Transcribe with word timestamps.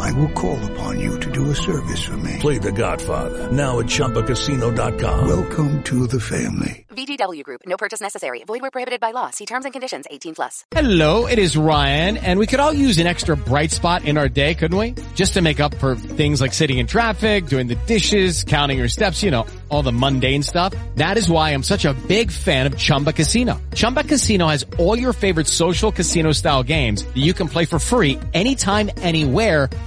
I 0.00 0.12
will 0.12 0.30
call 0.30 0.58
upon 0.72 1.00
you 1.00 1.18
to 1.20 1.30
do 1.30 1.50
a 1.50 1.54
service 1.54 2.02
for 2.04 2.16
me. 2.16 2.38
Play 2.40 2.58
The 2.58 2.72
Godfather 2.72 3.50
now 3.52 3.78
at 3.80 3.86
ChumbaCasino.com. 3.86 5.26
Welcome 5.26 5.82
to 5.84 6.06
the 6.06 6.20
family. 6.20 6.84
VGW 6.94 7.42
Group. 7.42 7.62
No 7.66 7.76
purchase 7.76 8.00
necessary. 8.00 8.44
Void 8.46 8.62
where 8.62 8.70
prohibited 8.70 9.00
by 9.00 9.10
law. 9.10 9.30
See 9.30 9.46
terms 9.46 9.64
and 9.64 9.72
conditions. 9.72 10.06
18 10.10 10.34
plus. 10.36 10.64
Hello, 10.70 11.26
it 11.26 11.38
is 11.38 11.56
Ryan, 11.56 12.16
and 12.16 12.38
we 12.38 12.46
could 12.46 12.60
all 12.60 12.72
use 12.72 12.98
an 12.98 13.06
extra 13.06 13.36
bright 13.36 13.72
spot 13.72 14.04
in 14.04 14.16
our 14.16 14.28
day, 14.28 14.54
couldn't 14.54 14.78
we? 14.78 14.94
Just 15.14 15.34
to 15.34 15.42
make 15.42 15.58
up 15.60 15.74
for 15.76 15.96
things 15.96 16.40
like 16.40 16.52
sitting 16.52 16.78
in 16.78 16.86
traffic, 16.86 17.46
doing 17.46 17.66
the 17.66 17.74
dishes, 17.74 18.44
counting 18.44 18.78
your 18.78 18.88
steps, 18.88 19.22
you 19.22 19.30
know, 19.30 19.46
all 19.68 19.82
the 19.82 19.92
mundane 19.92 20.42
stuff. 20.42 20.72
That 20.96 21.18
is 21.18 21.28
why 21.28 21.50
I'm 21.50 21.62
such 21.64 21.84
a 21.84 21.94
big 21.94 22.30
fan 22.30 22.66
of 22.66 22.76
Chumba 22.78 23.12
Casino. 23.12 23.60
Chumba 23.74 24.04
Casino 24.04 24.46
has 24.46 24.64
all 24.78 24.96
your 24.96 25.12
favorite 25.12 25.48
social 25.48 25.90
casino 25.90 26.32
style 26.32 26.62
games 26.62 27.04
that 27.04 27.16
you 27.16 27.34
can 27.34 27.48
play 27.48 27.64
for 27.64 27.78
free 27.78 28.20
anytime, 28.32 28.90
anywhere 28.98 29.68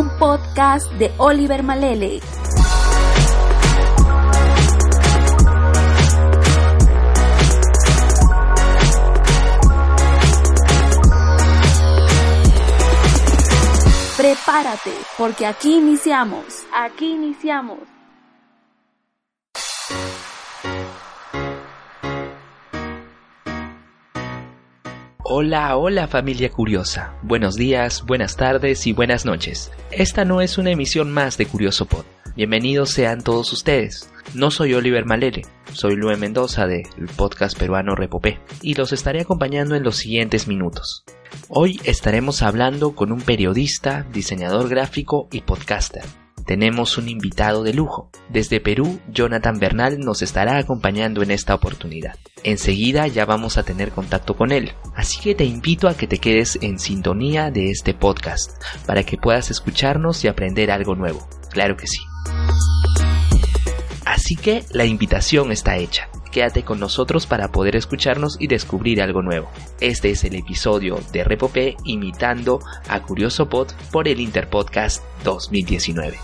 Un 0.00 0.08
podcast 0.16 0.90
de 0.92 1.12
Oliver 1.18 1.62
Malele. 1.62 2.20
Prepárate, 14.16 14.90
porque 15.18 15.44
aquí 15.44 15.74
iniciamos. 15.74 16.64
Aquí 16.72 17.10
iniciamos. 17.10 17.99
Hola, 25.32 25.76
hola 25.76 26.08
familia 26.08 26.50
curiosa. 26.50 27.14
Buenos 27.22 27.54
días, 27.54 28.04
buenas 28.04 28.34
tardes 28.36 28.84
y 28.88 28.92
buenas 28.92 29.24
noches. 29.24 29.70
Esta 29.92 30.24
no 30.24 30.40
es 30.40 30.58
una 30.58 30.72
emisión 30.72 31.12
más 31.12 31.38
de 31.38 31.46
Curioso 31.46 31.84
Pod. 31.86 32.04
Bienvenidos 32.34 32.90
sean 32.90 33.22
todos 33.22 33.52
ustedes. 33.52 34.10
No 34.34 34.50
soy 34.50 34.74
Oliver 34.74 35.06
Malele, 35.06 35.42
soy 35.72 35.94
Lue 35.94 36.16
Mendoza 36.16 36.66
del 36.66 36.82
podcast 37.16 37.56
peruano 37.56 37.94
Repopé 37.94 38.40
y 38.60 38.74
los 38.74 38.92
estaré 38.92 39.20
acompañando 39.20 39.76
en 39.76 39.84
los 39.84 39.98
siguientes 39.98 40.48
minutos. 40.48 41.04
Hoy 41.48 41.80
estaremos 41.84 42.42
hablando 42.42 42.96
con 42.96 43.12
un 43.12 43.20
periodista, 43.20 44.04
diseñador 44.12 44.68
gráfico 44.68 45.28
y 45.30 45.42
podcaster. 45.42 46.02
Tenemos 46.50 46.98
un 46.98 47.08
invitado 47.08 47.62
de 47.62 47.72
lujo. 47.72 48.10
Desde 48.28 48.58
Perú, 48.58 48.98
Jonathan 49.06 49.60
Bernal 49.60 50.00
nos 50.00 50.20
estará 50.20 50.58
acompañando 50.58 51.22
en 51.22 51.30
esta 51.30 51.54
oportunidad. 51.54 52.16
Enseguida 52.42 53.06
ya 53.06 53.24
vamos 53.24 53.56
a 53.56 53.62
tener 53.62 53.92
contacto 53.92 54.34
con 54.34 54.50
él, 54.50 54.72
así 54.96 55.20
que 55.20 55.36
te 55.36 55.44
invito 55.44 55.86
a 55.86 55.96
que 55.96 56.08
te 56.08 56.18
quedes 56.18 56.58
en 56.60 56.80
sintonía 56.80 57.52
de 57.52 57.70
este 57.70 57.94
podcast 57.94 58.50
para 58.84 59.04
que 59.04 59.16
puedas 59.16 59.52
escucharnos 59.52 60.24
y 60.24 60.26
aprender 60.26 60.72
algo 60.72 60.96
nuevo. 60.96 61.24
Claro 61.52 61.76
que 61.76 61.86
sí. 61.86 62.00
Así 64.04 64.34
que 64.34 64.64
la 64.72 64.84
invitación 64.84 65.52
está 65.52 65.76
hecha. 65.76 66.08
Quédate 66.30 66.62
con 66.62 66.78
nosotros 66.78 67.26
para 67.26 67.48
poder 67.48 67.76
escucharnos 67.76 68.36
y 68.40 68.46
descubrir 68.46 69.02
algo 69.02 69.22
nuevo. 69.22 69.50
Este 69.80 70.10
es 70.10 70.24
el 70.24 70.34
episodio 70.34 70.98
de 71.12 71.24
Repopé 71.24 71.76
imitando 71.84 72.60
a 72.88 73.02
Curioso 73.02 73.48
Pod 73.48 73.68
por 73.90 74.08
el 74.08 74.20
Interpodcast 74.20 75.02
2019. 75.24 76.18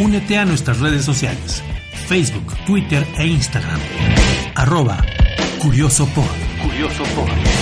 Únete 0.00 0.38
a 0.38 0.46
nuestras 0.46 0.80
redes 0.80 1.04
sociales, 1.04 1.62
Facebook, 2.08 2.56
Twitter 2.64 3.06
e 3.18 3.26
Instagram. 3.26 3.78
Arroba 4.54 5.02
Curioso 5.58 6.06
Pod. 6.06 6.26
Curioso 6.62 7.02
Pod. 7.14 7.59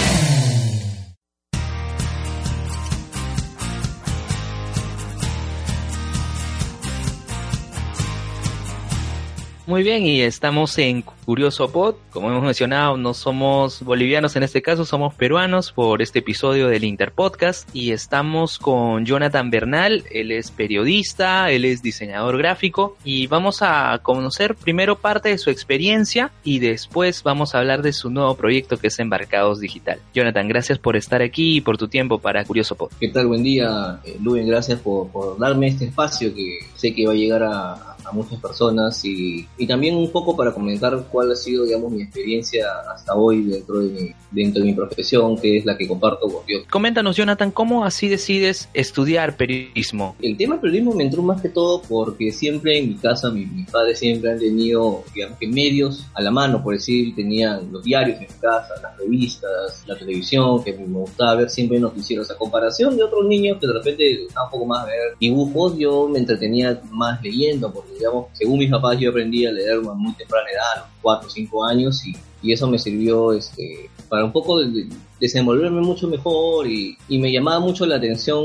Muy 9.69 9.83
bien, 9.83 10.07
y 10.07 10.23
estamos 10.23 10.79
en 10.79 11.03
Curioso 11.03 11.71
Pod. 11.71 11.97
Como 12.11 12.31
hemos 12.31 12.43
mencionado, 12.43 12.97
no 12.97 13.13
somos 13.13 13.83
bolivianos 13.83 14.35
en 14.35 14.43
este 14.43 14.63
caso, 14.63 14.87
somos 14.87 15.15
peruanos 15.15 15.73
por 15.73 16.01
este 16.01 16.21
episodio 16.21 16.69
del 16.69 16.85
Interpodcast. 16.85 17.69
Y 17.75 17.93
estamos 17.93 18.59
con 18.59 19.05
Jonathan 19.05 19.51
Bernal, 19.51 20.05
él 20.11 20.33
es 20.33 20.51
periodista, 20.51 21.51
él 21.51 21.67
es 21.67 21.83
diseñador 21.83 22.39
gráfico. 22.39 22.97
Y 23.05 23.27
vamos 23.27 23.59
a 23.61 24.01
conocer 24.03 24.55
primero 24.55 25.01
parte 25.01 25.29
de 25.29 25.37
su 25.37 25.51
experiencia 25.51 26.33
y 26.45 26.61
después 26.61 27.23
vamos 27.23 27.55
a 27.55 27.59
hablar 27.59 27.83
de 27.83 27.93
su 27.93 28.09
nuevo 28.09 28.37
proyecto 28.37 28.79
que 28.79 28.87
es 28.87 28.99
Embarcados 28.99 29.61
Digital. 29.61 29.99
Jonathan, 30.15 30.49
gracias 30.49 30.79
por 30.79 30.97
estar 30.97 31.21
aquí 31.21 31.59
y 31.59 31.61
por 31.61 31.77
tu 31.77 31.89
tiempo 31.89 32.21
para 32.21 32.43
Curioso 32.47 32.75
Pod. 32.75 32.91
¿Qué 32.99 33.09
tal? 33.09 33.27
Buen 33.27 33.43
día, 33.43 34.01
eh, 34.03 34.17
Luen. 34.23 34.49
Gracias 34.49 34.81
por 34.81 35.39
darme 35.39 35.67
este 35.67 35.85
espacio 35.85 36.35
que 36.35 36.61
sé 36.75 36.95
que 36.95 37.07
va 37.07 37.13
a 37.13 37.17
llegar 37.17 37.43
a, 37.43 37.98
a 38.09 38.13
muchas 38.13 38.41
personas 38.41 39.05
y, 39.05 39.47
y, 39.59 39.67
también 39.67 39.95
un 39.97 40.11
poco 40.11 40.37
para 40.37 40.53
comentar 40.53 41.07
cuál 41.11 41.33
ha 41.33 41.37
sido, 41.37 41.65
digamos, 41.65 41.93
mi 41.93 42.03
experiencia 42.03 42.67
hasta 42.93 43.15
hoy 43.15 43.45
dentro 43.45 43.81
de 43.81 43.91
mi, 43.91 44.11
dentro 44.31 44.63
de 44.63 44.69
mi 44.69 44.75
profesión, 44.75 45.37
que 45.37 45.59
es 45.59 45.65
la 45.65 45.77
que 45.77 45.87
comparto 45.87 46.29
con 46.29 46.45
Dios. 46.47 46.65
Coméntanos, 46.71 47.17
Jonathan, 47.17 47.51
¿cómo 47.51 47.85
así 47.85 48.09
decides 48.09 48.69
estudiar 48.75 49.37
periodismo? 49.37 50.17
El 50.21 50.37
tema 50.37 50.55
del 50.55 50.63
periodismo 50.63 50.95
me 50.95 51.05
entró 51.05 51.23
más 51.23 51.43
que 51.43 51.49
todo 51.49 51.83
porque 51.83 52.33
siempre 52.33 52.79
en 52.79 52.89
mi 52.89 52.95
casa, 52.97 53.31
mi, 53.31 53.45
mis 53.47 53.71
padres 53.71 53.99
siempre 53.99 54.33
han 54.33 54.39
tenido, 54.39 55.05
digamos, 55.15 55.39
que 55.39 55.47
medios 55.47 56.07
a 56.15 56.23
la 56.23 56.31
mano, 56.31 56.63
por 56.63 56.75
decir, 56.75 57.15
tenían 57.15 57.71
los 57.73 57.83
diarios 57.83 58.17
en 58.17 58.23
mi 58.23 58.41
casa, 58.41 58.75
las 58.83 58.97
revistas, 58.97 59.85
la 59.87 59.97
televisión, 59.97 60.63
que 60.65 60.73
me 60.73 60.87
gustaba 60.87 61.35
ver 61.35 61.51
siempre 61.51 61.79
noticieros 61.79 62.31
a 62.31 62.37
comparación 62.37 62.97
de 62.97 63.03
otros 63.03 63.27
niños 63.27 63.59
que 63.61 63.67
de 63.67 63.73
repente 63.73 64.23
estaban 64.25 64.47
un 64.47 64.51
poco 64.51 64.67
más 64.67 64.85
a 64.85 64.87
ver 64.87 65.17
dibujos, 65.21 65.77
yo 65.77 66.09
me 66.09 66.19
entretenía 66.19 66.81
más 66.91 67.23
leyendo, 67.23 67.73
porque 67.73 67.98
según 68.33 68.59
mis 68.59 68.71
papás 68.71 68.99
yo 68.99 69.11
aprendí 69.11 69.47
a 69.47 69.53
leer 69.53 69.79
a 69.79 69.95
muy 69.95 70.13
temprana 70.15 70.49
edad, 70.51 70.73
a 70.77 70.79
los 70.81 70.89
4 71.03 71.27
o 71.27 71.31
5 71.31 71.65
años, 71.65 72.07
y, 72.07 72.17
y, 72.43 72.53
eso 72.53 72.69
me 72.69 72.79
sirvió 72.79 73.33
este, 73.33 73.91
para 74.09 74.25
un 74.25 74.33
poco 74.33 74.61
de, 74.61 74.89
desenvolverme 75.21 75.81
mucho 75.81 76.07
mejor 76.09 76.67
y, 76.67 76.97
y 77.09 77.19
me 77.19 77.33
llamaba 77.33 77.61
mucho 77.61 77.85
la 77.87 77.97
atención, 77.97 78.45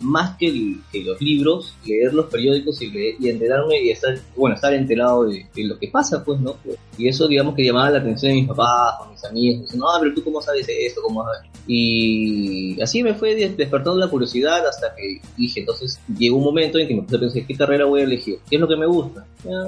más 0.00 0.36
que, 0.36 0.46
el- 0.48 0.80
que 0.92 1.02
los 1.02 1.20
libros, 1.20 1.74
leer 1.86 2.12
los 2.12 2.26
periódicos 2.26 2.80
y, 2.82 2.90
leer- 2.90 3.16
y 3.18 3.28
enterarme 3.28 3.80
y 3.82 3.90
estar, 3.90 4.18
bueno, 4.36 4.56
estar 4.56 4.74
enterado 4.74 5.24
de, 5.24 5.46
lo 5.56 5.78
que 5.78 5.88
pasa, 5.88 6.22
pues, 6.24 6.40
¿no? 6.40 6.56
Y 6.98 7.08
eso, 7.08 7.26
digamos, 7.28 7.54
que 7.54 7.64
llamaba 7.64 7.90
la 7.90 7.98
atención 7.98 8.32
de 8.32 8.40
mis 8.40 8.48
papás, 8.48 8.94
o 9.00 9.10
mis 9.10 9.24
amigos, 9.24 9.62
diciendo, 9.62 9.86
ah, 9.90 9.98
pero 10.00 10.14
tú 10.14 10.22
cómo 10.24 10.40
sabes 10.42 10.66
esto, 10.68 11.00
cómo 11.02 11.24
sabes. 11.24 11.48
Y 11.66 12.80
así 12.82 13.02
me 13.02 13.14
fue 13.14 13.34
des- 13.34 13.56
despertando 13.56 13.98
la 13.98 14.08
curiosidad 14.08 14.66
hasta 14.66 14.94
que 14.94 15.20
dije, 15.36 15.60
entonces 15.60 15.98
llegó 16.18 16.36
un 16.36 16.44
momento 16.44 16.78
en 16.78 16.88
que 16.88 16.94
me 16.94 17.02
puse 17.02 17.16
a 17.16 17.20
pensar, 17.20 17.42
¿qué 17.46 17.54
carrera 17.56 17.84
voy 17.86 18.00
a 18.00 18.04
elegir? 18.04 18.38
¿Qué 18.50 18.56
es 18.56 18.60
lo 18.60 18.68
que 18.68 18.76
me 18.76 18.86
gusta? 18.86 19.24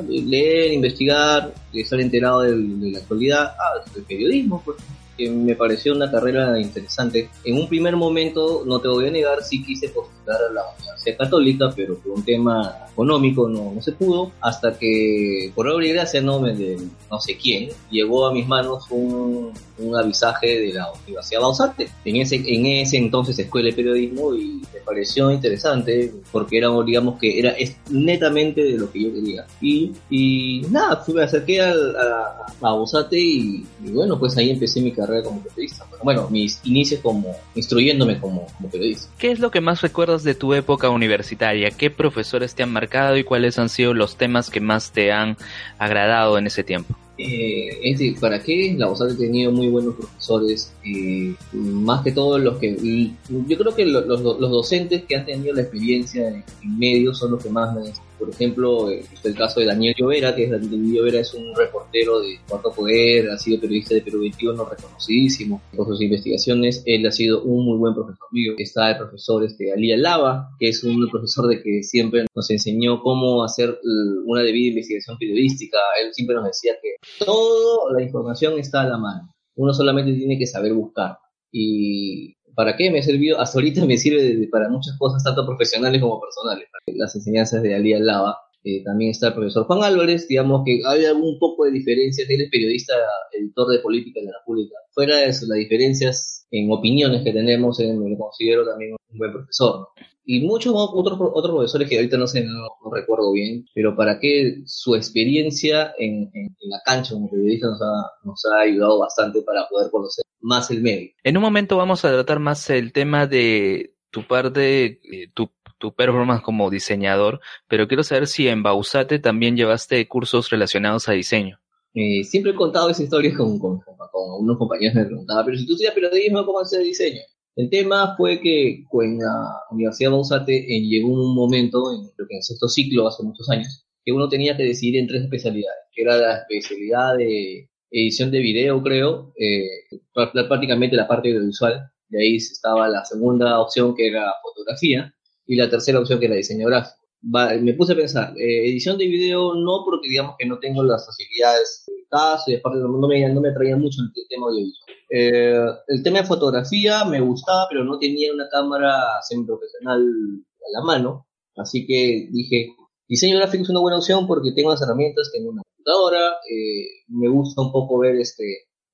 Leer, 0.09 0.73
investigar, 0.73 1.55
estar 1.73 2.01
enterado 2.01 2.43
de, 2.43 2.57
la 2.91 2.99
actualidad, 2.99 3.55
ah, 3.59 3.83
el 3.97 4.03
periodismo, 4.03 4.61
pues 4.65 4.77
que 5.17 5.31
me 5.31 5.55
pareció 5.55 5.95
una 5.95 6.11
carrera 6.11 6.59
interesante. 6.61 7.31
En 7.45 7.57
un 7.57 7.69
primer 7.69 7.97
momento, 7.97 8.63
no 8.67 8.81
te 8.81 8.89
voy 8.89 9.07
a 9.07 9.11
negar, 9.11 9.43
sí 9.43 9.63
quise 9.63 9.89
postular 9.89 10.39
a 10.51 10.53
la 10.53 10.63
Universidad 10.79 11.17
Católica, 11.19 11.71
pero 11.75 11.97
por 11.97 12.13
un 12.13 12.25
tema 12.25 12.87
económico 12.93 13.49
no, 13.49 13.73
no 13.73 13.83
se 13.83 13.93
pudo, 13.93 14.33
hasta 14.41 14.79
que, 14.79 15.53
por 15.55 15.69
obra 15.69 15.87
y 15.87 15.93
gracia, 15.93 16.21
no, 16.21 16.41
no 16.41 17.21
sé 17.21 17.37
quién, 17.37 17.71
llegó 17.91 18.27
a 18.27 18.33
mis 18.33 18.47
manos 18.47 18.85
un, 18.91 19.53
un 19.79 19.97
avisaje 19.97 20.61
de 20.61 20.73
la 20.73 20.93
Universidad 21.07 21.41
Bausarte, 21.41 21.89
en 22.05 22.17
ese, 22.17 22.37
en 22.37 22.67
ese 22.67 22.97
entonces 22.97 23.39
Escuela 23.39 23.71
de 23.71 23.75
Periodismo, 23.75 24.35
y 24.35 24.63
me 24.73 24.81
pareció 24.85 25.31
interesante, 25.31 26.13
porque 26.31 26.59
era, 26.59 26.69
digamos 26.85 27.19
que 27.19 27.39
era 27.39 27.55
netamente 27.91 28.63
de 28.63 28.79
lo 28.79 28.91
que 28.91 29.03
yo 29.03 29.13
quería. 29.13 29.47
Y, 29.61 29.93
y 30.11 30.63
nada, 30.71 30.97
fui, 30.99 31.15
me 31.15 31.23
acerqué 31.23 31.61
a, 31.61 31.71
a 31.71 32.47
Bausate 32.61 33.19
y, 33.19 33.65
bueno, 33.81 34.19
pues 34.19 34.37
ahí 34.37 34.51
empecé 34.51 34.81
mi 34.81 34.93
carrera 34.93 35.23
como 35.23 35.43
periodista. 35.43 35.87
Bueno, 36.03 36.29
mis 36.31 36.61
inicios 36.65 37.01
como, 37.01 37.35
instruyéndome 37.55 38.19
como 38.21 38.47
periodista. 38.71 39.09
¿Qué 39.19 39.31
es 39.31 39.39
lo 39.39 39.51
que 39.51 39.61
más 39.61 39.81
recuerdas 39.81 40.25
de 40.25 40.35
tu 40.35 40.55
época 40.55 40.91
universitaria? 40.91 41.71
¿Qué 41.71 41.91
profesores 41.91 42.55
te 42.55 42.63
han 42.63 42.73
marcado 42.73 43.17
y 43.17 43.25
cuáles 43.25 43.59
han 43.59 43.69
sido 43.69 43.95
los 43.95 44.17
temas 44.17 44.51
que 44.51 44.61
más 44.61 44.93
te 44.93 45.13
han 45.13 45.37
agradado 45.79 46.39
en 46.39 46.47
ese 46.47 46.65
tiempo? 46.65 46.95
Eh, 47.17 47.79
es 47.83 48.19
¿para 48.19 48.43
qué? 48.43 48.75
La 48.77 48.91
USAT 48.91 49.13
ha 49.13 49.17
tenido 49.17 49.53
muy 49.53 49.69
buenos 49.69 49.95
profesores, 49.95 50.73
eh, 50.85 51.33
más 51.53 52.03
que 52.03 52.11
todo 52.11 52.39
los 52.39 52.59
que... 52.59 53.11
Yo 53.47 53.57
creo 53.57 53.75
que 53.75 53.87
lo- 53.87 54.01
los, 54.01 54.21
los 54.21 54.51
docentes 54.51 55.05
que 55.05 55.17
han 55.17 55.25
tenido 55.25 55.55
la 55.55 55.63
experiencia 55.63 56.29
en, 56.29 56.45
medios 56.79 57.19
son 57.19 57.33
los 57.33 57.43
que 57.43 57.51
más. 57.51 57.77
Por 58.19 58.31
ejemplo, 58.31 58.91
el 58.91 59.35
caso 59.35 59.61
de 59.61 59.67
Daniel 59.67 59.95
Llovera, 59.99 60.35
que 60.35 60.45
es 60.45 60.51
Daniel 60.51 60.93
Llovera 60.93 61.21
es 61.21 61.35
un 61.35 61.55
reportero 61.55 62.21
de 62.21 62.39
Cuarto 62.49 62.73
Poder, 62.73 63.31
ha 63.31 63.39
sido 63.39 63.61
periodista 63.61 63.95
de 63.95 64.03
Perú 64.03 64.21
21, 64.21 64.65
reconocidísimo 64.65 65.61
por 65.77 65.87
sus 65.87 66.01
investigaciones. 66.01 66.83
Él 66.87 67.07
ha 67.07 67.11
sido 67.11 67.43
un 67.43 67.65
muy 67.65 67.79
buen 67.79 67.95
profesor 67.95 68.27
mío. 68.33 68.55
Está 68.59 68.91
el 68.91 68.99
profesor 68.99 69.45
este, 69.45 69.73
Alía 69.73 69.97
Lava, 69.97 70.51
que 70.59 70.69
es 70.69 70.85
un 70.85 71.09
profesor 71.11 71.49
de 71.49 71.63
que 71.63 71.83
siempre 71.83 72.27
nos 72.35 72.51
enseñó 72.51 73.01
cómo 73.03 73.45
hacer 73.45 73.71
eh, 73.71 74.23
una 74.27 74.43
debida 74.43 74.69
investigación 74.69 75.19
periodística. 75.19 75.79
Él 76.03 76.13
siempre 76.13 76.37
nos 76.37 76.47
decía 76.47 76.73
que 76.81 77.25
toda 77.25 77.93
la 77.93 78.03
información 78.03 78.59
está 78.59 78.83
a 78.83 78.89
la 78.89 78.99
mano. 78.99 79.35
Uno 79.57 79.73
solamente 79.73 80.15
tiene 80.15 80.39
que 80.39 80.47
saber 80.47 80.73
buscar. 80.73 81.19
Y 81.53 82.35
¿para 82.55 82.77
qué 82.77 82.91
me 82.91 82.99
ha 83.01 83.03
servido? 83.03 83.41
Hasta 83.41 83.59
ahorita 83.59 83.85
me 83.85 83.97
sirve 83.97 84.23
de- 84.23 84.49
para 84.49 84.69
muchas 84.69 84.97
cosas, 84.99 85.23
tanto 85.25 85.47
profesionales 85.47 86.01
como 86.01 86.21
personales. 86.21 86.69
Las 86.87 87.15
enseñanzas 87.15 87.63
de 87.63 87.75
Alía 87.75 87.99
Lava. 88.01 88.37
Eh, 88.67 88.83
también 88.83 89.11
está 89.11 89.29
el 89.29 89.35
profesor 89.35 89.67
Juan 89.67 89.83
Álvarez, 89.85 90.27
digamos 90.27 90.63
que 90.65 90.81
hay 90.87 91.05
algún 91.05 91.39
poco 91.39 91.67
de 91.67 91.71
diferencias. 91.73 92.29
Él 92.31 92.41
es 92.41 92.51
periodista, 92.51 92.95
editor 93.33 93.69
de 93.69 93.79
política 93.81 94.21
de 94.21 94.27
la 94.27 94.39
República. 94.39 94.75
Fuera 94.93 95.17
de 95.19 95.27
las 95.27 95.41
diferencias 95.59 96.47
en 96.51 96.73
opiniones 96.73 97.23
que 97.23 97.33
tenemos, 97.33 97.79
eh, 97.81 97.93
me 97.93 98.09
lo 98.09 98.17
considero 98.17 98.65
también 98.67 98.93
un 99.13 99.19
buen 99.19 99.33
profesor. 99.33 99.89
Y 100.27 100.41
muchos 100.47 100.73
otros, 100.75 101.19
otros 101.21 101.55
profesores 101.55 101.89
que 101.89 101.97
ahorita 101.97 102.17
no 102.17 102.27
sé, 102.27 102.43
no, 102.45 102.53
no 102.83 102.91
recuerdo 102.95 103.33
bien, 103.33 103.67
pero 103.75 103.95
para 103.95 104.19
que 104.19 104.63
su 104.65 104.95
experiencia 104.95 105.93
en, 105.99 106.31
en- 106.35 106.57
en 106.61 106.71
la 106.71 106.81
cancha 106.85 107.13
como 107.15 107.31
periodista 107.31 107.69
nos 107.69 107.81
ha, 107.83 108.11
nos 108.25 108.43
ha 108.47 108.61
ayudado 108.61 108.99
bastante 109.01 109.43
para 109.43 109.67
poder 109.69 109.91
conocer 109.91 110.25
más 110.41 110.71
el 110.71 110.81
medio. 110.83 111.11
En 111.23 111.37
un 111.37 111.43
momento 111.43 111.77
vamos 111.77 112.05
a 112.05 112.11
tratar 112.13 112.39
más 112.39 112.69
el 112.71 112.93
tema 112.93 113.27
de 113.27 113.95
tu 114.11 114.27
parte, 114.27 115.01
eh, 115.03 115.29
tu, 115.35 115.51
tu 115.79 115.95
performance 115.95 116.43
como 116.43 116.71
diseñador, 116.71 117.41
pero 117.69 117.87
quiero 117.89 118.03
saber 118.03 118.27
si 118.27 118.49
en 118.49 118.63
Bausate 118.63 119.19
también 119.19 119.57
llevaste 119.57 120.07
cursos 120.09 120.49
relacionados 120.51 121.09
a 121.09 121.13
diseño. 121.13 121.59
Eh, 121.95 122.25
siempre 122.25 122.53
he 122.53 122.55
contado 122.57 122.89
esa 122.91 123.03
historia 123.03 123.35
con, 123.37 123.59
con, 123.59 123.79
con- 123.81 123.95
con 124.11 124.43
unos 124.43 124.57
compañeros 124.59 124.95
me 124.97 125.05
preguntaban, 125.05 125.45
pero 125.45 125.57
si 125.59 125.67
tú 125.67 125.73
estudias 125.73 125.95
periodismo, 125.95 126.45
¿cómo 126.47 126.61
hacer 126.61 126.83
diseño? 126.83 127.21
El 127.57 127.71
tema 127.71 128.15
fue 128.17 128.41
que 128.41 128.85
con 128.91 129.17
la 129.19 129.61
Universidad 129.71 130.11
de 130.11 130.15
Bausate 130.17 130.57
eh, 130.57 130.81
llegó 130.83 131.09
un 131.09 131.35
momento, 131.35 131.93
en, 131.93 132.09
creo 132.17 132.27
que 132.29 132.35
en 132.35 132.39
el 132.39 132.43
sexto 132.43 132.69
ciclo, 132.69 133.07
hace 133.07 133.23
muchos 133.23 133.49
años, 133.49 133.87
que 134.05 134.13
uno 134.13 134.29
tenía 134.29 134.57
que 134.57 134.65
decidir 134.65 134.97
en 134.99 135.07
tres 135.07 135.23
especialidades, 135.23 135.79
que 135.93 136.03
era 136.03 136.17
la 136.17 136.39
especialidad 136.39 137.17
de 137.17 137.71
edición 137.91 138.31
de 138.33 138.41
video, 138.41 138.83
creo, 138.83 139.33
eh, 139.39 139.69
prá- 140.13 140.49
prácticamente 140.49 140.97
la 140.97 141.07
parte 141.07 141.29
audiovisual, 141.29 141.81
de 142.09 142.23
ahí 142.23 142.37
estaba 142.37 142.89
la 142.89 143.05
segunda 143.05 143.61
opción 143.61 143.95
que 143.95 144.09
era 144.09 144.33
fotografía, 144.43 145.15
y 145.47 145.57
la 145.57 145.71
tercera 145.71 146.01
opción 146.01 146.19
que 146.19 146.27
era 146.27 146.35
diseño 146.35 146.67
gráfico. 146.67 147.04
Me 147.27 147.73
puse 147.75 147.95
a 147.95 147.97
pensar, 147.97 148.35
eh, 148.37 148.69
edición 148.69 148.99
de 148.99 149.07
video 149.07 149.55
no 149.55 149.83
porque 149.85 150.09
digamos 150.09 150.37
que 150.39 150.47
no 150.47 150.59
tengo 150.59 150.83
las 150.83 151.07
facilidades 151.07 151.85
del 151.87 152.07
caso 152.11 152.51
y 152.51 152.57
aparte 152.57 152.79
no 152.81 153.09
me, 153.09 153.33
no 153.33 153.41
me 153.41 153.49
atraía 153.49 153.77
mucho 153.77 154.03
el 154.03 154.29
tema 154.29 154.49
audiovisual. 154.49 154.95
Eh, 155.11 155.65
el 155.89 156.03
tema 156.03 156.19
de 156.19 156.27
fotografía 156.27 157.05
me 157.05 157.21
gustaba, 157.21 157.67
pero 157.71 157.85
no 157.85 157.99
tenía 157.99 158.33
una 158.33 158.49
cámara 158.51 159.23
semiprofesional 159.27 160.03
a 160.03 160.79
la 160.79 160.85
mano, 160.85 161.27
así 161.57 161.87
que 161.87 162.29
dije, 162.31 162.75
diseño 163.09 163.37
gráfico 163.39 163.63
es 163.63 163.71
una 163.71 163.81
buena 163.81 163.99
opción 163.99 164.27
porque 164.27 164.53
tengo 164.53 164.71
las 164.71 164.83
herramientas, 164.83 165.31
tengo 165.33 165.51
una 165.51 165.63
computadora, 165.63 166.37
eh, 166.51 167.05
me 167.09 167.29
gusta 167.29 167.63
un 167.63 167.73
poco 167.73 167.99
ver 167.99 168.17
este 168.17 168.45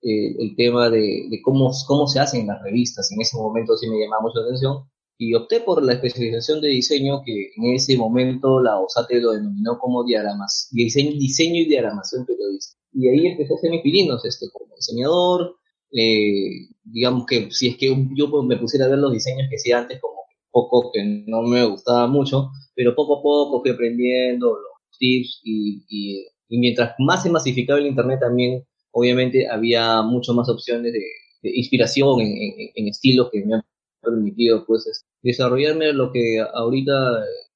eh, 0.03 0.35
el 0.39 0.57
tema 0.57 0.89
de, 0.89 1.27
de 1.31 1.43
cómo, 1.43 1.71
cómo 1.87 2.07
se 2.07 2.21
hacen 2.21 2.47
las 2.47 2.63
revistas, 2.63 3.11
en 3.13 3.21
ese 3.21 3.37
momento 3.37 3.77
sí 3.77 3.89
me 3.89 3.99
llamaba 3.99 4.23
mucho 4.23 4.41
la 4.41 4.47
atención, 4.47 4.85
y 5.23 5.35
opté 5.35 5.61
por 5.61 5.83
la 5.85 5.93
especialización 5.93 6.63
de 6.63 6.69
diseño 6.69 7.21
que 7.23 7.51
en 7.55 7.75
ese 7.75 7.95
momento 7.99 8.59
la 8.63 8.81
OSATE 8.81 9.21
lo 9.21 9.33
denominó 9.33 9.79
como 9.79 10.03
diagramas, 10.03 10.69
diseño, 10.73 11.11
diseño 11.11 11.57
y 11.57 11.67
diagramación 11.67 12.25
periodística. 12.25 12.81
Y 12.95 13.07
ahí 13.07 13.27
empecé 13.27 13.53
a 13.53 13.57
hacer 13.57 13.71
mis 13.71 13.83
pininos, 13.83 14.25
este, 14.25 14.47
como 14.51 14.75
diseñador, 14.77 15.57
eh, 15.93 16.69
digamos 16.85 17.27
que 17.27 17.51
si 17.51 17.69
es 17.69 17.77
que 17.77 17.95
yo 18.17 18.29
me 18.45 18.57
pusiera 18.57 18.87
a 18.87 18.89
ver 18.89 18.99
los 18.99 19.13
diseños 19.13 19.47
que 19.51 19.57
hacía 19.57 19.81
antes, 19.81 20.01
como 20.01 20.23
poco 20.51 20.91
que 20.91 21.05
no 21.27 21.43
me 21.43 21.67
gustaba 21.67 22.07
mucho, 22.07 22.49
pero 22.75 22.95
poco 22.95 23.19
a 23.19 23.23
poco 23.23 23.61
fui 23.61 23.73
aprendiendo 23.73 24.49
los 24.49 24.99
tips 24.99 25.43
y, 25.45 25.85
y, 25.91 26.59
mientras 26.59 26.95
más 26.99 27.23
se 27.23 27.29
masificaba 27.31 27.79
el 27.79 27.89
internet 27.89 28.21
también, 28.21 28.65
obviamente 28.91 29.47
había 29.47 30.01
mucho 30.01 30.33
más 30.33 30.49
opciones 30.49 30.95
de, 30.95 31.03
inspiración 31.43 32.21
en, 32.23 32.29
en, 32.29 32.53
en 32.75 32.89
estilos 32.89 33.29
que 33.31 33.45
me 33.45 33.57
han 33.57 33.63
permitido 34.03 34.65
pues 34.67 34.87
es- 34.87 35.05
desarrollarme 35.23 35.93
lo 35.93 36.13
que 36.13 36.39
ahorita 36.41 36.93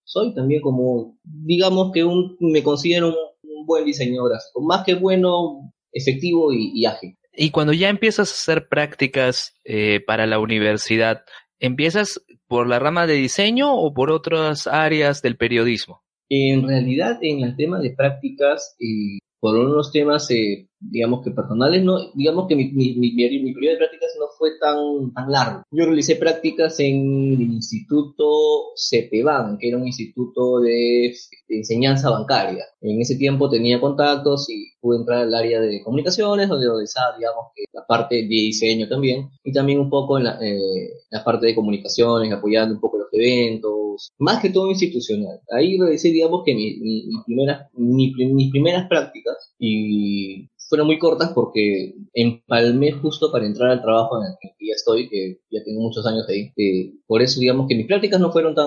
soy 0.05 0.35
también 0.35 0.61
como 0.61 1.19
digamos 1.23 1.93
que 1.93 2.05
un 2.05 2.37
me 2.41 2.63
considero 2.63 3.09
un, 3.09 3.15
un 3.43 3.67
buen 3.67 3.85
diseñador 3.85 4.31
gráfico 4.31 4.61
más 4.61 4.85
que 4.85 4.95
bueno 4.95 5.73
efectivo 5.93 6.53
y, 6.53 6.73
y 6.75 6.87
ágil 6.87 7.17
Y 7.33 7.51
cuando 7.51 7.73
ya 7.73 7.89
empiezas 7.89 8.31
a 8.31 8.35
hacer 8.35 8.69
prácticas 8.69 9.55
eh, 9.65 10.01
para 10.07 10.27
la 10.27 10.39
universidad, 10.39 11.25
¿empiezas 11.59 12.21
por 12.47 12.69
la 12.69 12.79
rama 12.79 13.07
de 13.07 13.15
diseño 13.15 13.75
o 13.75 13.95
por 13.95 14.11
otras 14.11 14.67
áreas 14.67 15.23
del 15.23 15.37
periodismo? 15.37 16.05
en 16.29 16.67
realidad 16.67 17.19
en 17.23 17.43
el 17.43 17.57
tema 17.57 17.79
de 17.79 17.91
prácticas 17.91 18.77
eh, 18.81 19.19
por 19.45 19.57
unos 19.59 19.93
temas 19.93 20.31
eh, 20.31 20.69
digamos 20.81 21.23
que 21.23 21.31
personales 21.31 21.83
no 21.85 21.99
digamos 22.15 22.47
que 22.49 22.57
mi, 22.57 22.71
mi, 22.73 22.95
mi, 22.97 23.13
mi- 23.15 23.53
periodo 23.55 23.73
de 23.75 23.79
prácticas 23.79 24.11
no 24.19 24.27
fue 24.39 24.51
tan 24.59 25.13
tan 25.15 25.31
largo. 25.31 25.63
Yo 25.71 25.85
realicé 25.87 26.17
prácticas 26.17 26.81
en 26.81 26.97
el 27.35 27.41
instituto 27.43 28.25
CEPEBAN 28.77 29.59
que 29.59 29.69
era 29.69 29.77
un 29.77 29.87
instituto 29.87 30.61
de, 30.61 31.15
de 31.49 31.57
enseñanza 31.59 32.11
bancaria. 32.11 32.65
En 32.81 33.01
ese 33.01 33.17
tiempo 33.17 33.49
tenía 33.51 33.81
contactos 33.81 34.49
y 34.51 34.73
pude 34.81 34.99
entrar 34.99 35.19
al 35.23 35.35
área 35.35 35.61
de 35.61 35.83
comunicaciones 35.83 36.49
donde 36.49 36.67
realizaba 36.69 37.17
digamos 37.17 37.47
que 37.55 37.65
la 37.73 37.87
parte 37.87 38.17
de 38.17 38.23
diseño 38.29 38.89
también 38.89 39.29
y 39.43 39.53
también 39.53 39.81
un 39.81 39.91
poco 39.91 40.19
en 40.19 40.25
la, 40.25 40.39
eh, 40.41 40.89
la 41.11 41.23
parte 41.25 41.47
de 41.47 41.55
comunicaciones 41.55 42.33
apoyando 42.33 42.75
un 42.75 42.81
poco 42.81 42.99
los 42.99 43.09
eventos 43.13 43.73
más 44.19 44.41
que 44.41 44.51
todo 44.51 44.71
institucional 44.71 45.41
ahí 45.51 45.79
realicé 45.79 46.11
digamos 46.11 46.43
que 46.45 46.55
mi, 46.55 46.79
mi, 46.81 47.07
mis 47.07 47.25
primeras 47.25 47.69
mi, 47.75 48.13
mis 48.15 48.51
primeras 48.51 48.89
prácticas 48.89 49.55
y 49.59 50.49
fueron 50.69 50.87
muy 50.87 50.99
cortas 50.99 51.33
porque 51.35 51.95
empalmé 52.13 52.93
justo 52.93 53.31
para 53.31 53.47
entrar 53.47 53.71
al 53.71 53.83
trabajo 53.83 54.21
en 54.21 54.31
el 54.31 54.37
que 54.41 54.67
ya 54.67 54.75
estoy, 54.75 55.09
que 55.09 55.39
ya 55.51 55.63
tengo 55.65 55.81
muchos 55.81 56.07
años 56.07 56.27
ahí. 56.29 56.53
Eh, 56.57 56.95
por 57.07 57.23
eso 57.23 57.41
digamos 57.41 57.69
que 57.69 57.77
mis 57.77 57.87
prácticas 57.87 58.21
no 58.21 58.33
fueron 58.33 58.55
tan, 58.55 58.67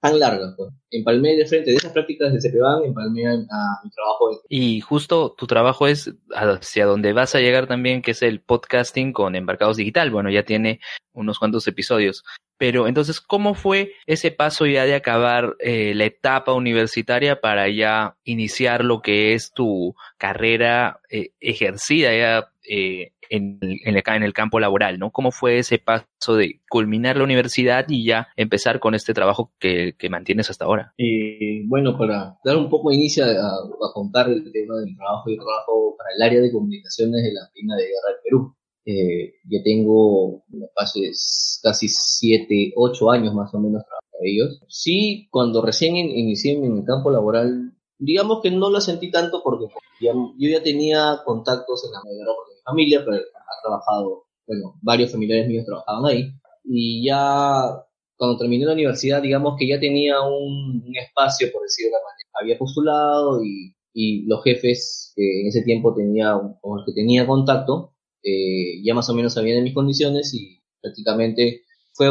tan 0.00 0.18
largas. 0.18 0.54
Pues. 0.56 0.70
Empalmé 0.90 1.36
de 1.36 1.46
frente 1.46 1.70
de 1.70 1.76
esas 1.76 1.92
prácticas 1.92 2.32
de 2.32 2.40
CPBAN, 2.40 2.84
empalmé 2.84 3.26
a, 3.26 3.32
a 3.32 3.80
mi 3.84 3.90
trabajo. 3.90 4.40
Y 4.48 4.80
justo 4.80 5.34
tu 5.36 5.46
trabajo 5.46 5.86
es 5.86 6.12
hacia 6.34 6.86
donde 6.86 7.12
vas 7.12 7.34
a 7.34 7.40
llegar 7.40 7.66
también, 7.66 8.02
que 8.02 8.10
es 8.10 8.22
el 8.22 8.40
podcasting 8.40 9.12
con 9.12 9.36
Embarcados 9.36 9.76
Digital. 9.76 10.10
Bueno, 10.10 10.30
ya 10.30 10.44
tiene 10.44 10.80
unos 11.14 11.38
cuantos 11.38 11.66
episodios. 11.68 12.24
Pero 12.58 12.88
entonces, 12.88 13.20
¿cómo 13.20 13.54
fue 13.54 13.92
ese 14.06 14.30
paso 14.30 14.66
ya 14.66 14.84
de 14.84 14.94
acabar 14.94 15.56
eh, 15.58 15.94
la 15.94 16.04
etapa 16.04 16.52
universitaria 16.52 17.40
para 17.40 17.68
ya 17.68 18.16
iniciar 18.24 18.84
lo 18.84 19.02
que 19.02 19.34
es 19.34 19.52
tu 19.52 19.94
carrera 20.16 21.00
eh, 21.10 21.30
ejercida 21.40 22.16
ya 22.16 22.48
eh, 22.68 23.12
en, 23.30 23.58
en, 23.60 23.96
el, 23.96 24.02
en, 24.06 24.22
el, 24.22 24.32
campo 24.32 24.60
laboral, 24.60 24.98
¿no? 24.98 25.10
¿Cómo 25.10 25.30
fue 25.30 25.58
ese 25.58 25.78
paso 25.78 26.36
de 26.36 26.60
culminar 26.68 27.16
la 27.16 27.24
universidad 27.24 27.84
y 27.88 28.04
ya 28.04 28.28
empezar 28.36 28.80
con 28.80 28.94
este 28.94 29.14
trabajo 29.14 29.52
que, 29.58 29.94
mantienes 30.10 30.50
hasta 30.50 30.64
ahora? 30.64 30.94
Eh, 30.98 31.62
bueno, 31.66 31.98
para 31.98 32.38
dar 32.44 32.56
un 32.56 32.70
poco 32.70 32.90
de 32.90 32.96
inicio 32.96 33.24
a, 33.24 33.28
a, 33.28 33.92
contar 33.92 34.28
el 34.28 34.50
tema 34.52 34.76
del 34.76 34.96
trabajo, 34.96 35.30
yo 35.30 35.36
trabajo 35.36 35.96
para 35.96 36.10
el 36.16 36.22
área 36.22 36.40
de 36.40 36.52
comunicaciones 36.52 37.22
de 37.22 37.32
la 37.32 37.40
Marina 37.48 37.76
de 37.76 37.82
Guerra 37.82 38.08
del 38.08 38.22
Perú. 38.24 38.55
Eh, 38.88 39.34
yo 39.50 39.62
tengo 39.64 40.44
de 40.46 40.68
casi 40.76 41.88
7, 41.88 42.72
8 42.76 43.10
años 43.10 43.34
más 43.34 43.52
o 43.52 43.58
menos 43.58 43.82
trabajando 43.84 44.18
ellos. 44.22 44.62
Sí, 44.68 45.28
cuando 45.30 45.60
recién 45.60 45.96
inicié 45.96 46.52
en 46.52 46.78
el 46.78 46.84
campo 46.84 47.10
laboral, 47.10 47.72
digamos 47.98 48.40
que 48.42 48.50
no 48.52 48.70
lo 48.70 48.80
sentí 48.80 49.10
tanto 49.10 49.42
porque 49.42 49.66
ya, 50.00 50.12
yo 50.12 50.50
ya 50.50 50.62
tenía 50.62 51.20
contactos 51.24 51.84
en 51.84 51.92
la 51.92 52.00
guerra 52.04 52.32
familia, 52.64 53.02
pero 53.04 53.16
ha 53.16 53.62
trabajado, 53.62 54.24
bueno, 54.46 54.74
varios 54.82 55.10
familiares 55.10 55.48
míos 55.48 55.64
trabajaban 55.66 56.04
ahí. 56.06 56.30
Y 56.64 57.04
ya 57.04 57.82
cuando 58.16 58.38
terminé 58.38 58.66
la 58.66 58.72
universidad, 58.74 59.20
digamos 59.20 59.56
que 59.58 59.68
ya 59.68 59.80
tenía 59.80 60.20
un, 60.22 60.82
un 60.86 60.96
espacio, 60.96 61.50
por 61.52 61.62
decirlo 61.62 61.90
de 61.90 61.92
la 61.92 62.04
manera. 62.04 62.30
Había 62.40 62.58
postulado 62.58 63.42
y, 63.44 63.74
y 63.92 64.26
los 64.26 64.44
jefes 64.44 65.12
que 65.16 65.40
en 65.40 65.48
ese 65.48 65.62
tiempo 65.62 65.94
tenía, 65.94 66.34
con 66.60 66.76
los 66.76 66.86
que 66.86 66.92
tenía 66.92 67.26
contacto, 67.26 67.95
eh, 68.22 68.82
ya 68.84 68.94
más 68.94 69.08
o 69.08 69.14
menos 69.14 69.34
sabían 69.34 69.58
de 69.58 69.62
mis 69.62 69.74
condiciones 69.74 70.32
y 70.34 70.60
prácticamente 70.80 71.62
fue 71.94 72.10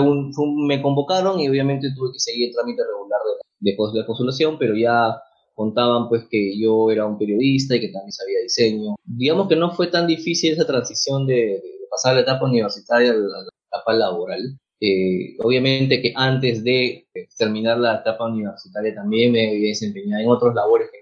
me 0.67 0.81
convocaron 0.81 1.39
y 1.39 1.47
obviamente 1.47 1.89
tuve 1.95 2.11
que 2.13 2.19
seguir 2.19 2.49
el 2.49 2.55
trámite 2.55 2.81
regular 2.83 3.19
de, 3.59 3.71
de, 3.71 3.99
de 3.99 4.03
postulación, 4.05 4.57
pero 4.57 4.75
ya 4.75 5.15
contaban 5.55 6.09
pues 6.09 6.25
que 6.29 6.59
yo 6.59 6.91
era 6.91 7.05
un 7.05 7.17
periodista 7.17 7.75
y 7.75 7.81
que 7.81 7.89
también 7.89 8.11
sabía 8.11 8.41
diseño. 8.41 8.95
Digamos 9.03 9.47
que 9.47 9.55
no 9.55 9.71
fue 9.71 9.87
tan 9.87 10.05
difícil 10.05 10.53
esa 10.53 10.67
transición 10.67 11.25
de, 11.25 11.61
pasar 11.89 12.15
la 12.15 12.21
etapa 12.21 12.45
universitaria 12.45 13.11
a 13.11 13.15
la, 13.15 13.37
etapa 13.71 13.93
laboral. 13.93 14.59
Eh, 14.81 15.37
obviamente 15.41 16.01
que 16.01 16.11
antes 16.15 16.63
de 16.63 17.07
terminar 17.37 17.77
la 17.79 17.95
etapa 17.95 18.25
universitaria 18.25 18.93
también 18.93 19.31
me 19.31 19.49
había 19.49 19.69
desempeñado 19.69 20.21
en 20.21 20.29
otras 20.29 20.53
labores 20.53 20.89
que 20.91 20.99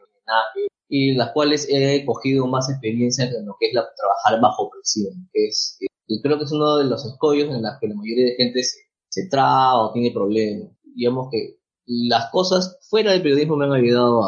y 0.87 1.13
las 1.15 1.31
cuales 1.31 1.67
he 1.69 2.05
cogido 2.05 2.47
más 2.47 2.69
experiencia 2.69 3.25
en 3.25 3.45
lo 3.45 3.55
que 3.59 3.67
es 3.67 3.73
la, 3.73 3.85
trabajar 3.95 4.41
bajo 4.41 4.69
presión, 4.69 5.27
que 5.31 5.47
es, 5.47 5.77
que 5.79 6.21
creo 6.21 6.37
que 6.37 6.43
es 6.43 6.51
uno 6.51 6.77
de 6.77 6.85
los 6.85 7.05
escollos 7.05 7.49
en 7.49 7.63
los 7.63 7.71
que 7.79 7.87
la 7.87 7.95
mayoría 7.95 8.25
de 8.25 8.35
gente 8.35 8.63
se, 8.63 8.77
se 9.09 9.27
traba 9.29 9.85
o 9.85 9.91
tiene 9.91 10.11
problemas. 10.11 10.71
Digamos 10.95 11.29
que 11.31 11.57
las 11.85 12.29
cosas 12.31 12.77
fuera 12.89 13.11
del 13.11 13.21
periodismo 13.21 13.57
me 13.57 13.65
han 13.65 13.73
ayudado 13.73 14.21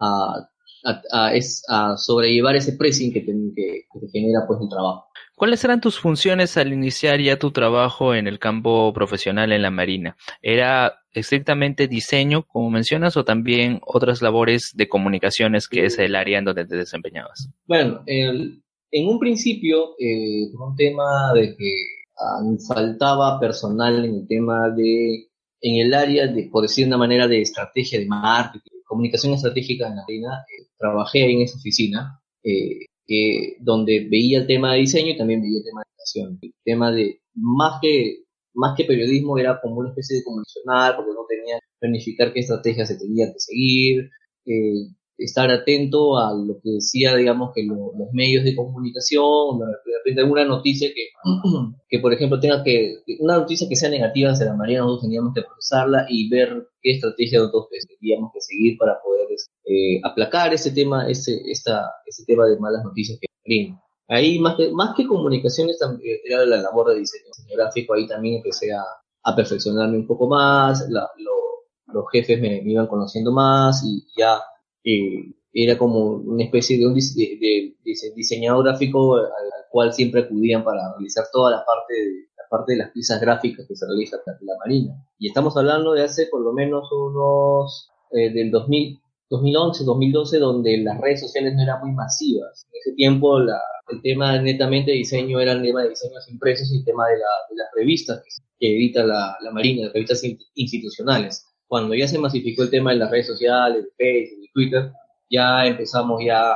a, 0.00 0.48
a, 0.84 1.02
a, 1.12 1.34
es, 1.34 1.62
a 1.68 1.96
sobrellevar 1.96 2.56
ese 2.56 2.72
pressing 2.72 3.12
que 3.12 3.20
te, 3.20 3.32
que, 3.54 3.86
que 3.92 4.08
genera 4.12 4.46
pues 4.46 4.60
el 4.60 4.68
trabajo. 4.68 5.06
¿Cuáles 5.34 5.62
eran 5.62 5.80
tus 5.80 6.00
funciones 6.00 6.56
al 6.56 6.72
iniciar 6.72 7.20
ya 7.20 7.38
tu 7.38 7.52
trabajo 7.52 8.12
en 8.12 8.26
el 8.26 8.40
campo 8.40 8.92
profesional 8.92 9.52
en 9.52 9.62
la 9.62 9.70
Marina? 9.70 10.16
¿Era 10.42 10.98
estrictamente 11.12 11.86
diseño, 11.86 12.42
como 12.42 12.70
mencionas, 12.70 13.16
o 13.16 13.24
también 13.24 13.80
otras 13.86 14.20
labores 14.20 14.72
de 14.74 14.88
comunicaciones, 14.88 15.68
que 15.68 15.84
es 15.84 15.96
el 16.00 16.16
área 16.16 16.40
en 16.40 16.44
donde 16.44 16.66
te 16.66 16.76
desempeñabas? 16.76 17.50
Bueno, 17.66 18.02
el, 18.06 18.64
en 18.90 19.08
un 19.08 19.20
principio, 19.20 19.94
eh, 20.00 20.50
un 20.54 20.74
tema 20.74 21.32
de 21.34 21.54
que 21.56 21.72
uh, 22.18 22.58
faltaba 22.66 23.38
personal 23.38 24.04
en 24.04 24.14
el 24.16 24.26
tema 24.26 24.70
de, 24.70 25.28
en 25.60 25.86
el 25.86 25.94
área 25.94 26.26
de, 26.26 26.48
por 26.50 26.62
decir 26.62 26.84
de 26.84 26.88
una 26.88 26.98
manera, 26.98 27.28
de 27.28 27.42
estrategia 27.42 28.00
de 28.00 28.06
marketing, 28.06 28.77
comunicación 28.88 29.34
estratégica 29.34 29.86
en 29.86 29.96
la 29.96 30.02
Marina, 30.02 30.44
eh, 30.48 30.66
trabajé 30.78 31.30
en 31.30 31.42
esa 31.42 31.58
oficina. 31.58 32.20
Eh, 32.42 32.86
eh, 33.10 33.56
donde 33.60 34.06
veía 34.10 34.40
el 34.40 34.46
tema 34.46 34.74
de 34.74 34.80
diseño 34.80 35.12
y 35.12 35.16
también 35.16 35.40
veía 35.40 35.58
el 35.58 35.64
tema 35.64 35.80
de 35.80 35.86
educación. 35.90 36.38
El 36.42 36.52
tema 36.62 36.92
de, 36.92 37.22
más 37.34 37.80
que, 37.80 38.24
más 38.52 38.76
que 38.76 38.84
periodismo, 38.84 39.38
era 39.38 39.58
como 39.62 39.76
una 39.76 39.88
especie 39.90 40.18
de 40.18 40.24
comunicacional, 40.24 40.96
porque 40.96 41.12
no 41.12 41.24
tenía 41.26 41.56
que 41.56 41.66
planificar 41.80 42.32
qué 42.34 42.40
estrategias 42.40 42.88
se 42.88 42.98
tenía 42.98 43.32
que 43.32 43.40
seguir, 43.40 44.10
eh, 44.44 44.88
estar 45.18 45.50
atento 45.50 46.16
a 46.16 46.32
lo 46.32 46.60
que 46.62 46.70
decía, 46.70 47.16
digamos, 47.16 47.50
que 47.52 47.64
lo, 47.64 47.92
los 47.98 48.12
medios 48.12 48.44
de 48.44 48.54
comunicación, 48.54 49.58
de 49.58 49.98
repente 49.98 50.20
alguna 50.20 50.44
noticia 50.44 50.88
que, 50.94 51.08
que, 51.88 51.98
por 51.98 52.12
ejemplo, 52.12 52.38
tenga 52.38 52.62
que, 52.62 53.02
una 53.18 53.36
noticia 53.36 53.68
que 53.68 53.76
sea 53.76 53.90
negativa 53.90 54.30
hacia 54.30 54.46
la 54.46 54.54
Marina, 54.54 54.80
nosotros 54.80 55.02
teníamos 55.02 55.34
que 55.34 55.42
procesarla 55.42 56.06
y 56.08 56.28
ver 56.28 56.68
qué 56.80 56.92
estrategia 56.92 57.40
nosotros 57.40 57.66
teníamos 58.00 58.30
que 58.32 58.40
seguir 58.40 58.78
para 58.78 59.00
poder 59.02 59.28
eh, 59.64 60.00
aplacar 60.04 60.54
ese 60.54 60.70
tema, 60.70 61.08
ese, 61.08 61.40
esta, 61.46 61.90
ese 62.06 62.24
tema 62.24 62.46
de 62.46 62.58
malas 62.58 62.84
noticias 62.84 63.18
que 63.20 63.26
Marina. 63.44 63.82
Ahí, 64.10 64.38
más 64.38 64.56
que, 64.56 64.70
más 64.72 64.94
que 64.96 65.06
comunicaciones, 65.06 65.78
era 66.24 66.46
la 66.46 66.62
labor 66.62 66.90
de 66.90 67.00
diseño 67.00 67.24
gráfico, 67.54 67.92
ahí 67.92 68.06
también 68.06 68.36
empecé 68.36 68.72
a, 68.72 68.82
a 69.24 69.36
perfeccionarme 69.36 69.98
un 69.98 70.06
poco 70.06 70.28
más, 70.28 70.88
la, 70.88 71.10
lo, 71.18 71.92
los 71.92 72.04
jefes 72.10 72.40
me, 72.40 72.62
me, 72.62 72.72
iban 72.72 72.86
conociendo 72.86 73.32
más 73.32 73.82
y 73.84 74.06
ya 74.16 74.40
eh, 74.84 75.34
era 75.52 75.78
como 75.78 76.16
una 76.16 76.44
especie 76.44 76.78
de 76.78 76.86
un 76.86 76.94
de 76.94 77.74
diseñador 78.14 78.64
gráfico 78.64 79.16
al, 79.16 79.24
al, 79.24 79.64
cual 79.70 79.92
siempre 79.92 80.22
acudían 80.22 80.64
para 80.64 80.92
realizar 80.92 81.26
toda 81.32 81.50
la 81.50 81.64
parte 81.64 81.94
de, 81.94 82.28
la 82.36 82.44
parte 82.50 82.72
de 82.72 82.78
las 82.78 82.90
piezas 82.90 83.20
gráficas 83.20 83.66
que 83.66 83.76
se 83.76 83.86
realizan 83.86 84.20
en 84.26 84.46
la 84.46 84.56
Marina. 84.58 85.06
Y 85.18 85.28
estamos 85.28 85.56
hablando 85.56 85.92
de 85.92 86.02
hace 86.02 86.26
por 86.26 86.40
lo 86.42 86.52
menos 86.52 86.90
unos 86.92 87.90
eh, 88.12 88.30
del 88.32 88.50
2000, 88.50 89.00
2011, 89.30 89.84
2012, 89.84 90.38
donde 90.38 90.78
las 90.78 91.00
redes 91.00 91.20
sociales 91.20 91.54
no 91.54 91.62
eran 91.62 91.80
muy 91.80 91.92
masivas. 91.92 92.66
En 92.72 92.80
ese 92.80 92.96
tiempo 92.96 93.38
la, 93.40 93.60
el 93.90 94.02
tema 94.02 94.40
netamente 94.40 94.90
de 94.90 94.98
diseño 94.98 95.40
era 95.40 95.52
el 95.52 95.62
tema 95.62 95.82
de 95.82 95.90
diseños 95.90 96.28
impresos 96.30 96.70
y 96.72 96.78
el 96.78 96.84
tema 96.84 97.06
de, 97.08 97.18
la, 97.18 97.26
de 97.50 97.56
las 97.56 97.68
revistas 97.74 98.22
que 98.58 98.76
edita 98.76 99.04
la, 99.04 99.36
la 99.40 99.50
Marina, 99.50 99.84
las 99.84 99.92
revistas 99.92 100.22
institucionales. 100.54 101.47
Cuando 101.68 101.94
ya 101.94 102.08
se 102.08 102.18
masificó 102.18 102.62
el 102.62 102.70
tema 102.70 102.90
de 102.90 102.96
las 102.96 103.10
redes 103.10 103.28
sociales, 103.28 103.86
Facebook, 103.96 104.40
de 104.40 104.50
Twitter, 104.52 104.92
ya 105.30 105.66
empezamos 105.66 106.22
ya 106.24 106.52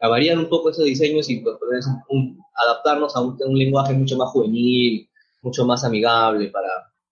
a 0.00 0.08
variar 0.08 0.38
un 0.38 0.48
poco 0.48 0.70
esos 0.70 0.84
diseños 0.84 1.28
y 1.30 1.40
pues, 1.40 1.56
un, 2.08 2.38
adaptarnos 2.54 3.14
a 3.14 3.20
un, 3.20 3.38
un, 3.46 3.58
lenguaje 3.58 3.92
mucho 3.92 4.16
más 4.16 4.30
juvenil, 4.30 5.08
mucho 5.42 5.64
más 5.64 5.84
amigable 5.84 6.48
para, 6.48 6.68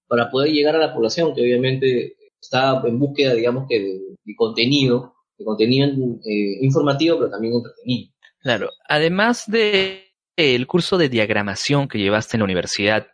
para 0.06 0.30
poder 0.30 0.52
llegar 0.52 0.74
a 0.76 0.78
la 0.78 0.94
población 0.94 1.34
que 1.34 1.42
obviamente 1.42 2.16
está 2.40 2.82
en 2.84 2.98
búsqueda, 2.98 3.34
digamos 3.34 3.66
que 3.68 3.80
de, 4.24 4.36
contenido, 4.36 5.14
de 5.38 5.44
contenido 5.44 5.86
eh, 6.24 6.58
informativo, 6.60 7.18
pero 7.18 7.30
también 7.30 7.54
entretenido. 7.54 8.12
Claro, 8.40 8.70
además 8.88 9.44
de 9.46 10.04
el 10.36 10.66
curso 10.66 10.98
de 10.98 11.08
diagramación 11.08 11.88
que 11.88 11.98
llevaste 11.98 12.36
en 12.36 12.40
la 12.40 12.44
universidad, 12.44 13.06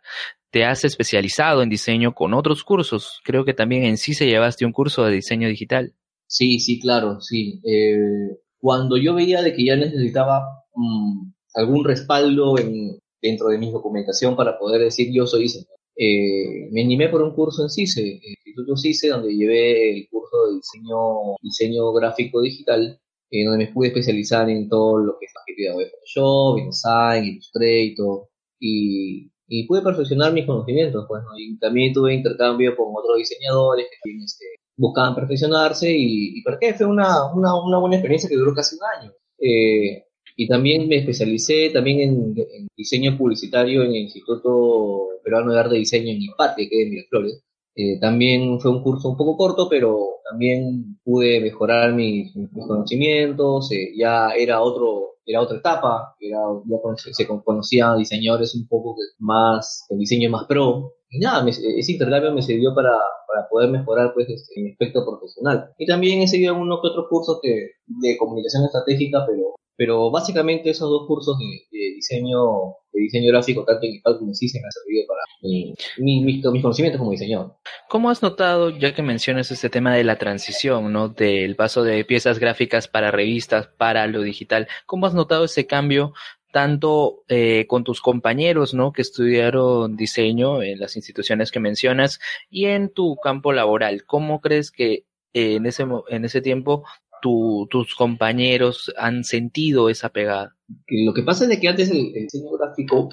te 0.51 0.65
has 0.65 0.83
especializado 0.83 1.61
en 1.61 1.69
diseño 1.69 2.13
con 2.13 2.33
otros 2.33 2.63
cursos. 2.63 3.21
Creo 3.23 3.45
que 3.45 3.53
también 3.53 3.83
en 3.83 3.97
sí 3.97 4.13
se 4.13 4.27
llevaste 4.27 4.65
un 4.65 4.73
curso 4.73 5.03
de 5.03 5.13
diseño 5.13 5.47
digital. 5.47 5.93
Sí, 6.27 6.59
sí, 6.59 6.79
claro, 6.79 7.19
sí. 7.21 7.61
Eh, 7.63 8.37
cuando 8.59 8.97
yo 8.97 9.15
veía 9.15 9.41
de 9.41 9.53
que 9.53 9.65
ya 9.65 9.75
necesitaba 9.75 10.43
um, 10.73 11.33
algún 11.55 11.83
respaldo 11.83 12.57
en, 12.57 12.99
dentro 13.21 13.49
de 13.49 13.57
mi 13.57 13.71
documentación 13.71 14.35
para 14.35 14.57
poder 14.57 14.81
decir 14.81 15.09
yo 15.11 15.25
soy 15.25 15.43
diseñador, 15.43 15.77
eh, 15.95 16.69
me 16.71 16.83
animé 16.83 17.09
por 17.09 17.21
un 17.21 17.33
curso 17.33 17.63
en 17.63 17.69
CICE, 17.69 18.21
Instituto 18.23 18.77
CICE, 18.77 19.09
donde 19.09 19.35
llevé 19.35 19.91
el 19.91 20.07
curso 20.09 20.47
de 20.47 20.55
diseño, 20.55 21.35
diseño 21.41 21.91
gráfico 21.93 22.41
digital, 22.41 22.99
donde 23.31 23.65
me 23.65 23.71
pude 23.71 23.87
especializar 23.89 24.49
en 24.49 24.67
todo 24.67 24.97
lo 24.97 25.17
que 25.17 25.25
es 25.25 25.31
la 25.33 25.77
de 25.77 25.85
Photoshop, 25.89 26.57
InDesign, 26.59 27.25
Illustrator, 27.25 28.27
y, 28.59 29.31
y 29.53 29.67
pude 29.67 29.81
perfeccionar 29.81 30.31
mis 30.31 30.45
conocimientos, 30.45 31.05
pues, 31.09 31.21
y 31.37 31.57
también 31.59 31.91
tuve 31.91 32.13
intercambio 32.13 32.73
con 32.77 32.87
otros 32.95 33.17
diseñadores 33.17 33.87
que 34.01 34.11
este, 34.23 34.45
buscaban 34.77 35.13
perfeccionarse, 35.13 35.91
y, 35.91 36.39
y 36.39 36.41
para 36.41 36.57
qué 36.57 36.73
fue 36.73 36.85
una, 36.85 37.29
una, 37.33 37.77
buena 37.77 37.97
experiencia 37.97 38.29
que 38.29 38.37
duró 38.37 38.53
casi 38.53 38.77
un 38.77 38.81
año. 39.01 39.11
Eh, 39.37 40.05
y 40.37 40.47
también 40.47 40.87
me 40.87 40.99
especialicé 40.99 41.69
también 41.71 41.99
en, 41.99 42.67
diseño 42.77 43.17
publicitario 43.17 43.83
en 43.83 43.89
el 43.89 44.03
Instituto 44.03 45.19
Peruano 45.21 45.51
de 45.51 45.59
Arte 45.59 45.75
y 45.75 45.79
Diseño 45.79 46.11
en 46.11 46.21
IPATE, 46.21 46.69
que 46.69 46.79
es 46.79 46.85
en 46.85 46.89
Miraflores. 46.91 47.43
Eh, 47.75 47.99
también 47.99 48.57
fue 48.61 48.71
un 48.71 48.81
curso 48.81 49.09
un 49.09 49.17
poco 49.17 49.35
corto, 49.35 49.67
pero 49.69 50.21
también 50.29 50.97
pude 51.03 51.41
mejorar 51.41 51.93
mis, 51.93 52.33
mis 52.37 52.49
conocimientos, 52.65 53.69
eh, 53.73 53.91
ya 53.97 54.29
era 54.29 54.61
otro, 54.61 55.15
era 55.31 55.41
otra 55.41 55.57
etapa, 55.57 56.15
era, 56.19 56.37
ya 56.65 56.77
se 57.13 57.27
conocían 57.27 57.97
diseñadores 57.97 58.53
un 58.55 58.67
poco 58.67 58.95
más, 59.19 59.85
el 59.89 59.97
diseño 59.97 60.29
más 60.29 60.45
pro, 60.45 60.93
y 61.09 61.19
nada, 61.19 61.47
ese 61.49 61.91
intercambio 61.91 62.31
me 62.33 62.41
sirvió 62.41 62.73
para, 62.73 62.91
para 63.27 63.47
poder 63.49 63.69
mejorar 63.69 64.13
pues 64.13 64.29
este, 64.29 64.61
mi 64.61 64.71
aspecto 64.71 65.05
profesional. 65.05 65.73
Y 65.77 65.85
también 65.85 66.21
he 66.21 66.27
seguido 66.27 66.53
algunos 66.53 66.79
que 66.81 66.87
otros 66.87 67.07
cursos 67.09 67.39
que, 67.41 67.71
de 67.85 68.17
comunicación 68.17 68.63
estratégica, 68.65 69.25
pero, 69.27 69.55
pero 69.75 70.11
básicamente 70.11 70.69
esos 70.69 70.89
dos 70.89 71.07
cursos 71.07 71.37
de, 71.39 71.79
diseño 71.95 72.75
de 72.93 73.01
diseño 73.01 73.31
gráfico, 73.31 73.63
tanto 73.65 73.85
en 73.85 73.95
IPAD 73.95 74.17
como 74.17 74.31
en 74.31 74.35
CIS, 74.35 74.53
me 74.55 74.65
han 74.65 74.71
servido 74.71 75.07
para 75.07 75.21
mi, 75.41 75.73
mi, 75.97 76.23
mis, 76.23 76.43
conocimientos 76.43 76.99
como 76.99 77.11
diseñador. 77.11 77.55
¿Cómo 77.89 78.09
has 78.09 78.21
notado, 78.21 78.69
ya 78.69 78.93
que 78.93 79.01
mencionas 79.01 79.51
este 79.51 79.69
tema 79.69 79.95
de 79.95 80.03
la 80.03 80.17
transición, 80.17 80.91
¿no? 80.91 81.09
del 81.09 81.55
paso 81.55 81.83
de 81.83 82.03
piezas 82.05 82.39
gráficas 82.39 82.87
para 82.87 83.11
revistas, 83.11 83.67
para 83.67 84.07
lo 84.07 84.21
digital, 84.21 84.67
cómo 84.85 85.07
has 85.07 85.13
notado 85.13 85.45
ese 85.45 85.67
cambio 85.67 86.13
tanto 86.51 87.23
eh, 87.27 87.65
con 87.67 87.83
tus 87.83 88.01
compañeros, 88.01 88.73
¿no? 88.73 88.91
Que 88.91 89.01
estudiaron 89.01 89.95
diseño 89.95 90.61
en 90.61 90.79
las 90.79 90.95
instituciones 90.95 91.51
que 91.51 91.59
mencionas 91.59 92.19
y 92.49 92.65
en 92.65 92.89
tu 92.89 93.15
campo 93.15 93.53
laboral. 93.53 94.03
¿Cómo 94.05 94.41
crees 94.41 94.69
que 94.69 95.05
eh, 95.33 95.55
en 95.55 95.65
ese 95.65 95.85
en 96.09 96.25
ese 96.25 96.41
tiempo 96.41 96.83
tu, 97.21 97.67
tus 97.69 97.95
compañeros 97.95 98.93
han 98.97 99.23
sentido 99.23 99.89
esa 99.89 100.09
pegada? 100.09 100.55
Lo 100.87 101.13
que 101.13 101.23
pasa 101.23 101.51
es 101.51 101.59
que 101.59 101.67
antes 101.67 101.89
el, 101.91 102.13
diseño 102.13 102.51
gráfico 102.51 103.09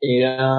era 0.00 0.52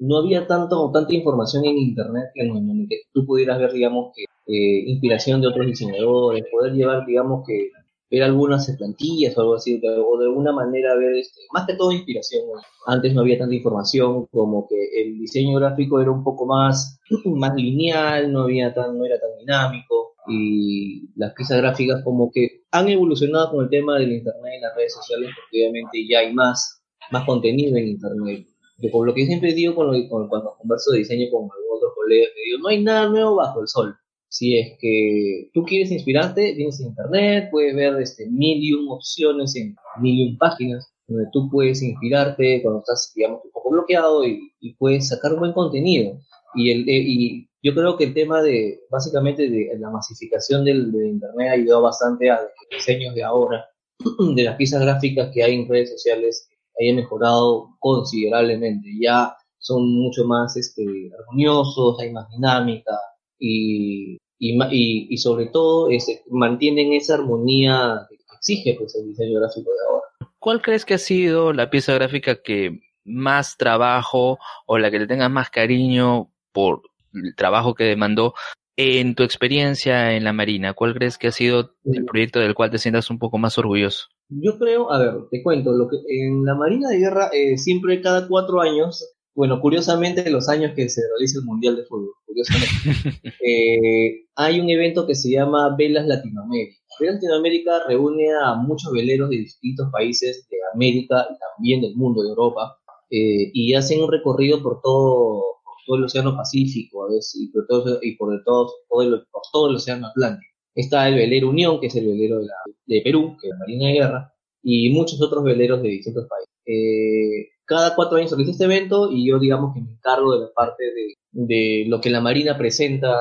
no 0.00 0.18
había 0.18 0.46
tanto 0.46 0.90
tanta 0.92 1.14
información 1.14 1.64
en 1.64 1.78
internet 1.78 2.26
en 2.34 2.88
que 2.88 3.02
tú 3.12 3.24
pudieras 3.24 3.58
ver 3.60 3.72
digamos 3.72 4.12
que 4.14 4.24
eh, 4.24 4.90
inspiración 4.90 5.40
de 5.40 5.46
otros 5.46 5.66
diseñadores 5.66 6.44
poder 6.50 6.72
llevar 6.72 7.06
digamos 7.06 7.46
que 7.46 7.70
ver 8.10 8.22
algunas 8.22 8.70
plantillas 8.76 9.36
o 9.36 9.40
algo 9.40 9.54
así, 9.54 9.80
o 9.84 10.18
de 10.18 10.26
alguna 10.26 10.52
manera 10.52 10.94
ver, 10.94 11.16
este, 11.16 11.40
más 11.52 11.66
que 11.66 11.74
todo 11.74 11.92
inspiración. 11.92 12.42
Antes 12.86 13.14
no 13.14 13.22
había 13.22 13.38
tanta 13.38 13.54
información, 13.54 14.26
como 14.26 14.68
que 14.68 14.76
el 15.02 15.18
diseño 15.18 15.58
gráfico 15.58 16.00
era 16.00 16.10
un 16.10 16.22
poco 16.22 16.46
más, 16.46 17.00
más 17.24 17.54
lineal, 17.54 18.32
no, 18.32 18.42
había 18.42 18.72
tan, 18.72 18.98
no 18.98 19.04
era 19.04 19.18
tan 19.18 19.30
dinámico, 19.38 20.13
y 20.28 21.10
las 21.16 21.34
piezas 21.34 21.58
gráficas 21.58 22.02
como 22.02 22.30
que 22.32 22.62
han 22.70 22.88
evolucionado 22.88 23.50
con 23.50 23.64
el 23.64 23.70
tema 23.70 23.98
del 23.98 24.12
internet 24.12 24.54
y 24.58 24.62
las 24.62 24.74
redes 24.76 24.94
sociales, 24.94 25.30
porque 25.36 25.62
obviamente 25.62 26.06
ya 26.08 26.20
hay 26.20 26.32
más, 26.32 26.82
más 27.10 27.24
contenido 27.26 27.76
en 27.76 27.88
internet. 27.88 28.46
Que 28.80 28.88
por 28.88 29.06
lo 29.06 29.14
que 29.14 29.26
siempre 29.26 29.54
digo 29.54 29.74
cuando 29.74 30.56
converso 30.58 30.90
de 30.92 30.98
diseño 30.98 31.30
con 31.30 31.42
algunos 31.42 31.76
otros 31.76 31.92
colegas, 31.94 32.30
digo, 32.44 32.58
no 32.58 32.68
hay 32.68 32.82
nada 32.82 33.08
nuevo 33.08 33.36
bajo 33.36 33.60
el 33.60 33.68
sol 33.68 33.94
si 34.34 34.58
es 34.58 34.76
que 34.80 35.48
tú 35.54 35.62
quieres 35.62 35.92
inspirarte, 35.92 36.54
tienes 36.56 36.80
internet, 36.80 37.50
puedes 37.52 37.72
ver 37.76 38.02
este, 38.02 38.28
million 38.28 38.84
opciones 38.88 39.54
en 39.54 39.76
million 40.00 40.36
páginas 40.38 40.92
donde 41.06 41.26
tú 41.32 41.48
puedes 41.48 41.80
inspirarte 41.82 42.60
cuando 42.60 42.80
estás, 42.80 43.12
digamos, 43.14 43.42
un 43.44 43.52
poco 43.52 43.70
bloqueado 43.70 44.26
y, 44.26 44.50
puedes 44.76 45.08
sacar 45.08 45.34
un 45.34 45.38
buen 45.38 45.52
contenido. 45.52 46.18
Y, 46.56 46.72
el, 46.72 46.80
eh, 46.88 47.04
y 47.06 47.48
yo 47.64 47.74
creo 47.74 47.96
que 47.96 48.04
el 48.04 48.14
tema 48.14 48.42
de, 48.42 48.82
básicamente, 48.90 49.48
de 49.48 49.76
la 49.78 49.90
masificación 49.90 50.64
del, 50.64 50.94
Internet 50.94 51.48
ha 51.48 51.52
ayudado 51.54 51.82
bastante 51.82 52.30
a 52.30 52.40
los 52.42 52.50
diseños 52.70 53.14
de 53.14 53.24
ahora, 53.24 53.66
de 54.36 54.42
las 54.44 54.56
piezas 54.56 54.82
gráficas 54.82 55.30
que 55.34 55.42
hay 55.42 55.54
en 55.56 55.68
redes 55.68 55.90
sociales, 55.90 56.48
hayan 56.78 56.96
mejorado 56.96 57.70
considerablemente. 57.80 58.88
Ya 59.00 59.34
son 59.58 59.88
mucho 59.88 60.24
más 60.26 60.56
este, 60.56 60.84
armoniosos, 61.18 61.98
hay 62.00 62.12
más 62.12 62.28
dinámica 62.30 62.92
y 63.38 64.18
y, 64.38 65.16
sobre 65.18 65.46
todo 65.46 65.90
ese, 65.90 66.22
mantienen 66.30 66.92
esa 66.92 67.14
armonía 67.14 68.06
que 68.08 68.16
exige 68.36 68.76
pues, 68.78 68.94
el 68.96 69.08
diseño 69.08 69.40
gráfico 69.40 69.70
de 69.70 69.86
ahora. 69.88 70.32
¿Cuál 70.38 70.62
crees 70.62 70.84
que 70.84 70.94
ha 70.94 70.98
sido 70.98 71.52
la 71.52 71.70
pieza 71.70 71.94
gráfica 71.94 72.42
que 72.42 72.80
más 73.04 73.56
trabajo 73.56 74.38
o 74.66 74.78
la 74.78 74.90
que 74.90 74.98
le 74.98 75.06
tengas 75.06 75.30
más 75.30 75.50
cariño 75.50 76.30
por 76.52 76.82
el 77.14 77.34
trabajo 77.36 77.74
que 77.74 77.84
demandó 77.84 78.34
en 78.76 79.14
tu 79.14 79.22
experiencia 79.22 80.14
en 80.14 80.24
la 80.24 80.32
Marina? 80.32 80.74
¿Cuál 80.74 80.94
crees 80.94 81.18
que 81.18 81.28
ha 81.28 81.32
sido 81.32 81.74
el 81.84 82.04
proyecto 82.04 82.40
del 82.40 82.54
cual 82.54 82.70
te 82.70 82.78
sientas 82.78 83.10
un 83.10 83.18
poco 83.18 83.38
más 83.38 83.56
orgulloso? 83.58 84.06
Yo 84.28 84.58
creo, 84.58 84.90
a 84.90 84.98
ver, 84.98 85.14
te 85.30 85.42
cuento, 85.42 85.72
lo 85.72 85.88
que 85.88 85.96
en 86.08 86.44
la 86.44 86.54
Marina 86.54 86.88
de 86.88 86.98
Guerra 86.98 87.28
eh, 87.32 87.58
siempre 87.58 88.00
cada 88.00 88.26
cuatro 88.26 88.60
años 88.60 89.14
bueno, 89.36 89.60
curiosamente, 89.60 90.30
los 90.30 90.48
años 90.48 90.72
que 90.76 90.88
se 90.88 91.02
realiza 91.10 91.40
el 91.40 91.44
Mundial 91.44 91.74
de 91.74 91.84
Fútbol, 91.86 92.12
curiosamente, 92.24 93.34
eh, 93.44 94.26
hay 94.36 94.60
un 94.60 94.70
evento 94.70 95.06
que 95.06 95.16
se 95.16 95.30
llama 95.30 95.74
Velas 95.76 96.06
Latinoamérica. 96.06 96.76
Velas 97.00 97.16
Latinoamérica 97.16 97.72
reúne 97.88 98.28
a 98.32 98.54
muchos 98.54 98.92
veleros 98.92 99.30
de 99.30 99.38
distintos 99.38 99.88
países 99.90 100.46
de 100.48 100.56
América 100.72 101.26
y 101.28 101.34
también 101.38 101.80
del 101.80 101.96
mundo, 101.96 102.22
de 102.22 102.28
Europa, 102.28 102.76
eh, 103.10 103.50
y 103.52 103.74
hacen 103.74 104.02
un 104.02 104.12
recorrido 104.12 104.62
por 104.62 104.80
todo, 104.80 105.42
todo 105.86 105.96
el 105.96 106.04
Océano 106.04 106.36
Pacífico, 106.36 107.08
veces, 107.08 107.36
y 107.40 107.52
por 107.52 107.66
todo, 107.66 107.98
y 108.02 108.16
por, 108.16 108.42
todo, 108.44 108.70
el, 109.02 109.22
por 109.30 109.42
todo 109.52 109.70
el 109.70 109.76
Océano 109.76 110.08
Atlántico. 110.08 110.52
Está 110.74 111.08
el 111.08 111.14
velero 111.14 111.50
Unión, 111.50 111.80
que 111.80 111.86
es 111.86 111.96
el 111.96 112.06
velero 112.06 112.38
de, 112.38 112.46
la, 112.46 112.54
de 112.86 113.00
Perú, 113.02 113.36
que 113.40 113.48
es 113.48 113.52
la 113.52 113.58
Marina 113.58 113.86
de 113.86 113.92
Guerra, 113.92 114.34
y 114.62 114.90
muchos 114.90 115.20
otros 115.22 115.44
veleros 115.44 115.82
de 115.82 115.88
distintos 115.88 116.26
países. 116.28 116.50
Eh, 116.66 117.50
cada 117.66 117.94
cuatro 117.94 118.18
años 118.18 118.30
realiza 118.30 118.52
este 118.52 118.64
evento 118.64 119.10
y 119.10 119.26
yo 119.26 119.38
digamos 119.38 119.74
que 119.74 119.80
me 119.80 119.92
encargo 119.92 120.34
de 120.34 120.40
la 120.46 120.52
parte 120.54 120.84
de, 120.84 121.14
de 121.32 121.84
lo 121.88 122.00
que 122.00 122.10
la 122.10 122.20
Marina 122.20 122.56
presenta 122.56 123.18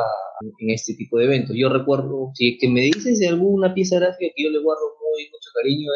en 0.60 0.70
este 0.70 0.94
tipo 0.96 1.18
de 1.18 1.26
eventos. 1.26 1.56
Yo 1.56 1.70
recuerdo, 1.70 2.32
si 2.34 2.58
que 2.58 2.70
me 2.70 2.82
dices 2.82 3.20
de 3.20 3.28
alguna 3.28 3.74
pieza 3.74 4.00
gráfica 4.00 4.32
que 4.36 4.44
yo 4.44 4.50
le 4.50 4.60
guardo 4.60 4.82
muy 5.00 5.24
mucho 5.26 5.50
cariño, 5.54 5.92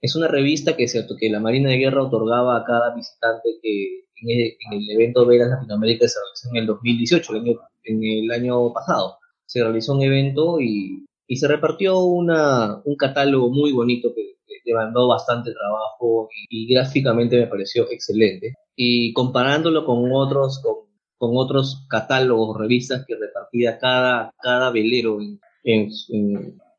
es, 0.00 0.16
una 0.16 0.28
revista 0.28 0.76
que, 0.76 0.88
cierto, 0.88 1.14
que 1.18 1.30
la 1.30 1.40
Marina 1.40 1.70
de 1.70 1.78
Guerra 1.78 2.04
otorgaba 2.04 2.56
a 2.56 2.64
cada 2.64 2.94
visitante 2.94 3.58
que 3.62 4.04
en 4.22 4.56
el, 4.72 4.90
evento 4.90 5.26
Vegas 5.26 5.50
Latinoamérica 5.50 6.08
se 6.08 6.18
realizó 6.18 6.48
en 6.50 6.56
el 6.56 6.66
2018, 6.66 7.32
el 7.32 7.40
año, 7.40 7.60
en 7.84 8.04
el 8.04 8.30
año 8.30 8.72
pasado. 8.72 9.18
Se 9.46 9.62
realizó 9.62 9.94
un 9.94 10.02
evento 10.02 10.60
y, 10.60 11.06
y 11.26 11.36
se 11.36 11.48
repartió 11.48 11.98
una, 11.98 12.80
un 12.84 12.96
catálogo 12.96 13.50
muy 13.50 13.72
bonito 13.72 14.12
que 14.14 14.30
demandó 14.64 15.08
bastante 15.08 15.52
trabajo 15.52 16.28
y, 16.48 16.72
gráficamente 16.72 17.38
me 17.38 17.46
pareció 17.46 17.90
excelente. 17.90 18.54
Y 18.76 19.12
comparándolo 19.12 19.84
con 19.84 20.10
otros, 20.12 20.60
con, 20.62 20.74
con 21.18 21.36
otros 21.36 21.86
catálogos, 21.88 22.58
revistas 22.58 23.04
que 23.06 23.16
repartía 23.16 23.78
cada, 23.78 24.32
cada 24.40 24.70
velero 24.70 25.18
en, 25.64 25.90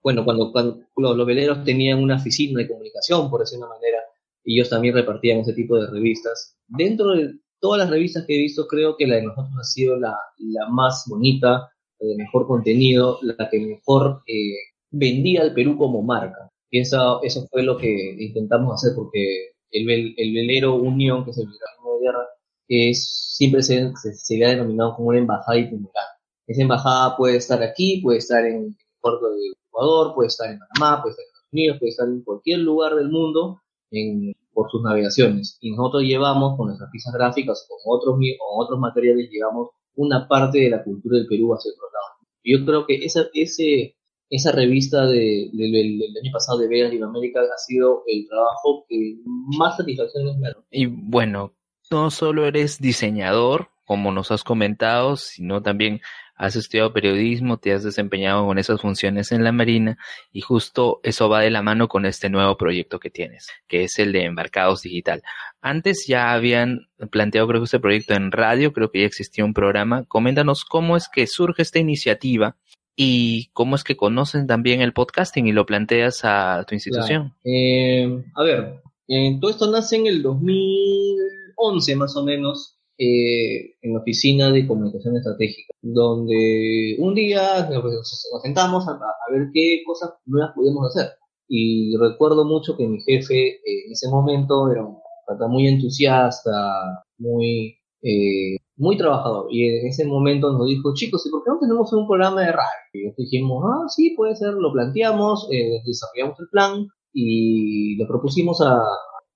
bueno, 0.04 0.25
cuando, 0.25 0.51
cuando 0.51 0.80
los, 0.95 1.27
veleros 1.27 1.63
tenían 1.63 2.01
una 2.01 2.15
oficina 2.15 2.60
de 2.60 2.67
comunicación, 2.67 3.30
por 3.30 3.41
decir 3.41 3.60
una 3.60 3.67
manera, 3.67 3.99
ellos 4.43 4.69
también 4.69 4.95
repartían 4.95 5.39
ese 5.39 5.54
tipo 5.54 5.77
de 5.77 5.89
revistas. 5.89 6.56
Dentro 6.67 7.12
de 7.12 7.36
todas 7.60 7.80
las 7.80 7.89
revistas 7.89 8.25
que 8.25 8.36
he 8.36 8.41
visto, 8.41 8.67
creo 8.67 8.95
que 8.97 9.08
la 9.08 9.17
de 9.17 9.23
nosotros 9.23 9.54
ha 9.60 9.63
sido 9.63 9.97
la, 9.97 10.17
la 10.39 10.67
más 10.69 11.06
bonita, 11.08 11.69
la 11.99 12.08
de 12.08 12.15
mejor 12.15 12.47
contenido, 12.47 13.19
la 13.21 13.49
que 13.49 13.60
mejor 13.60 14.23
eh, 14.27 14.56
vendía 14.89 15.41
al 15.41 15.54
Perú 15.54 15.77
como 15.77 16.01
marca. 16.01 16.49
Y 16.69 16.80
eso, 16.80 17.21
eso 17.23 17.47
fue 17.51 17.63
lo 17.63 17.77
que 17.77 18.15
intentamos 18.19 18.73
hacer 18.73 18.95
porque 18.95 19.51
el, 19.71 19.89
el 20.17 20.34
velero 20.34 20.75
Unión, 20.75 21.23
que 21.23 21.32
es 21.32 21.38
el 21.38 21.45
velero 21.45 21.99
de 21.99 22.06
guerra, 22.06 22.27
es, 22.67 23.36
siempre 23.38 23.62
se, 23.62 23.91
se, 23.95 24.38
le 24.38 24.45
ha 24.45 24.49
denominado 24.49 24.95
como 24.95 25.10
una 25.10 25.19
embajada 25.19 25.58
itinerante. 25.60 25.99
Esa 26.47 26.62
embajada 26.62 27.15
puede 27.15 27.38
estar 27.38 27.62
aquí, 27.62 28.01
puede 28.01 28.17
estar 28.17 28.45
en 28.45 28.56
el 28.56 28.75
puerto 28.99 29.30
de 29.30 29.41
Ecuador, 29.67 30.13
puede 30.15 30.27
estar 30.27 30.49
en 30.49 30.60
Panamá, 30.60 31.01
puede 31.01 31.12
estar 31.12 31.23
en 31.23 31.27
Estados 31.27 31.54
Unidos, 31.54 31.77
puede 31.80 31.89
estar 31.89 32.08
en 32.08 32.23
cualquier 32.23 32.60
lugar 32.60 32.95
del 32.95 33.10
mundo 33.10 33.62
en, 33.91 34.34
por 34.54 34.69
sus 34.71 34.82
navegaciones. 34.82 35.58
Y 35.62 35.71
nosotros 35.71 36.04
llevamos 36.04 36.58
con 36.58 36.67
nuestras 36.67 36.89
piezas 36.91 37.13
gráficas 37.13 37.67
con 37.67 37.77
otros, 37.86 38.15
con 38.15 38.63
otros 38.63 38.80
materiales, 38.80 39.30
llevamos 39.30 39.69
una 39.95 40.27
parte 40.27 40.60
de 40.60 40.69
la 40.69 40.84
cultura 40.84 41.17
del 41.17 41.27
Perú 41.27 41.54
hacia 41.54 41.71
otro 41.71 41.86
lado. 41.91 42.01
Yo 42.43 42.65
creo 42.65 42.86
que 42.88 43.06
esa, 43.06 43.25
ese, 43.34 43.95
esa 44.30 44.51
revista 44.51 45.06
del 45.06 45.51
año 45.54 46.32
pasado 46.32 46.60
de 46.60 46.67
Vega 46.67 46.86
Latinoamérica 46.86 47.41
ha 47.41 47.58
sido 47.58 48.04
el 48.08 48.27
trabajo 48.27 48.86
que 48.88 49.17
más 49.58 49.77
satisfacción 49.77 50.39
me 50.39 50.47
ha 50.47 50.51
dado. 50.51 50.65
Y 50.71 50.86
bueno, 50.86 51.54
no 51.91 52.10
solo 52.10 52.45
eres 52.45 52.80
diseñador, 52.80 53.67
como 53.86 54.12
nos 54.12 54.32
has 54.32 54.43
comentado, 54.43 55.17
sino 55.17 55.62
también 55.62 56.01
has 56.41 56.56
estudiado 56.56 56.91
periodismo, 56.91 57.58
te 57.58 57.71
has 57.71 57.84
desempeñado 57.84 58.47
con 58.47 58.58
esas 58.58 58.82
funciones 58.82 59.32
en 59.32 59.43
la 59.43 59.51
Marina 59.51 59.99
y 60.34 60.41
justo 60.41 60.99
eso 61.04 61.30
va 61.30 61.41
de 61.41 61.51
la 61.51 61.62
mano 61.62 61.88
con 61.88 62.04
este 62.08 62.32
nuevo 62.32 62.58
proyecto 62.58 62.99
que 62.99 63.12
tienes, 63.12 63.47
que 63.67 63.84
es 63.84 63.99
el 63.99 64.12
de 64.12 64.23
Embarcados 64.23 64.82
Digital. 64.82 65.21
Antes 65.62 66.08
ya 66.08 66.34
habían 66.34 66.88
planteado 67.12 67.47
creo 67.47 67.62
que 67.62 67.65
este 67.65 67.80
proyecto 67.80 68.15
en 68.15 68.32
radio, 68.32 68.73
creo 68.73 68.89
que 68.89 69.01
ya 69.01 69.06
existía 69.06 69.45
un 69.45 69.54
programa. 69.54 70.06
Coméntanos 70.06 70.65
cómo 70.65 70.97
es 70.97 71.10
que 71.13 71.27
surge 71.27 71.62
esta 71.62 71.77
iniciativa 71.77 72.58
y 72.95 73.51
cómo 73.54 73.75
es 73.75 73.84
que 73.84 73.95
conocen 73.95 74.47
también 74.47 74.82
el 74.82 74.93
podcasting 74.93 75.45
y 75.45 75.51
lo 75.51 75.67
planteas 75.67 76.21
a 76.23 76.65
tu 76.67 76.73
institución. 76.73 77.36
Eh, 77.43 78.19
a 78.34 78.41
ver, 78.41 78.82
eh, 79.08 79.38
todo 79.39 79.51
esto 79.51 79.69
nace 79.69 79.97
en 79.97 80.08
el 80.08 80.23
2011 80.23 81.95
más 81.97 82.15
o 82.15 82.23
menos, 82.23 82.80
eh, 82.97 83.75
en 83.82 83.93
la 83.93 83.99
oficina 83.99 84.51
de 84.51 84.67
comunicación 84.67 85.17
estratégica, 85.17 85.73
donde 85.82 86.95
un 86.99 87.15
día 87.15 87.69
nos, 87.69 88.30
sentamos 88.43 88.88
a, 88.88 88.99
ver 89.32 89.49
qué 89.54 89.82
cosas 89.86 90.12
nuevas 90.25 90.54
podíamos 90.56 90.88
hacer. 90.88 91.12
y 91.47 91.95
recuerdo 91.97 92.45
mucho 92.45 92.77
que 92.77 92.88
mi 92.88 93.01
jefe 93.01 93.49
eh, 93.49 93.86
en 93.88 93.91
ese 93.91 94.10
momento 94.10 94.71
era 94.71 94.86
un 94.86 94.97
pata 95.25 95.47
muy 95.47 95.67
entusiasta, 95.67 96.51
muy, 97.17 97.77
eh, 98.01 98.58
muy 98.77 98.97
trabajador. 98.97 99.47
Y 99.51 99.67
en 99.67 99.88
ese 99.88 100.06
momento 100.06 100.51
nos 100.51 100.67
dijo, 100.67 100.93
chicos, 100.93 101.25
¿y 101.25 101.30
por 101.30 101.43
qué 101.43 101.51
no 101.51 101.60
tenemos 101.60 101.93
un 101.93 102.08
programa 102.08 102.41
de 102.41 102.51
radio? 102.51 103.13
Y 103.17 103.23
dijimos, 103.23 103.63
ah, 103.65 103.88
sí, 103.88 104.13
puede 104.15 104.36
ser, 104.36 104.54
lo 104.54 104.71
planteamos, 104.73 105.47
eh, 105.51 105.82
desarrollamos 105.86 106.39
el 106.39 106.47
plan 106.49 106.88
y 107.13 107.97
lo 107.97 108.08
propusimos 108.08 108.62
a, 108.62 108.82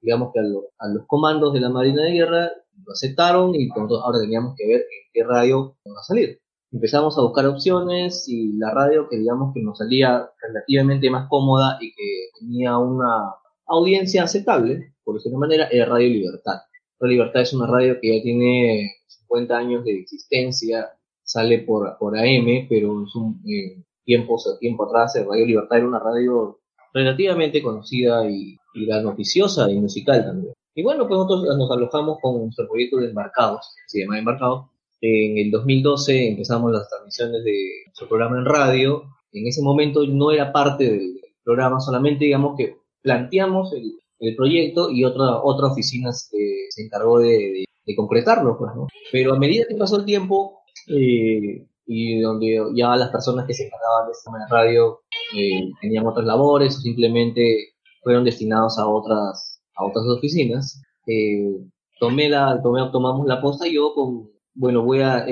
digamos 0.05 0.31
que 0.33 0.39
a, 0.39 0.43
a, 0.43 0.87
los 0.87 1.05
comandos 1.07 1.53
de 1.53 1.59
la 1.59 1.69
Marina 1.69 2.03
de 2.03 2.11
Guerra, 2.11 2.51
lo 2.85 2.91
aceptaron 2.93 3.55
y 3.55 3.69
ahora 3.75 4.19
teníamos 4.21 4.55
que 4.55 4.67
ver 4.67 4.81
en 4.81 5.11
qué 5.13 5.23
radio 5.23 5.75
iba 5.83 5.99
a 5.99 6.03
salir 6.03 6.39
empezamos 6.75 7.17
a 7.17 7.21
buscar 7.21 7.45
opciones 7.45 8.27
y 8.27 8.57
la 8.57 8.71
radio 8.73 9.07
que 9.09 9.17
digamos 9.17 9.53
que 9.53 9.61
nos 9.61 9.77
salía 9.77 10.29
relativamente 10.41 11.09
más 11.09 11.29
cómoda 11.29 11.77
y 11.79 11.93
que 11.93 12.29
tenía 12.37 12.77
una 12.77 13.33
audiencia 13.65 14.23
aceptable, 14.23 14.93
por 15.03 15.15
decirlo 15.15 15.37
de 15.37 15.47
manera, 15.47 15.67
era 15.71 15.85
Radio 15.85 16.09
Libertad. 16.09 16.59
Radio 16.99 17.13
Libertad 17.13 17.41
es 17.43 17.53
una 17.53 17.67
radio 17.67 17.97
que 18.01 18.17
ya 18.17 18.23
tiene 18.23 18.91
50 19.07 19.57
años 19.57 19.85
de 19.85 19.99
existencia, 19.99 20.89
sale 21.23 21.59
por, 21.59 21.97
por 21.97 22.17
AM, 22.17 22.67
pero 22.69 23.05
eh, 23.47 23.81
tiempo, 24.03 24.37
tiempo 24.59 24.85
atrás 24.85 25.13
Radio 25.15 25.45
Libertad 25.45 25.77
era 25.77 25.87
una 25.87 25.99
radio 25.99 26.59
relativamente 26.93 27.63
conocida 27.63 28.29
y, 28.29 28.57
y 28.75 28.85
la 28.85 29.01
noticiosa 29.01 29.71
y 29.71 29.79
musical 29.79 30.25
también. 30.25 30.53
Y 30.75 30.83
bueno, 30.83 31.07
pues 31.07 31.17
nosotros 31.17 31.57
nos 31.57 31.71
alojamos 31.71 32.19
con 32.21 32.41
nuestro 32.41 32.67
proyecto 32.67 32.97
de 32.97 33.07
Embarcados, 33.07 33.73
se 33.88 34.01
llama 34.01 34.19
Embarcados, 34.19 34.65
en 35.01 35.38
el 35.38 35.51
2012 35.51 36.29
empezamos 36.29 36.71
las 36.71 36.89
transmisiones 36.89 37.43
de 37.43 37.83
nuestro 37.85 38.07
programa 38.07 38.38
en 38.39 38.45
radio. 38.45 39.03
En 39.31 39.47
ese 39.47 39.61
momento 39.61 40.05
no 40.07 40.31
era 40.31 40.51
parte 40.51 40.85
del 40.85 41.21
programa, 41.43 41.79
solamente 41.79 42.25
digamos 42.25 42.57
que 42.57 42.77
planteamos 43.01 43.73
el, 43.73 44.35
proyecto 44.35 44.89
y 44.89 45.03
otra, 45.03 45.43
otra 45.43 45.67
oficina 45.67 46.11
se, 46.11 46.38
encargó 46.77 47.19
de, 47.19 47.65
concretarlo. 47.95 48.57
Pues. 48.57 48.71
Pero 49.11 49.33
a 49.33 49.38
medida 49.38 49.65
que 49.69 49.75
pasó 49.75 49.97
el 49.97 50.05
tiempo 50.05 50.61
eh, 50.88 51.67
y 51.85 52.19
donde 52.21 52.59
ya 52.73 52.95
las 52.95 53.09
personas 53.09 53.45
que 53.45 53.53
se 53.53 53.67
encargaban 53.67 54.07
de 54.07 54.39
de 54.39 54.49
radio 54.49 55.01
eh, 55.38 55.69
tenían 55.81 56.07
otras 56.07 56.25
labores 56.25 56.77
o 56.77 56.81
simplemente 56.81 57.74
fueron 58.05 58.23
destinados 58.23 58.77
a 58.77 58.87
otras, 58.87 59.59
a 59.75 59.83
otras 59.83 60.05
oficinas, 60.05 60.79
eh, 61.07 61.57
tomé 61.99 62.29
la, 62.29 62.61
tomé, 62.61 62.87
tomamos 62.91 63.25
la 63.25 63.41
posta 63.41 63.67
yo 63.67 63.93
con 63.93 64.29
bueno, 64.53 64.83
voy 64.83 65.01
a... 65.01 65.25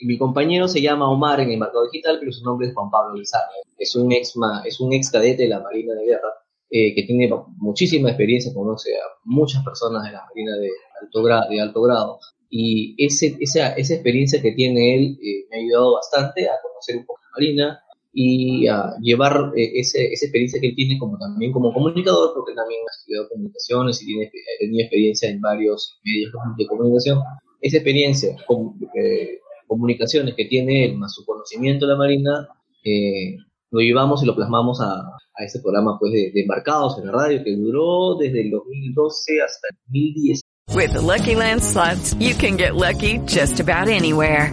mi 0.00 0.18
compañero 0.18 0.66
se 0.66 0.82
llama 0.82 1.08
Omar 1.08 1.40
en 1.40 1.50
el 1.50 1.58
mercado 1.58 1.84
digital, 1.84 2.16
pero 2.18 2.32
su 2.32 2.44
nombre 2.44 2.66
es 2.66 2.74
Juan 2.74 2.90
Pablo 2.90 3.14
Lizarra. 3.14 3.46
Es 3.76 3.94
un 3.94 4.10
ex, 4.10 4.34
es 4.64 4.80
un 4.80 4.92
ex 4.92 5.10
cadete 5.10 5.44
de 5.44 5.48
la 5.48 5.60
Marina 5.60 5.94
de 5.94 6.06
Guerra, 6.06 6.32
eh, 6.70 6.94
que 6.94 7.04
tiene 7.04 7.30
muchísima 7.58 8.08
experiencia, 8.08 8.52
conoce 8.52 8.90
a 8.96 9.06
muchas 9.24 9.62
personas 9.62 10.02
de 10.04 10.12
la 10.12 10.24
Marina 10.26 10.56
de 10.56 10.70
alto, 11.00 11.22
grado, 11.22 11.48
de 11.50 11.60
alto 11.60 11.82
grado. 11.82 12.18
Y 12.50 12.96
ese, 12.98 13.36
esa, 13.40 13.74
esa 13.74 13.94
experiencia 13.94 14.42
que 14.42 14.52
tiene 14.52 14.96
él 14.96 15.18
eh, 15.22 15.46
me 15.50 15.58
ha 15.58 15.60
ayudado 15.60 15.94
bastante 15.94 16.48
a 16.48 16.54
conocer 16.62 16.96
un 16.96 17.06
poco 17.06 17.20
la 17.22 17.30
Marina 17.36 17.80
y 18.12 18.66
a 18.66 18.94
llevar 19.00 19.52
eh, 19.56 19.80
ese, 19.80 20.12
esa 20.12 20.26
experiencia 20.26 20.60
que 20.60 20.68
él 20.68 20.74
tiene 20.74 20.98
como 20.98 21.18
también 21.18 21.52
como 21.52 21.72
comunicador, 21.72 22.32
porque 22.34 22.54
también 22.54 22.80
ha 22.80 22.96
estudiado 22.98 23.28
comunicaciones 23.28 24.02
y 24.02 24.06
tiene, 24.06 24.26
ha 24.26 24.58
tenido 24.60 24.82
experiencia 24.82 25.30
en 25.30 25.40
varios 25.40 25.98
medios 26.04 26.32
de 26.56 26.66
comunicación 26.66 27.20
esa 27.60 27.76
experiencia, 27.78 28.36
con, 28.46 28.74
eh, 28.94 29.38
comunicaciones 29.66 30.34
que 30.34 30.46
tiene 30.46 30.86
él, 30.86 30.96
más 30.96 31.14
su 31.14 31.24
conocimiento 31.24 31.86
de 31.86 31.92
la 31.92 31.98
Marina, 31.98 32.48
eh, 32.84 33.36
lo 33.70 33.80
llevamos 33.80 34.22
y 34.22 34.26
lo 34.26 34.34
plasmamos 34.34 34.80
a, 34.80 34.94
a 34.94 35.44
ese 35.44 35.60
programa 35.60 35.98
pues 35.98 36.12
de, 36.12 36.30
de, 36.32 36.40
embarcados 36.42 36.98
en 36.98 37.06
la 37.06 37.12
radio 37.12 37.44
que 37.44 37.54
duró 37.54 38.16
desde 38.16 38.40
el 38.40 38.50
2012 38.50 39.42
hasta 39.42 39.68
el 39.70 39.76
2010. 39.92 40.40
With 40.74 40.92
the 40.92 41.00
Lucky 41.00 41.34
Land 41.34 41.62
slots, 41.62 42.14
you 42.14 42.34
can 42.34 42.56
get 42.56 42.74
lucky 42.74 43.18
just 43.26 43.60
about 43.60 43.88
anywhere. 43.88 44.52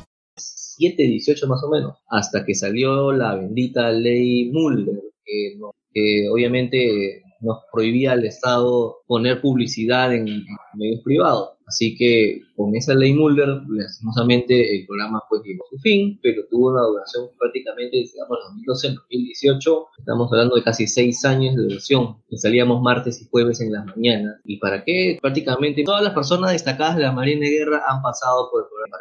17, 0.81 1.03
18 1.03 1.47
más 1.47 1.63
o 1.63 1.69
menos, 1.69 1.97
hasta 2.09 2.43
que 2.43 2.55
salió 2.55 3.11
la 3.11 3.35
bendita 3.35 3.91
ley 3.91 4.51
Mulder, 4.51 4.99
que, 5.23 5.57
que 5.93 6.27
obviamente 6.29 7.21
nos 7.41 7.59
prohibía 7.71 8.13
al 8.13 8.25
Estado 8.25 8.97
poner 9.07 9.41
publicidad 9.41 10.13
en 10.13 10.25
medios 10.73 11.01
privados. 11.03 11.51
Así 11.71 11.95
que 11.95 12.41
con 12.57 12.75
esa 12.75 12.93
ley 12.93 13.13
Mulder, 13.13 13.61
lastimosamente 13.69 14.75
el 14.75 14.85
programa 14.85 15.23
pues 15.29 15.41
llegó 15.45 15.63
a 15.63 15.69
su 15.69 15.77
fin, 15.77 16.19
pero 16.21 16.41
tuvo 16.51 16.71
una 16.71 16.81
duración 16.81 17.29
prácticamente, 17.39 17.95
digamos, 17.95 18.39
2012 18.49 18.87
en 18.87 18.95
2018. 18.95 19.85
Estamos 19.99 20.29
hablando 20.33 20.55
de 20.57 20.63
casi 20.63 20.85
seis 20.85 21.23
años 21.23 21.55
de 21.55 21.63
duración. 21.63 22.17
Salíamos 22.33 22.81
martes 22.81 23.21
y 23.21 23.29
jueves 23.31 23.61
en 23.61 23.71
las 23.71 23.85
mañanas. 23.85 24.35
¿Y 24.43 24.57
para 24.57 24.83
qué? 24.83 25.17
Prácticamente 25.21 25.85
todas 25.85 26.03
las 26.03 26.13
personas 26.13 26.51
destacadas 26.51 26.97
de 26.97 27.03
la 27.03 27.13
Marina 27.13 27.45
de 27.45 27.51
Guerra 27.51 27.83
han 27.87 28.01
pasado 28.01 28.49
por 28.51 28.63
el 28.63 28.67
programa. 28.67 28.97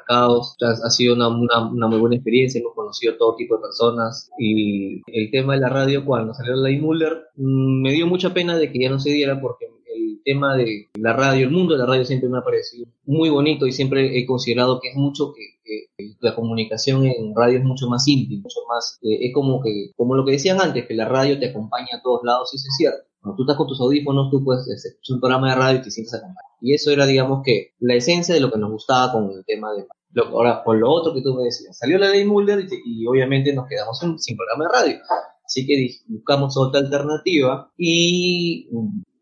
Ha 0.84 0.90
sido 0.90 1.16
una, 1.16 1.88
muy 1.88 1.98
buena 1.98 2.14
experiencia, 2.14 2.60
hemos 2.60 2.74
conocido 2.74 3.16
todo 3.16 3.34
tipo 3.34 3.56
de 3.56 3.62
personas. 3.62 4.30
Y 4.38 5.02
el 5.08 5.28
tema 5.32 5.54
de 5.54 5.60
la 5.60 5.70
radio, 5.70 6.04
cuando 6.04 6.34
salió 6.34 6.54
la 6.54 6.68
ley 6.68 6.78
Mulder, 6.78 7.30
mmm, 7.34 7.82
me 7.82 7.90
dio 7.90 8.06
mucha 8.06 8.32
pena 8.32 8.56
de 8.56 8.70
que 8.70 8.78
ya 8.80 8.90
no 8.90 9.00
se 9.00 9.10
diera 9.10 9.40
porque 9.40 9.66
el 9.94 10.20
tema 10.24 10.56
de 10.56 10.88
la 10.98 11.12
radio, 11.12 11.46
el 11.46 11.52
mundo 11.52 11.74
de 11.74 11.80
la 11.80 11.86
radio 11.86 12.04
siempre 12.04 12.28
me 12.28 12.38
ha 12.38 12.42
parecido 12.42 12.86
muy 13.04 13.30
bonito 13.30 13.66
y 13.66 13.72
siempre 13.72 14.18
he 14.18 14.26
considerado 14.26 14.80
que 14.80 14.90
es 14.90 14.96
mucho 14.96 15.32
que, 15.32 15.60
que 15.64 16.14
la 16.20 16.34
comunicación 16.34 17.06
en 17.06 17.34
radio 17.34 17.58
es 17.58 17.64
mucho 17.64 17.88
más 17.88 18.06
íntima, 18.06 18.42
mucho 18.42 18.60
más, 18.68 18.98
eh, 19.02 19.26
es 19.26 19.34
como 19.34 19.60
que, 19.62 19.92
como 19.96 20.14
lo 20.14 20.24
que 20.24 20.32
decían 20.32 20.60
antes, 20.60 20.86
que 20.86 20.94
la 20.94 21.08
radio 21.08 21.38
te 21.38 21.50
acompaña 21.50 21.98
a 21.98 22.02
todos 22.02 22.20
lados 22.24 22.50
y 22.52 22.56
eso 22.56 22.66
es 22.68 22.76
cierto. 22.76 23.10
Cuando 23.20 23.36
tú 23.36 23.42
estás 23.42 23.56
con 23.56 23.66
tus 23.66 23.80
audífonos, 23.80 24.30
tú 24.30 24.42
puedes 24.42 24.66
escuchar 24.66 25.14
un 25.14 25.20
programa 25.20 25.50
de 25.50 25.56
radio 25.56 25.80
y 25.80 25.82
te 25.82 25.90
sientes 25.90 26.14
acompañado. 26.14 26.56
Y 26.62 26.74
eso 26.74 26.90
era, 26.90 27.04
digamos, 27.04 27.42
que 27.44 27.74
la 27.78 27.94
esencia 27.94 28.34
de 28.34 28.40
lo 28.40 28.50
que 28.50 28.58
nos 28.58 28.70
gustaba 28.70 29.12
con 29.12 29.30
el 29.30 29.44
tema 29.44 29.72
de 29.72 29.86
lo, 30.12 30.24
ahora, 30.26 30.62
con 30.64 30.80
lo 30.80 30.90
otro 30.90 31.14
que 31.14 31.22
tú 31.22 31.34
me 31.34 31.44
decías, 31.44 31.76
salió 31.76 31.98
la 31.98 32.10
ley 32.10 32.24
Mulder 32.24 32.60
y, 32.60 32.66
te, 32.66 32.76
y 32.84 33.06
obviamente 33.06 33.52
nos 33.52 33.68
quedamos 33.68 33.98
sin, 33.98 34.18
sin 34.18 34.36
programa 34.36 34.64
de 34.64 34.72
radio. 34.72 35.02
Así 35.44 35.66
que 35.66 35.88
buscamos 36.06 36.56
otra 36.56 36.80
alternativa 36.80 37.70
y 37.76 38.68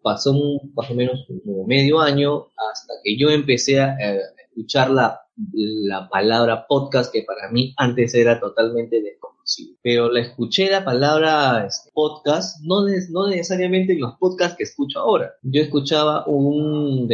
pasó 0.03 0.33
un, 0.33 0.73
más 0.75 0.91
o 0.91 0.95
menos 0.95 1.27
como 1.27 1.67
medio 1.67 2.01
año 2.01 2.47
hasta 2.73 2.95
que 3.03 3.17
yo 3.17 3.31
empecé 3.31 3.81
a, 3.81 3.97
escuchar 4.51 4.91
la, 4.91 5.21
la, 5.53 6.09
palabra 6.09 6.67
podcast 6.67 7.13
que 7.13 7.23
para 7.23 7.51
mí 7.51 7.75
antes 7.77 8.15
era 8.15 8.41
totalmente 8.41 9.01
desconocido. 9.01 9.77
Pero 9.83 10.11
la 10.11 10.21
escuché 10.21 10.69
la 10.69 10.85
palabra 10.85 11.65
este, 11.67 11.91
podcast, 11.95 12.61
no, 12.65 12.81
no 13.11 13.29
necesariamente 13.29 13.93
en 13.93 14.01
los 14.01 14.17
podcasts 14.19 14.57
que 14.57 14.65
escucho 14.65 14.99
ahora. 15.01 15.33
Yo 15.43 15.63
escuchaba 15.63 16.27
un, 16.27 17.09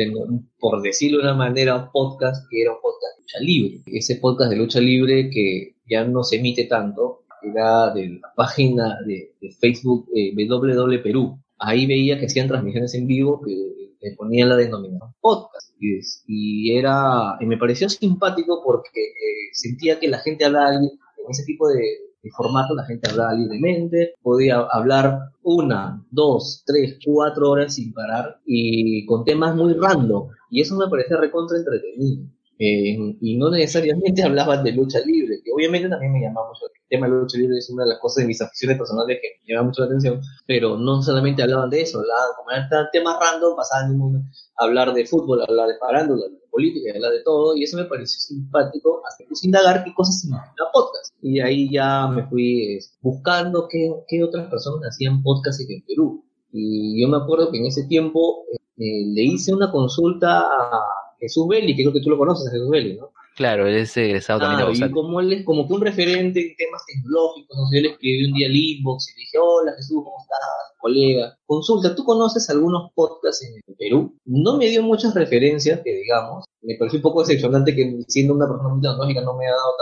por 0.59 0.81
decirlo 0.81 1.19
de 1.19 1.25
una 1.25 1.35
manera, 1.35 1.77
un 1.77 1.91
podcast 1.93 2.47
que 2.51 2.63
era 2.63 2.73
un 2.73 2.79
podcast 2.81 3.17
de 3.17 3.23
lucha 3.23 3.39
libre. 3.41 3.83
Ese 3.87 4.17
podcast 4.17 4.51
de 4.51 4.57
lucha 4.57 4.81
libre 4.81 5.29
que 5.31 5.77
ya 5.89 6.05
no 6.05 6.25
se 6.25 6.37
emite 6.37 6.65
tanto, 6.65 7.25
era 7.43 7.91
de 7.91 8.09
la 8.09 8.33
página 8.35 8.99
de, 9.07 9.35
de 9.39 9.51
Facebook 9.51 10.09
eh, 10.15 10.33
WW 10.35 11.03
Perú 11.03 11.44
ahí 11.59 11.87
veía 11.87 12.19
que 12.19 12.27
hacían 12.27 12.49
transmisiones 12.49 12.95
en 12.95 13.07
vivo 13.07 13.41
que, 13.45 13.85
ponían 14.19 14.51
la 14.51 14.57
denominación 14.57 15.15
podcast. 15.19 15.73
Y, 15.79 16.77
era, 16.77 17.39
y 17.41 17.47
me 17.47 17.57
pareció 17.57 17.89
simpático 17.89 18.63
porque 18.63 19.01
eh, 19.01 19.49
sentía 19.53 19.99
que 19.99 20.09
la 20.09 20.19
gente 20.19 20.45
hablaba 20.45 20.75
en 20.75 20.91
ese 21.31 21.43
tipo 21.45 21.69
de, 21.69 21.81
de, 22.23 22.31
formato, 22.37 22.75
la 22.75 22.85
gente 22.85 23.09
hablaba 23.11 23.33
libremente, 23.33 24.13
podía 24.21 24.59
hablar 24.71 25.31
una, 25.43 26.05
dos, 26.11 26.65
tres, 26.67 26.99
cuatro 27.03 27.49
horas 27.49 27.77
sin 27.77 27.95
parar 27.95 28.41
y 28.45 29.07
con 29.07 29.25
temas 29.25 29.57
muy 29.57 29.73
random. 29.73 30.29
Y 30.51 30.61
eso 30.61 30.77
me 30.77 30.91
parecía 30.91 31.17
recontra 31.17 31.57
entretenido. 31.57 32.27
Eh, 32.59 32.97
y 33.21 33.37
no 33.37 33.51
necesariamente 33.51 34.23
hablaban 34.25 34.63
de 34.63 34.73
lucha 34.73 35.01
libre, 35.05 35.41
que 35.45 35.51
obviamente 35.53 35.89
también 35.89 36.13
me 36.13 36.21
llamaba 36.21 36.49
mucho. 36.49 36.67
El 36.67 36.89
tema 36.89 37.07
de 37.09 37.13
lucha 37.15 37.39
libre 37.39 37.59
es 37.59 37.69
una 37.71 37.85
de 37.85 37.91
las 37.91 37.99
cosas 37.99 38.23
de 38.23 38.29
mis 38.29 38.41
aficiones 38.41 38.79
personales 38.79 39.19
que 39.21 39.29
me 39.43 39.55
llama 39.55 39.69
mucho 39.69 39.83
la 39.83 39.87
atención, 39.87 40.21
pero 40.47 40.77
no 40.77 41.03
solamente 41.03 41.43
hablaban 41.43 41.71
de 41.71 41.83
eso, 41.83 41.99
hablaban 41.99 42.29
como 42.37 42.51
eran 42.53 42.89
temas 42.93 43.17
random, 43.21 43.57
pasaban 43.57 43.93
en 43.95 44.25
hablar 44.59 44.95
de 44.95 45.07
fútbol, 45.07 45.43
hablar 45.43 45.69
de 45.69 45.79
farándula, 45.79 46.27
de 46.29 46.39
política, 46.51 46.93
hablar 46.95 47.13
de 47.13 47.23
todo, 47.25 47.57
y 47.57 47.65
eso 47.65 47.77
me 47.77 47.85
pareció 47.85 48.21
simpático, 48.21 49.03
hasta 49.07 49.25
que 49.25 49.31
a 49.31 49.47
indagar 49.47 49.85
qué 49.85 49.93
cosas 49.95 50.21
significa 50.21 50.65
podcast. 50.73 51.13
Y 51.21 51.41
ahí 51.41 51.73
ya 51.73 52.07
me 52.07 52.27
fui 52.29 52.79
buscando 53.01 53.67
qué, 53.69 53.91
qué 54.07 54.23
otras 54.23 54.49
personas 54.49 54.91
hacían 54.91 55.23
podcast 55.23 55.61
en 55.61 55.83
Perú. 55.85 56.25
Y 56.53 57.03
yo 57.03 57.09
me 57.09 57.17
acuerdo 57.17 57.51
que 57.51 57.59
en 57.59 57.67
ese 57.67 57.85
tiempo 57.89 58.45
eh, 58.53 58.57
eh, 58.77 59.07
le 59.07 59.23
hice 59.23 59.55
una 59.55 59.71
consulta 59.71 60.41
a 60.41 61.04
Jesús 61.19 61.47
Belli, 61.49 61.75
que 61.75 61.83
creo 61.83 61.93
que 61.93 62.01
tú 62.01 62.11
lo 62.11 62.19
conoces, 62.19 62.49
a 62.49 62.51
Jesús 62.51 62.71
Belli, 62.71 62.97
¿no? 62.97 63.11
Claro, 63.35 63.67
él 63.67 63.77
es 63.79 63.97
egresado 63.97 64.39
también 64.41 64.79
de 64.79 64.87
y 64.87 64.91
como 64.93 65.21
él 65.21 65.33
es 65.33 65.45
como 65.45 65.67
que 65.67 65.75
un 65.75 65.81
referente 65.81 66.41
en 66.41 66.57
temas 66.57 66.83
tecnológicos, 66.87 67.51
entonces 67.51 67.77
yo 67.77 67.83
le 67.83 67.93
escribí 67.95 68.27
un 68.31 68.33
día 68.35 68.47
al 68.47 68.55
inbox 68.55 69.09
y 69.11 69.19
le 69.19 69.21
dije, 69.23 69.39
hola 69.39 69.73
Jesús, 69.77 70.05
¿cómo 70.05 70.17
estás? 70.21 70.39
Colega, 70.79 71.37
consulta, 71.45 71.97
¿tú 71.97 72.05
conoces 72.05 72.49
algunos 72.51 72.93
podcasts 72.95 73.45
en 73.45 73.75
Perú? 73.77 74.17
No 74.25 74.57
me 74.57 74.69
dio 74.69 74.85
muchas 74.85 75.15
referencias, 75.15 75.81
que 75.83 75.97
digamos, 75.97 76.45
me 76.63 76.77
pareció 76.77 76.99
un 76.99 77.03
poco 77.03 77.21
decepcionante 77.23 77.75
que 77.75 77.99
siendo 78.07 78.35
una 78.35 78.47
persona 78.47 78.69
muy 78.69 78.81
tecnológica 78.81 79.23
no 79.23 79.37
me 79.37 79.49
ha 79.49 79.51
dado 79.51 79.75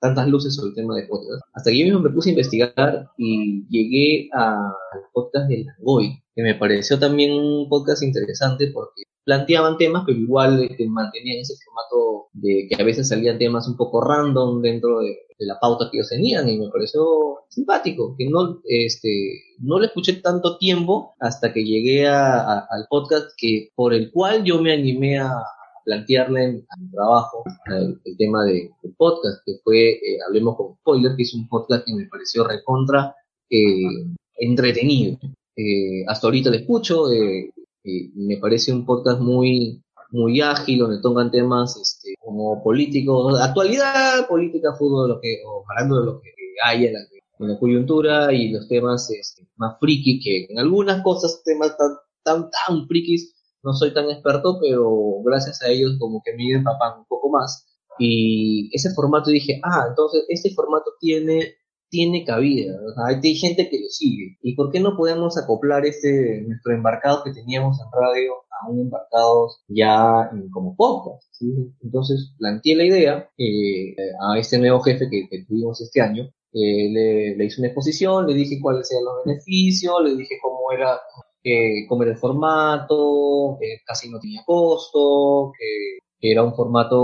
tantas 0.00 0.28
luces 0.28 0.54
sobre 0.54 0.70
el 0.70 0.74
tema 0.74 0.96
de 0.96 1.06
podcast. 1.06 1.42
Hasta 1.52 1.70
que 1.70 1.78
yo 1.78 1.84
mismo 1.84 2.00
me 2.00 2.10
puse 2.10 2.30
a 2.30 2.32
investigar 2.32 3.10
y 3.18 3.66
llegué 3.68 4.30
al 4.32 4.72
podcast 5.12 5.48
de 5.48 5.64
Langoy, 5.64 6.22
que 6.34 6.42
me 6.42 6.54
pareció 6.54 6.98
también 6.98 7.32
un 7.32 7.68
podcast 7.68 8.02
interesante 8.02 8.70
porque 8.72 9.02
planteaban 9.26 9.76
temas, 9.76 10.04
pero 10.06 10.18
igual 10.18 10.62
este, 10.62 10.86
mantenían 10.86 11.38
ese 11.38 11.54
formato 11.64 12.28
de 12.32 12.68
que 12.70 12.80
a 12.80 12.84
veces 12.84 13.08
salían 13.08 13.38
temas 13.38 13.66
un 13.66 13.76
poco 13.76 14.00
random 14.00 14.62
dentro 14.62 15.00
de, 15.00 15.18
la 15.38 15.60
pauta 15.60 15.90
que 15.90 15.98
ellos 15.98 16.08
tenían 16.08 16.48
y 16.48 16.56
me 16.56 16.70
pareció 16.70 17.04
simpático, 17.50 18.14
que 18.16 18.26
no, 18.26 18.62
este, 18.64 19.42
no 19.58 19.78
le 19.78 19.88
escuché 19.88 20.14
tanto 20.14 20.56
tiempo 20.56 21.14
hasta 21.20 21.52
que 21.52 21.62
llegué 21.62 22.08
al 22.08 22.86
podcast 22.88 23.32
que, 23.36 23.68
por 23.74 23.92
el 23.92 24.10
cual 24.12 24.44
yo 24.44 24.62
me 24.62 24.72
animé 24.72 25.18
a 25.18 25.30
plantearle 25.84 26.64
a 26.70 26.76
mi 26.80 26.90
trabajo 26.90 27.44
el, 27.66 28.16
tema 28.16 28.44
de, 28.44 28.70
del 28.82 28.94
podcast, 28.96 29.42
que 29.44 29.58
fue 29.62 29.90
eh, 29.90 30.18
Hablemos 30.26 30.56
con 30.56 30.74
Spoiler, 30.76 31.14
que 31.14 31.24
es 31.24 31.34
un 31.34 31.46
podcast 31.46 31.84
que 31.84 31.94
me 31.94 32.06
pareció 32.06 32.42
recontra 32.44 33.14
eh, 33.50 34.06
entretenido. 34.38 35.18
Eh, 35.56 36.04
hasta 36.06 36.26
ahorita 36.26 36.50
lo 36.50 36.56
escucho, 36.56 37.12
eh, 37.12 37.50
me 38.14 38.36
parece 38.38 38.72
un 38.72 38.84
podcast 38.84 39.20
muy, 39.20 39.82
muy 40.10 40.40
ágil, 40.40 40.80
donde 40.80 41.00
tocan 41.00 41.30
temas 41.30 41.76
este, 41.76 42.14
como 42.20 42.62
políticos, 42.62 43.40
actualidad, 43.40 44.26
política, 44.28 44.74
fútbol, 44.78 45.18
que, 45.22 45.38
hablando 45.68 46.00
de 46.00 46.06
lo 46.06 46.20
que 46.20 46.30
hay 46.64 46.86
en 46.86 46.94
la, 46.94 47.58
coyuntura 47.60 48.32
y 48.32 48.50
los 48.50 48.66
temas 48.66 49.10
este, 49.10 49.46
más 49.56 49.78
friki, 49.78 50.20
que 50.20 50.46
en 50.48 50.58
algunas 50.58 51.02
cosas, 51.02 51.42
temas 51.44 51.76
tan, 51.76 51.96
tan, 52.24 52.50
tan 52.50 52.86
frikis, 52.86 53.34
no 53.62 53.72
soy 53.74 53.92
tan 53.92 54.08
experto, 54.10 54.58
pero 54.60 55.22
gracias 55.24 55.62
a 55.62 55.68
ellos 55.68 55.96
como 55.98 56.22
que 56.24 56.34
me 56.34 56.44
he 56.44 56.56
empapando 56.56 57.00
un 57.00 57.06
poco 57.06 57.30
más. 57.30 57.66
Y 57.98 58.70
ese 58.72 58.94
formato 58.94 59.30
dije, 59.30 59.60
ah, 59.64 59.86
entonces 59.88 60.24
este 60.28 60.54
formato 60.54 60.92
tiene 61.00 61.56
tiene 61.88 62.24
cabida. 62.24 62.74
hay 63.06 63.34
gente 63.34 63.68
que 63.68 63.80
lo 63.80 63.88
sigue. 63.88 64.38
¿Y 64.42 64.54
por 64.54 64.70
qué 64.70 64.80
no 64.80 64.96
podemos 64.96 65.38
acoplar 65.38 65.86
este 65.86 66.42
nuestro 66.46 66.72
embarcado 66.74 67.22
que 67.24 67.32
teníamos 67.32 67.78
en 67.80 67.86
radio 67.92 68.32
a 68.50 68.70
un 68.70 68.80
embarcado 68.80 69.48
ya 69.68 70.30
como 70.52 70.74
podcast? 70.76 71.24
Entonces 71.82 72.34
planteé 72.38 72.76
la 72.76 72.84
idea 72.84 73.30
eh, 73.38 73.94
a 74.20 74.38
este 74.38 74.58
nuevo 74.58 74.80
jefe 74.80 75.08
que, 75.10 75.44
tuvimos 75.46 75.80
este 75.80 76.00
año. 76.00 76.24
Eh, 76.52 77.34
le, 77.36 77.44
hice 77.44 77.60
una 77.60 77.68
exposición, 77.68 78.26
le 78.26 78.34
dije 78.34 78.58
cuáles 78.62 78.90
eran 78.90 79.04
los 79.04 79.24
beneficios, 79.24 80.02
le 80.02 80.16
dije 80.16 80.36
cómo 80.42 80.72
era 80.72 80.98
eh, 81.44 81.86
cómo 81.88 82.02
era 82.02 82.12
el 82.12 82.18
formato, 82.18 83.56
que 83.60 83.82
casi 83.86 84.10
no 84.10 84.18
tenía 84.18 84.42
costo, 84.44 85.52
que, 85.56 85.98
que, 86.18 86.32
era 86.32 86.42
un 86.42 86.54
formato 86.54 86.96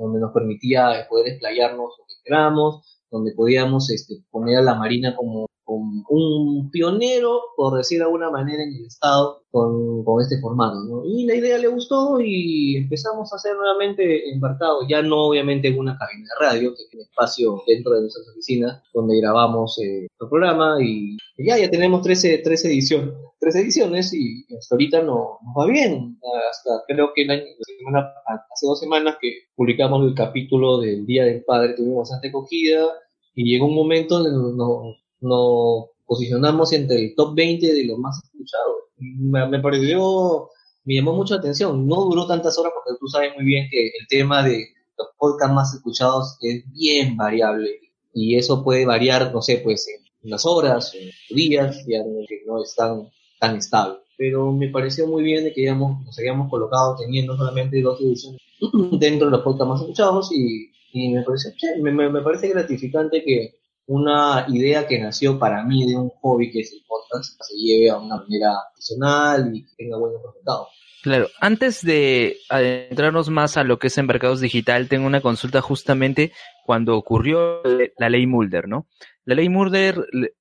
donde 0.00 0.18
nos 0.20 0.32
permitía 0.32 1.06
poder 1.08 1.28
explayarnos 1.28 1.94
lo 1.98 2.04
que 2.06 2.14
queramos 2.24 2.94
donde 3.14 3.32
podíamos 3.32 3.90
este, 3.90 4.16
poner 4.30 4.58
a 4.58 4.62
la 4.62 4.74
Marina 4.74 5.14
como, 5.16 5.46
un 5.66 6.70
pionero, 6.70 7.40
por 7.56 7.76
decir 7.76 7.98
de 7.98 8.04
alguna 8.04 8.30
manera, 8.30 8.62
en 8.62 8.74
el 8.74 8.86
Estado 8.86 9.44
con, 9.54 10.20
este 10.20 10.40
formato. 10.40 10.76
¿no? 10.84 11.04
Y 11.04 11.26
la 11.26 11.36
idea 11.36 11.58
le 11.58 11.68
gustó 11.68 12.20
y 12.20 12.76
empezamos 12.76 13.32
a 13.32 13.36
hacer 13.36 13.56
nuevamente 13.56 14.30
embarcado, 14.30 14.80
ya 14.88 15.00
no 15.02 15.28
obviamente 15.28 15.68
en 15.68 15.78
una 15.78 15.96
cabina 15.96 16.26
de 16.28 16.46
radio, 16.46 16.74
que 16.74 16.82
es 16.82 16.94
un 16.94 17.00
espacio 17.00 17.62
dentro 17.66 17.92
de 17.94 18.00
nuestras 18.02 18.28
oficinas 18.28 18.82
donde 18.92 19.20
grabamos 19.20 19.78
eh, 19.78 20.08
el 20.20 20.28
programa 20.28 20.78
y 20.82 21.16
ya, 21.38 21.58
ya 21.58 21.70
tenemos 21.70 22.02
13, 22.02 22.38
13 22.38 22.68
ediciones, 22.68 23.14
tres 23.38 23.54
ediciones 23.56 24.12
y 24.12 24.44
hasta 24.56 24.74
ahorita 24.74 25.02
no, 25.02 25.38
nos 25.42 25.54
va 25.56 25.66
bien. 25.66 26.18
Hasta 26.50 26.82
creo 26.88 27.12
que 27.14 27.24
hace 27.24 28.66
dos 28.66 28.80
semanas 28.80 29.16
que 29.20 29.32
publicamos 29.54 30.04
el 30.04 30.14
capítulo 30.14 30.78
del 30.78 31.06
Día 31.06 31.24
del 31.24 31.44
Padre, 31.44 31.74
tuvimos 31.74 32.08
bastante 32.08 32.28
acogida 32.28 32.86
y 33.34 33.50
llegó 33.50 33.66
un 33.66 33.74
momento 33.74 34.18
donde 34.18 34.56
nos, 34.56 34.96
nos, 35.24 35.90
posicionamos 36.06 36.72
entre 36.72 36.96
el 36.96 37.14
top 37.14 37.34
20 37.34 37.72
de 37.72 37.84
los 37.86 37.98
más 37.98 38.20
escuchados. 38.24 38.76
Me, 38.98 39.60
pareció, 39.60 40.50
me 40.84 40.94
llamó 40.96 41.14
mucho 41.14 41.34
la 41.34 41.40
atención. 41.40 41.86
No 41.86 42.04
duró 42.04 42.26
tantas 42.26 42.58
horas 42.58 42.72
porque 42.74 42.98
tú 43.00 43.08
sabes 43.08 43.34
muy 43.34 43.44
bien 43.44 43.68
que 43.70 43.86
el 43.86 44.06
tema 44.08 44.42
de 44.42 44.66
los 44.98 45.08
podcasts 45.18 45.54
más 45.54 45.74
escuchados 45.74 46.36
es 46.42 46.64
bien 46.72 47.16
variable 47.16 47.80
y 48.12 48.36
eso 48.36 48.62
puede 48.62 48.86
variar, 48.86 49.32
no 49.32 49.42
sé, 49.42 49.58
pues 49.58 49.88
en 49.88 50.04
unas 50.28 50.46
horas, 50.46 50.94
en 50.94 51.10
días, 51.34 51.84
ya 51.86 51.98
que 52.28 52.42
no 52.46 52.62
es 52.62 52.74
tan, 52.76 53.10
tan 53.40 53.56
estable. 53.56 53.98
Pero 54.16 54.52
me 54.52 54.68
pareció 54.68 55.08
muy 55.08 55.24
bien 55.24 55.42
de 55.42 55.52
que 55.52 55.66
nos 55.72 56.18
habíamos 56.18 56.48
colocado 56.48 56.96
teniendo 56.96 57.36
solamente 57.36 57.82
dos 57.82 58.00
ediciones 58.00 58.40
dentro 59.00 59.26
de 59.26 59.32
los 59.32 59.42
podcasts 59.42 59.68
más 59.68 59.80
escuchados 59.80 60.30
y 60.32 60.70
y 60.94 61.08
me 61.08 61.22
parece, 61.24 61.52
me, 61.82 61.90
me, 61.90 62.22
parece 62.22 62.48
gratificante 62.48 63.22
que 63.24 63.56
una 63.86 64.46
idea 64.48 64.86
que 64.86 64.98
nació 64.98 65.38
para 65.38 65.62
mí 65.64 65.86
de 65.86 65.96
un 65.96 66.10
hobby 66.20 66.50
que 66.50 66.60
es 66.60 66.72
el 66.72 66.82
podcast 66.86 67.40
se 67.40 67.54
lleve 67.56 67.90
a 67.90 67.98
una 67.98 68.16
manera 68.16 68.52
profesional 68.72 69.50
y 69.54 69.66
tenga 69.76 69.98
buenos 69.98 70.22
resultados. 70.22 70.68
Claro, 71.02 71.28
antes 71.38 71.82
de 71.82 72.38
adentrarnos 72.48 73.28
más 73.28 73.58
a 73.58 73.64
lo 73.64 73.78
que 73.78 73.88
es 73.88 73.98
embarcados 73.98 74.40
digital, 74.40 74.88
tengo 74.88 75.06
una 75.06 75.20
consulta 75.20 75.60
justamente 75.60 76.32
cuando 76.64 76.96
ocurrió 76.96 77.60
la 77.98 78.08
ley 78.08 78.26
Mulder, 78.26 78.68
¿no? 78.68 78.86
La 79.26 79.34
ley 79.34 79.50
Mulder, 79.50 79.96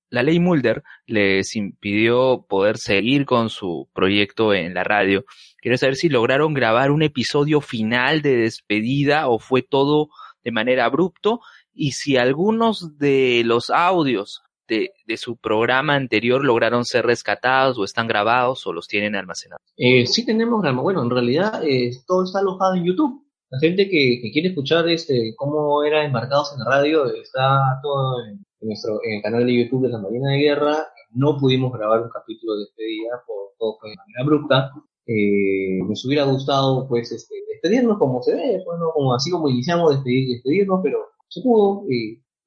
la 0.09 0.23
ley 0.23 0.39
Mulder 0.39 0.81
les 1.05 1.57
impidió 1.57 2.45
poder 2.47 2.77
seguir 2.77 3.25
con 3.25 3.49
su 3.49 3.89
proyecto 3.93 4.53
en 4.53 4.73
la 4.73 4.85
radio. 4.85 5.25
Quiero 5.57 5.77
saber 5.77 5.97
si 5.97 6.07
lograron 6.07 6.53
grabar 6.53 6.91
un 6.91 7.03
episodio 7.03 7.59
final 7.59 8.21
de 8.21 8.37
despedida 8.37 9.27
o 9.27 9.39
fue 9.39 9.63
todo 9.63 10.07
de 10.45 10.51
manera 10.51 10.85
abrupto 10.85 11.41
y 11.73 11.91
si 11.91 12.17
algunos 12.17 12.97
de 12.97 13.43
los 13.45 13.69
audios 13.69 14.43
de, 14.67 14.91
de, 15.05 15.17
su 15.17 15.35
programa 15.37 15.95
anterior 15.95 16.43
lograron 16.43 16.85
ser 16.85 17.05
rescatados 17.05 17.77
o 17.77 17.83
están 17.83 18.07
grabados 18.07 18.65
o 18.65 18.73
los 18.73 18.87
tienen 18.87 19.15
almacenados. 19.15 19.61
Eh, 19.77 20.05
sí 20.07 20.25
tenemos 20.25 20.63
bueno, 20.81 21.03
en 21.03 21.09
realidad 21.09 21.61
eh, 21.63 21.91
todo 22.07 22.23
está 22.23 22.39
alojado 22.39 22.75
en 22.75 22.85
YouTube. 22.85 23.23
La 23.49 23.59
gente 23.59 23.87
que, 23.89 24.19
quiere 24.31 24.49
escuchar 24.49 24.87
este 24.89 25.33
cómo 25.35 25.83
era 25.83 26.05
embarcados 26.05 26.53
en 26.53 26.59
la 26.59 26.65
radio 26.65 27.05
está 27.05 27.79
todo 27.83 28.25
en, 28.25 28.43
nuestro 28.61 28.99
en 29.03 29.17
el 29.17 29.21
canal 29.21 29.45
de 29.45 29.63
YouTube 29.63 29.83
de 29.83 29.89
la 29.89 29.99
Marina 29.99 30.31
de 30.31 30.37
Guerra. 30.37 30.87
No 31.11 31.37
pudimos 31.37 31.71
grabar 31.71 32.01
un 32.01 32.09
capítulo 32.09 32.55
de 32.55 32.61
despedida 32.61 33.21
por 33.27 33.51
todo 33.59 33.77
fue 33.79 33.91
de 33.91 33.97
manera 33.97 34.21
abrupta. 34.21 34.71
Eh, 35.05 35.83
nos 35.87 36.03
hubiera 36.05 36.23
gustado 36.23 36.87
pues 36.87 37.11
este, 37.11 37.35
despedirnos 37.51 37.97
como 37.97 38.23
se 38.23 38.33
ve, 38.33 38.61
pues, 38.65 38.79
como, 38.93 39.13
así 39.13 39.29
como 39.29 39.49
iniciamos 39.49 39.91
despedir, 39.91 40.29
despedirnos, 40.29 40.79
pero 40.81 41.12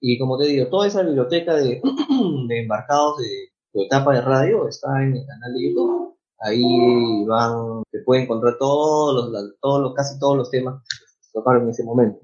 y, 0.00 0.18
como 0.18 0.38
te 0.38 0.46
digo, 0.46 0.68
toda 0.68 0.86
esa 0.86 1.02
biblioteca 1.02 1.54
de, 1.54 1.80
de 2.48 2.60
embarcados 2.60 3.18
de 3.18 3.28
tu 3.72 3.82
etapa 3.82 4.14
de 4.14 4.20
radio 4.22 4.68
está 4.68 5.02
en 5.02 5.16
el 5.16 5.26
canal 5.26 5.54
de 5.54 5.68
YouTube. 5.68 6.16
Ahí 6.38 7.24
van, 7.26 7.82
se 7.90 8.00
puede 8.04 8.22
encontrar 8.22 8.56
todos 8.58 9.32
los, 9.32 9.54
todos 9.60 9.80
los, 9.80 9.94
casi 9.94 10.18
todos 10.18 10.36
los 10.36 10.50
temas 10.50 10.82
que 10.82 11.26
se 11.26 11.32
tocaron 11.32 11.64
en 11.64 11.70
ese 11.70 11.84
momento. 11.84 12.20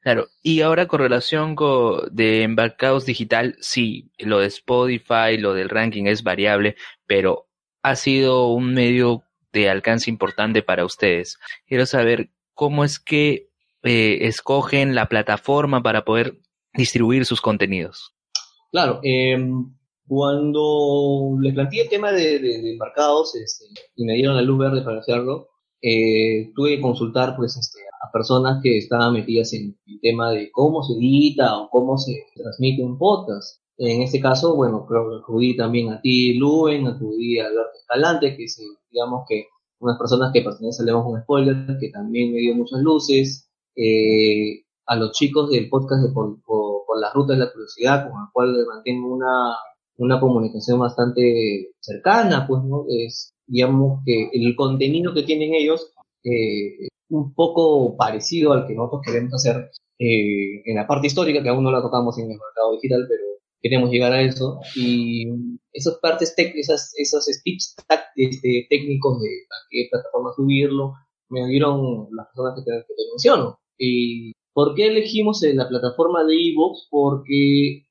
Claro, 0.00 0.26
y 0.42 0.60
ahora 0.60 0.86
con 0.86 1.00
relación 1.00 1.56
con, 1.56 2.14
de 2.14 2.42
embarcados 2.42 3.06
digital, 3.06 3.56
sí, 3.60 4.12
lo 4.18 4.38
de 4.38 4.48
Spotify, 4.48 5.38
lo 5.38 5.54
del 5.54 5.70
ranking 5.70 6.04
es 6.04 6.22
variable, 6.22 6.76
pero 7.06 7.48
ha 7.82 7.96
sido 7.96 8.48
un 8.48 8.74
medio 8.74 9.24
de 9.52 9.70
alcance 9.70 10.10
importante 10.10 10.62
para 10.62 10.84
ustedes. 10.84 11.38
Quiero 11.66 11.86
saber 11.86 12.30
cómo 12.52 12.84
es 12.84 12.98
que 12.98 13.50
eh, 13.84 14.26
escogen 14.26 14.94
la 14.94 15.08
plataforma 15.08 15.82
para 15.82 16.04
poder 16.04 16.38
distribuir 16.72 17.24
sus 17.24 17.40
contenidos. 17.40 18.14
Claro, 18.70 19.00
em, 19.02 19.72
cuando 20.06 21.36
les 21.40 21.54
planteé 21.54 21.82
el 21.82 21.88
tema 21.88 22.12
de, 22.12 22.72
embarcados 22.72 23.34
este, 23.36 23.66
y 23.96 24.04
me 24.04 24.14
dieron 24.14 24.36
la 24.36 24.42
luz 24.42 24.58
verde 24.58 24.82
para 24.82 24.98
hacerlo, 24.98 25.48
eh, 25.80 26.50
tuve 26.54 26.76
que 26.76 26.80
consultar 26.80 27.36
pues 27.36 27.56
este, 27.56 27.80
a 28.02 28.10
personas 28.10 28.60
que 28.62 28.78
estaban 28.78 29.12
metidas 29.12 29.52
en 29.52 29.76
el 29.86 30.00
tema 30.00 30.30
de 30.32 30.50
cómo 30.50 30.82
se 30.82 30.94
edita 30.94 31.58
o 31.58 31.68
cómo 31.68 31.98
se 31.98 32.24
transmite 32.34 32.82
un 32.82 32.98
podcast. 32.98 33.60
En 33.76 34.02
este 34.02 34.20
caso, 34.20 34.54
bueno, 34.54 34.86
acudí 35.20 35.56
también 35.56 35.92
a 35.92 36.00
ti, 36.00 36.34
Luen, 36.34 36.86
acudí 36.86 37.38
a 37.38 37.46
Alberto 37.46 37.78
Escalante, 37.80 38.36
que 38.36 38.44
es, 38.44 38.60
digamos 38.90 39.24
que, 39.28 39.46
unas 39.80 39.98
personas 39.98 40.32
que 40.32 40.40
pertenecen 40.40 40.84
a 40.84 40.86
Leemos 40.86 41.06
un 41.06 41.20
Spoiler, 41.22 41.78
que 41.78 41.90
también 41.90 42.32
me 42.32 42.38
dio 42.38 42.54
muchas 42.54 42.80
luces, 42.80 43.50
eh, 43.76 44.64
a 44.86 44.96
los 44.96 45.12
chicos 45.12 45.50
del 45.50 45.68
podcast 45.68 46.06
de 46.06 46.12
por, 46.12 46.40
por, 46.42 46.84
las 47.00 47.12
rutas 47.12 47.36
de 47.36 47.44
la 47.44 47.52
curiosidad, 47.52 48.08
con 48.08 48.20
el 48.20 48.28
cual 48.32 48.66
mantengo 48.68 49.14
una, 49.14 49.56
una 49.96 50.20
comunicación 50.20 50.78
bastante 50.78 51.72
cercana, 51.80 52.46
pues, 52.46 52.62
¿no? 52.62 52.84
Es, 52.88 53.34
digamos 53.46 54.00
que 54.04 54.30
el 54.32 54.54
contenido 54.54 55.12
que 55.12 55.24
tienen 55.24 55.54
ellos 55.54 55.92
eh, 56.22 56.88
un 57.08 57.34
poco 57.34 57.96
parecido 57.96 58.52
al 58.52 58.66
que 58.66 58.74
nosotros 58.74 59.02
queremos 59.04 59.34
hacer 59.34 59.70
eh, 59.98 60.62
en 60.64 60.76
la 60.76 60.86
parte 60.86 61.06
histórica, 61.06 61.42
que 61.42 61.48
aún 61.48 61.64
no 61.64 61.70
la 61.70 61.82
tocamos 61.82 62.18
en 62.18 62.30
el 62.30 62.38
mercado 62.38 62.72
digital, 62.72 63.06
pero 63.08 63.22
queremos 63.60 63.90
llegar 63.90 64.12
a 64.12 64.22
eso. 64.22 64.60
Y 64.76 65.26
esas 65.72 65.98
partes 66.00 66.34
técnicas, 66.34 66.92
esos 66.96 67.26
tips 67.42 67.76
este, 68.16 68.66
técnicos 68.68 69.20
de 69.20 69.28
a 69.28 69.56
qué 69.70 69.88
plataforma 69.90 70.32
subirlo, 70.34 70.94
me 71.28 71.46
dieron 71.46 72.08
las 72.12 72.26
personas 72.28 72.54
que 72.56 72.62
te 72.70 73.10
menciono. 73.12 73.58
Y 73.78 74.32
¿Por 74.54 74.76
qué 74.76 74.86
elegimos 74.86 75.42
la 75.42 75.68
plataforma 75.68 76.22
de 76.22 76.36
Evox? 76.50 76.86
Porque 76.88 77.78
eh, 77.78 77.84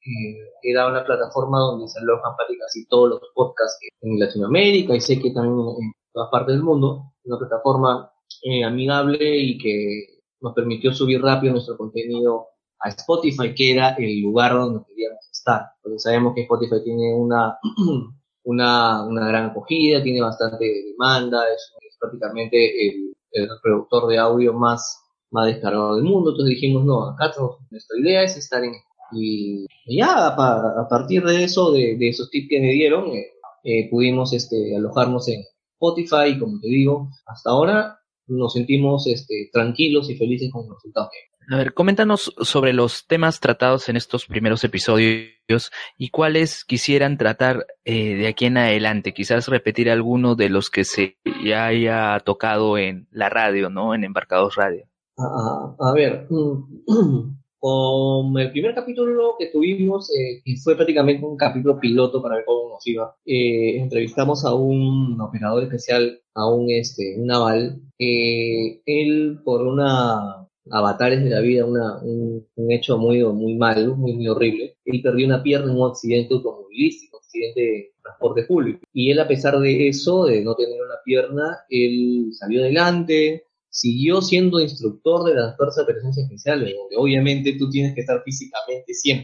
era 0.62 0.88
una 0.88 1.04
plataforma 1.04 1.60
donde 1.60 1.90
se 1.90 2.00
alojan 2.00 2.32
casi 2.58 2.88
todos 2.88 3.10
los 3.10 3.20
podcasts 3.36 3.80
en 4.00 4.18
Latinoamérica 4.18 4.96
y 4.96 5.02
sé 5.02 5.20
que 5.20 5.32
también 5.32 5.60
en 5.60 5.92
todas 6.14 6.30
partes 6.32 6.56
del 6.56 6.64
mundo. 6.64 7.12
Una 7.26 7.38
plataforma 7.38 8.10
eh, 8.44 8.64
amigable 8.64 9.18
y 9.40 9.58
que 9.58 10.22
nos 10.40 10.54
permitió 10.54 10.94
subir 10.94 11.22
rápido 11.22 11.52
nuestro 11.52 11.78
contenido 11.78 12.48
a 12.80 12.90
Spotify, 12.90 13.54
que 13.54 13.74
era 13.74 13.96
el 13.96 14.22
lugar 14.22 14.54
donde 14.54 14.86
queríamos 14.88 15.30
estar. 15.30 15.64
Porque 15.82 16.00
sabemos 16.00 16.34
que 16.34 16.44
Spotify 16.44 16.82
tiene 16.82 17.14
una, 17.14 17.58
una, 18.46 19.06
gran 19.10 19.50
acogida, 19.50 20.02
tiene 20.02 20.22
bastante 20.22 20.66
demanda, 20.92 21.44
es, 21.54 21.74
prácticamente 22.00 22.88
el, 22.88 23.14
el 23.32 23.50
reproductor 23.50 24.08
de 24.08 24.18
audio 24.18 24.54
más 24.54 25.03
más 25.34 25.48
descargado 25.48 25.96
del 25.96 26.06
mundo. 26.06 26.32
Entonces 26.32 26.56
dijimos, 26.56 26.86
no, 26.86 27.10
acá 27.10 27.34
nuestra 27.70 28.00
idea 28.00 28.24
es 28.24 28.38
estar 28.38 28.64
en... 28.64 28.74
Y, 29.16 29.66
ya 29.86 30.28
a, 30.28 30.88
partir 30.90 31.24
de 31.24 31.44
eso, 31.44 31.72
de, 31.72 31.98
esos 32.00 32.30
tips 32.30 32.48
que 32.50 32.62
me 32.62 32.72
dieron, 32.72 33.12
eh, 33.12 33.28
eh, 33.64 33.90
pudimos 33.90 34.34
este, 34.34 34.76
alojarnos 34.76 35.28
en 35.28 35.42
Spotify 35.74 36.32
y 36.36 36.40
como 36.40 36.60
te 36.60 36.68
digo, 36.68 37.10
hasta 37.28 37.52
ahora 37.52 38.00
nos 38.28 38.54
sentimos 38.54 39.06
este, 39.08 39.50
tranquilos 39.52 40.10
y 40.10 40.16
felices 40.16 40.50
con 40.52 40.68
los 40.68 40.78
resultados. 40.78 41.10
A 41.52 41.58
ver, 41.58 41.74
coméntanos 41.74 42.34
sobre 42.42 42.72
los 42.72 43.06
temas 43.06 43.42
tratados 43.42 43.90
en 43.90 43.98
estos 43.98 44.26
primeros 44.26 44.64
episodios 44.64 45.72
y 45.98 46.10
cuáles 46.10 46.64
quisieran 46.64 47.18
tratar 47.18 47.68
eh, 47.84 48.16
de 48.16 48.28
aquí 48.28 48.46
en 48.46 48.58
adelante. 48.58 49.14
Quizás 49.14 49.50
repetir 49.50 49.90
alguno 49.90 50.36
de 50.36 50.50
los 50.50 50.70
que 50.70 50.86
se 50.86 51.18
ya 51.44 51.66
haya 51.66 52.18
tocado 52.22 52.78
en 52.78 53.08
la 53.12 53.30
radio, 53.30 53.70
¿no? 53.70 53.94
En 53.94 54.06
Embarcados 54.06 54.56
Radio. 54.56 54.88
A, 55.18 55.76
a, 55.80 55.94
ver, 55.94 56.28
con 57.60 58.38
el 58.40 58.52
primer 58.52 58.74
capítulo 58.76 59.36
que 59.38 59.48
tuvimos, 59.48 60.10
eh, 60.12 60.42
y 60.44 60.58
fue 60.58 60.76
prácticamente 60.76 61.26
un 61.26 61.38
capítulo 61.38 61.80
piloto 61.80 62.22
para 62.22 62.36
ver 62.36 62.46
cómo 62.46 62.72
nos 62.72 62.86
iba, 62.88 63.16
eh, 63.26 63.78
entrevistamos 63.80 64.44
a 64.44 64.54
un 64.54 65.22
operador 65.22 65.64
especial, 65.64 66.20
a 66.34 66.50
un, 66.50 66.70
este, 66.70 67.16
un 67.18 67.28
naval, 67.28 67.82
eh, 68.00 68.82
él 68.86 69.40
por 69.46 69.62
una 69.66 70.48
avatares 70.72 71.24
de 71.24 71.30
la 71.30 71.42
vida, 71.42 71.66
una, 71.66 72.02
un, 72.02 72.46
hecho 72.72 72.98
muy, 72.98 73.24
muy 73.24 73.56
malo, 73.56 73.96
muy, 73.96 74.14
muy 74.14 74.28
horrible, 74.28 74.78
él 74.84 75.02
perdió 75.02 75.28
una 75.28 75.44
pierna 75.44 75.72
en 75.72 75.78
un 75.80 75.90
accidente 75.90 76.34
automovilístico, 76.34 77.18
un 77.18 77.24
accidente 77.24 77.62
de 77.62 77.94
transporte 78.02 78.44
público, 78.44 78.80
y 78.92 79.12
él 79.12 79.20
a 79.20 79.28
pesar 79.28 79.60
de 79.60 79.88
eso, 79.88 80.26
de 80.26 80.44
no 80.44 80.56
tener 80.56 80.82
una 80.82 80.96
pierna, 81.06 81.60
él 81.70 82.30
salió 82.34 82.62
adelante, 82.62 83.46
siguió 83.74 84.22
siendo 84.22 84.62
instructor 84.62 85.24
de 85.26 85.34
las 85.34 85.58
fuerzas 85.58 85.88
de 85.88 85.94
presencia 85.94 86.24
especiales, 86.24 86.76
donde 86.78 86.96
obviamente 86.96 87.56
tú 87.58 87.72
tienes 87.72 87.96
que 87.96 88.02
estar 88.02 88.22
físicamente 88.24 88.94
100% 88.94 89.24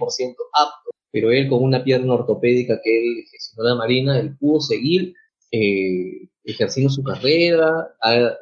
apto, 0.53 0.89
pero 1.11 1.31
él 1.31 1.47
con 1.47 1.63
una 1.63 1.83
pierna 1.83 2.15
ortopédica 2.15 2.81
que 2.83 2.97
él 2.97 3.23
ejerció 3.25 3.63
en 3.63 3.69
la 3.69 3.75
Marina, 3.75 4.19
él 4.19 4.35
pudo 4.37 4.59
seguir 4.59 5.13
eh, 5.51 6.29
ejerciendo 6.43 6.91
su 6.91 7.03
carrera. 7.03 7.93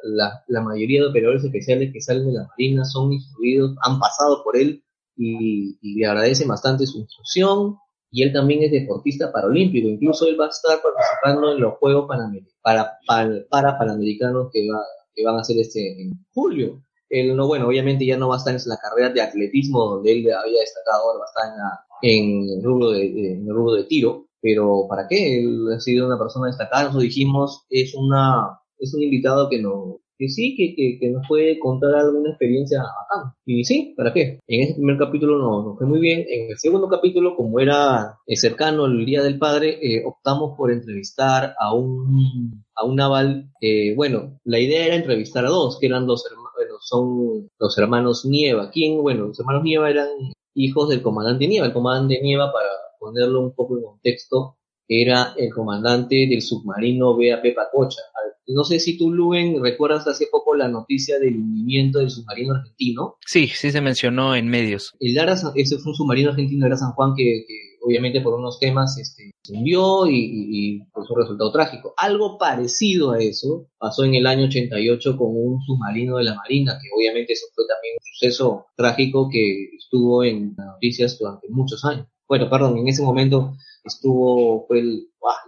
La, 0.02 0.42
la, 0.46 0.62
mayoría 0.62 1.02
de 1.02 1.08
operadores 1.08 1.44
especiales 1.44 1.92
que 1.92 2.00
salen 2.00 2.26
de 2.26 2.32
la 2.32 2.48
Marina 2.48 2.86
son 2.86 3.12
instruidos, 3.12 3.76
han 3.82 3.98
pasado 3.98 4.42
por 4.42 4.56
él 4.56 4.82
y, 5.14 5.78
le 5.82 6.06
agradecen 6.06 6.48
bastante 6.48 6.86
su 6.86 7.00
instrucción. 7.00 7.76
Y 8.10 8.22
él 8.22 8.32
también 8.32 8.62
es 8.62 8.70
deportista 8.70 9.30
paralímpico, 9.30 9.86
incluso 9.86 10.26
él 10.26 10.40
va 10.40 10.46
a 10.46 10.48
estar 10.48 10.80
participando 10.80 11.52
en 11.52 11.60
los 11.60 11.74
Juegos 11.74 12.08
Panamericanos, 12.08 12.54
para, 12.62 13.78
Panamericanos 13.78 14.48
que 14.50 14.66
va 14.70 14.82
que 15.18 15.24
van 15.24 15.36
a 15.36 15.40
hacer 15.40 15.58
este 15.58 16.00
en 16.00 16.12
julio. 16.32 16.82
Él 17.10 17.34
no, 17.34 17.46
bueno, 17.46 17.66
obviamente 17.66 18.06
ya 18.06 18.16
no 18.16 18.28
va 18.28 18.36
a 18.36 18.38
estar 18.38 18.54
en 18.54 18.60
la 18.66 18.76
carrera 18.76 19.10
de 19.10 19.20
atletismo 19.20 19.84
donde 19.84 20.12
él 20.12 20.18
había 20.32 20.60
destacado, 20.60 21.04
ahora 21.04 21.20
va 21.20 21.24
a 21.24 21.46
estar 21.46 21.78
en, 22.02 22.48
el 22.50 22.62
rubro 22.62 22.90
de, 22.90 23.32
en 23.32 23.48
el 23.48 23.54
rubro 23.54 23.72
de 23.74 23.84
tiro, 23.84 24.26
pero 24.40 24.86
¿para 24.88 25.08
qué? 25.08 25.40
Él 25.40 25.66
ha 25.74 25.80
sido 25.80 26.06
una 26.06 26.18
persona 26.18 26.48
destacada, 26.48 26.84
nosotros 26.84 27.04
dijimos, 27.04 27.64
es 27.70 27.94
una, 27.94 28.60
es 28.78 28.94
un 28.94 29.02
invitado 29.02 29.48
que 29.48 29.60
no, 29.60 30.00
que 30.18 30.28
sí, 30.28 30.56
que, 30.56 30.98
que, 30.98 31.10
nos 31.10 31.26
puede 31.28 31.58
contar 31.60 31.94
alguna 31.94 32.30
experiencia 32.30 32.80
bacán. 32.80 33.32
Y 33.46 33.64
sí, 33.64 33.94
¿para 33.96 34.12
qué? 34.12 34.40
En 34.48 34.62
ese 34.62 34.74
primer 34.74 34.98
capítulo 34.98 35.38
nos, 35.38 35.78
fue 35.78 35.86
muy 35.86 36.00
bien. 36.00 36.26
En 36.28 36.50
el 36.50 36.58
segundo 36.58 36.88
capítulo, 36.88 37.36
como 37.36 37.60
era 37.60 38.18
eh, 38.26 38.36
cercano 38.36 38.86
el 38.86 39.06
Día 39.06 39.22
del 39.22 39.38
Padre, 39.38 39.78
eh, 39.80 40.02
optamos 40.04 40.56
por 40.56 40.72
entrevistar 40.72 41.54
a 41.58 41.72
un, 41.72 42.64
a 42.74 42.84
un 42.84 42.96
naval. 42.96 43.50
Eh, 43.60 43.94
bueno, 43.94 44.38
la 44.44 44.58
idea 44.58 44.86
era 44.86 44.96
entrevistar 44.96 45.46
a 45.46 45.50
dos, 45.50 45.78
que 45.78 45.86
eran 45.86 46.06
dos 46.06 46.26
hermanos, 46.28 46.52
bueno, 46.56 46.74
son 46.80 47.50
los 47.58 47.78
hermanos 47.78 48.26
Nieva. 48.26 48.70
¿Quién? 48.70 49.00
Bueno, 49.00 49.28
los 49.28 49.38
hermanos 49.38 49.62
Nieva 49.62 49.88
eran 49.88 50.08
hijos 50.54 50.88
del 50.88 51.02
comandante 51.02 51.46
Nieva. 51.46 51.66
El 51.66 51.72
comandante 51.72 52.20
Nieva, 52.20 52.52
para 52.52 52.68
ponerlo 52.98 53.40
un 53.40 53.54
poco 53.54 53.76
en 53.76 53.84
contexto, 53.84 54.57
era 54.88 55.34
el 55.36 55.52
comandante 55.52 56.26
del 56.28 56.40
submarino 56.40 57.16
BAP 57.16 57.54
Pacocha, 57.54 58.00
no 58.48 58.64
sé 58.64 58.80
si 58.80 58.96
tú, 58.96 59.12
Luen, 59.12 59.62
recuerdas 59.62 60.06
hace 60.06 60.26
poco 60.30 60.54
la 60.54 60.68
noticia 60.68 61.18
del 61.18 61.36
hundimiento 61.36 61.98
del 61.98 62.10
submarino 62.10 62.54
argentino. 62.54 63.16
Sí, 63.26 63.46
sí 63.46 63.70
se 63.70 63.80
mencionó 63.82 64.34
en 64.34 64.48
medios. 64.48 64.94
El 65.00 65.14
Lara, 65.14 65.34
ese 65.54 65.78
fue 65.78 65.90
un 65.90 65.94
submarino 65.94 66.30
argentino, 66.30 66.66
era 66.66 66.76
San 66.76 66.92
Juan, 66.92 67.12
que, 67.14 67.44
obviamente 67.82 68.22
por 68.22 68.34
unos 68.34 68.58
temas 68.58 68.98
este, 68.98 69.32
se 69.42 69.52
hundió 69.52 70.06
y, 70.06 70.16
y, 70.16 70.80
por 70.92 71.06
su 71.06 71.14
resultado 71.14 71.52
trágico. 71.52 71.92
Algo 71.98 72.38
parecido 72.38 73.12
a 73.12 73.18
eso 73.18 73.68
pasó 73.78 74.04
en 74.04 74.14
el 74.14 74.26
año 74.26 74.46
88 74.46 75.16
con 75.18 75.28
un 75.30 75.60
submarino 75.60 76.16
de 76.16 76.24
la 76.24 76.34
Marina, 76.34 76.78
que 76.80 76.88
obviamente 76.96 77.34
eso 77.34 77.46
fue 77.54 77.64
también 77.66 77.96
un 77.96 78.14
suceso 78.14 78.66
trágico 78.76 79.28
que 79.30 79.76
estuvo 79.76 80.24
en 80.24 80.54
las 80.56 80.68
noticias 80.68 81.18
durante 81.18 81.48
muchos 81.50 81.84
años. 81.84 82.06
Bueno, 82.26 82.48
perdón, 82.48 82.78
en 82.78 82.88
ese 82.88 83.02
momento 83.02 83.56
estuvo, 83.88 84.66
fue 84.66 84.82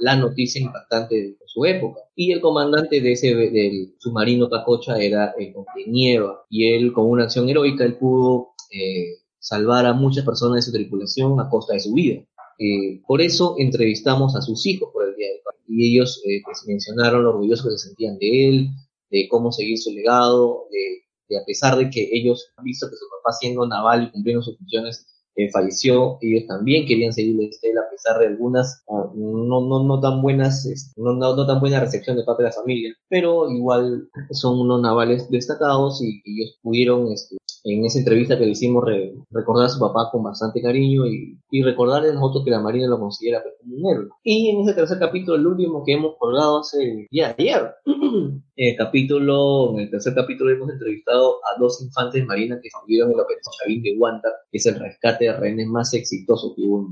la 0.01 0.17
noticia 0.17 0.61
impactante 0.61 1.15
de 1.15 1.37
su 1.47 1.65
época. 1.65 2.01
Y 2.15 2.33
el 2.33 2.41
comandante 2.41 3.01
de 3.01 3.13
ese, 3.13 3.35
del 3.35 3.95
submarino 3.99 4.49
Pacocha 4.49 4.99
era 4.99 5.35
el 5.39 5.53
de 5.53 5.87
Nieva, 5.87 6.45
y 6.51 6.73
él 6.73 6.93
con 6.93 7.07
una 7.09 7.25
acción 7.25 7.49
heroica, 7.49 7.85
él 7.85 7.97
pudo 7.97 8.55
eh, 8.73 9.21
salvar 9.39 9.87
a 9.87 9.93
muchas 9.93 10.25
personas 10.25 10.57
de 10.57 10.63
su 10.63 10.73
tripulación 10.73 11.41
a 11.41 11.49
costa 11.49 11.75
de 11.75 11.81
su 11.81 11.93
vida. 11.93 12.23
Eh, 12.59 13.01
por 13.07 13.23
eso 13.23 13.55
entrevistamos 13.59 14.37
a 14.37 14.43
sus 14.43 14.67
hijos 14.67 14.91
por 14.93 15.09
el 15.09 15.17
Día 15.17 15.29
del 15.29 15.41
Padre, 15.45 15.61
y 15.69 15.95
ellos 15.95 16.23
eh, 16.27 16.43
pues, 16.45 16.65
mencionaron 16.67 17.25
lo 17.25 17.31
orgullosos 17.31 17.67
que 17.67 17.79
se 17.79 17.89
sentían 17.89 18.19
de 18.19 18.49
él, 18.49 18.69
de 19.11 19.29
cómo 19.29 19.51
seguir 19.51 19.79
su 19.79 19.93
legado, 19.93 20.67
de, 20.71 21.05
de 21.29 21.39
a 21.41 21.45
pesar 21.45 21.79
de 21.79 21.91
que 21.91 22.11
ellos 22.13 22.53
han 22.57 22.65
visto 22.65 22.89
que 22.89 22.97
su 22.97 23.07
papá 23.09 23.33
siendo 23.33 23.67
naval 23.67 24.05
y 24.05 24.11
cumpliendo 24.11 24.43
sus 24.43 24.59
funciones 24.59 25.07
falleció, 25.53 26.19
ellos 26.21 26.47
también 26.47 26.87
querían 26.87 27.13
seguir 27.13 27.37
la 27.37 27.49
estela 27.49 27.81
a 27.81 27.91
pesar 27.91 28.19
de 28.19 28.27
algunas 28.27 28.83
ah, 28.89 29.11
no, 29.15 29.61
no, 29.61 29.85
no 29.85 30.01
tan 30.01 30.23
buenas, 30.23 30.93
no, 30.97 31.15
no, 31.15 31.47
tan 31.47 31.61
buena 31.61 31.81
recepción 31.81 32.17
de 32.17 32.25
parte 32.25 32.43
de 32.43 32.49
la 32.49 32.55
familia, 32.55 32.95
pero 33.09 33.51
igual 33.51 34.09
son 34.31 34.61
unos 34.61 34.81
navales 34.81 35.31
destacados 35.31 36.03
y, 36.03 36.21
ellos 36.25 36.59
pudieron 36.63 37.11
este, 37.13 37.37
en 37.65 37.85
esa 37.85 37.99
entrevista 37.99 38.39
que 38.39 38.45
le 38.45 38.53
hicimos 38.53 38.85
recordar 39.31 39.67
a 39.67 39.69
su 39.69 39.81
papá 39.81 40.09
con 40.11 40.23
bastante 40.23 40.63
cariño 40.63 41.07
y, 41.07 41.39
y 41.51 41.63
a 41.63 42.13
nosotros 42.13 42.45
que 42.45 42.51
la 42.51 42.61
Marina 42.61 42.89
lo 42.89 42.99
considera 42.99 43.43
pues, 43.43 43.55
como 43.61 43.77
un 43.77 43.91
héroe. 43.91 44.09
Y 44.23 44.51
en 44.51 44.61
ese 44.61 44.75
tercer 44.75 44.99
capítulo, 44.99 45.37
el 45.37 45.47
último 45.47 45.83
que 45.85 45.95
hemos 45.95 46.17
colgado 46.19 46.61
hace 46.61 47.07
ya 47.11 47.35
ayer, 47.37 47.75
el 48.69 48.77
capítulo, 48.77 49.73
en 49.73 49.81
el 49.81 49.91
tercer 49.91 50.15
capítulo 50.15 50.51
hemos 50.51 50.69
entrevistado 50.71 51.37
a 51.37 51.59
dos 51.59 51.81
infantes 51.83 52.27
marinas 52.27 52.61
que 52.61 52.69
estuvieron 52.69 53.11
en 53.11 53.17
la 53.17 53.23
operación 53.23 53.55
Chavín 53.59 53.83
de 53.83 53.97
Guanta, 53.97 54.29
que 54.53 54.59
es 54.59 54.67
el 54.67 54.79
rescate 54.79 55.25
de 55.25 55.33
rehenes 55.33 55.67
más 55.67 55.95
exitoso 55.95 56.55
que 56.55 56.63
hubo. 56.63 56.91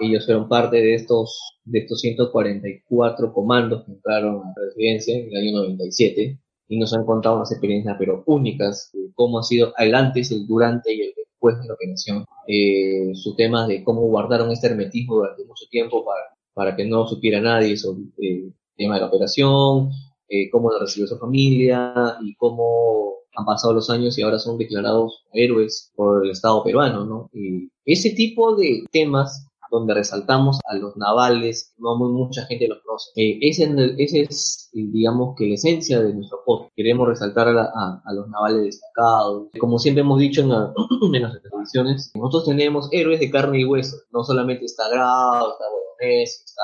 ellos 0.00 0.26
fueron 0.26 0.48
parte 0.48 0.78
de 0.78 0.94
estos, 0.96 1.60
de 1.62 1.78
estos 1.78 2.00
144 2.00 3.32
comandos 3.32 3.84
que 3.84 3.92
entraron 3.92 4.42
a 4.42 4.48
la 4.48 4.66
residencia 4.66 5.16
en 5.16 5.28
el 5.30 5.36
año 5.36 5.58
97 5.58 6.40
y 6.66 6.78
nos 6.78 6.92
han 6.92 7.04
contado 7.04 7.36
unas 7.36 7.52
experiencias 7.52 7.94
pero 7.96 8.24
únicas 8.26 8.90
de 8.92 9.12
cómo 9.14 9.38
ha 9.38 9.44
sido 9.44 9.72
el 9.78 9.94
antes, 9.94 10.32
el 10.32 10.44
durante 10.48 10.92
y 10.92 11.02
el 11.02 11.12
después 11.16 11.56
de 11.60 11.68
la 11.68 11.74
operación. 11.74 12.24
Eh, 12.48 13.12
su 13.14 13.36
tema 13.36 13.68
de 13.68 13.84
cómo 13.84 14.00
guardaron 14.08 14.50
este 14.50 14.66
hermetismo 14.66 15.14
durante 15.14 15.44
mucho 15.44 15.66
tiempo 15.70 16.04
para, 16.04 16.22
para 16.52 16.74
que 16.74 16.84
no 16.84 17.06
supiera 17.06 17.40
nadie 17.40 17.76
sobre 17.76 18.02
eh, 18.20 18.46
el 18.46 18.54
tema 18.76 18.94
de 18.94 19.00
la 19.02 19.06
operación, 19.06 19.90
eh, 20.30 20.48
cómo 20.50 20.70
lo 20.70 20.78
recibió 20.78 21.06
su 21.06 21.18
familia 21.18 22.16
y 22.22 22.34
cómo 22.36 23.16
han 23.34 23.44
pasado 23.44 23.74
los 23.74 23.90
años 23.90 24.16
y 24.16 24.22
ahora 24.22 24.38
son 24.38 24.58
declarados 24.58 25.24
héroes 25.32 25.92
por 25.94 26.24
el 26.24 26.30
Estado 26.30 26.62
peruano, 26.64 27.04
¿no? 27.04 27.30
Y 27.32 27.68
ese 27.84 28.10
tipo 28.10 28.54
de 28.56 28.84
temas 28.90 29.46
donde 29.70 29.94
resaltamos 29.94 30.58
a 30.64 30.74
los 30.74 30.96
navales, 30.96 31.74
no 31.78 31.96
muy, 31.96 32.12
mucha 32.12 32.44
gente 32.46 32.68
los 32.68 32.80
conoce. 32.82 33.10
Eh, 33.16 33.38
ese, 33.40 33.72
ese, 33.98 34.22
es, 34.22 34.68
digamos, 34.72 35.36
que 35.36 35.46
la 35.46 35.54
esencia 35.54 36.00
de 36.00 36.12
nuestro 36.12 36.40
podcast. 36.44 36.72
Queremos 36.74 37.08
resaltar 37.08 37.48
a, 37.48 37.70
a, 38.04 38.12
los 38.12 38.28
navales 38.28 38.62
destacados. 38.62 39.48
Como 39.58 39.78
siempre 39.78 40.02
hemos 40.02 40.18
dicho 40.18 40.42
en, 40.42 40.50
en 41.14 41.22
las 41.22 41.40
televisiones, 41.40 42.10
nosotros 42.14 42.46
tenemos 42.46 42.88
héroes 42.92 43.20
de 43.20 43.30
carne 43.30 43.60
y 43.60 43.64
hueso. 43.64 43.96
No 44.10 44.24
solamente 44.24 44.64
está 44.64 44.88
Grau, 44.88 45.50
está 45.50 45.64
Bolognesi, 45.70 46.44
está 46.44 46.62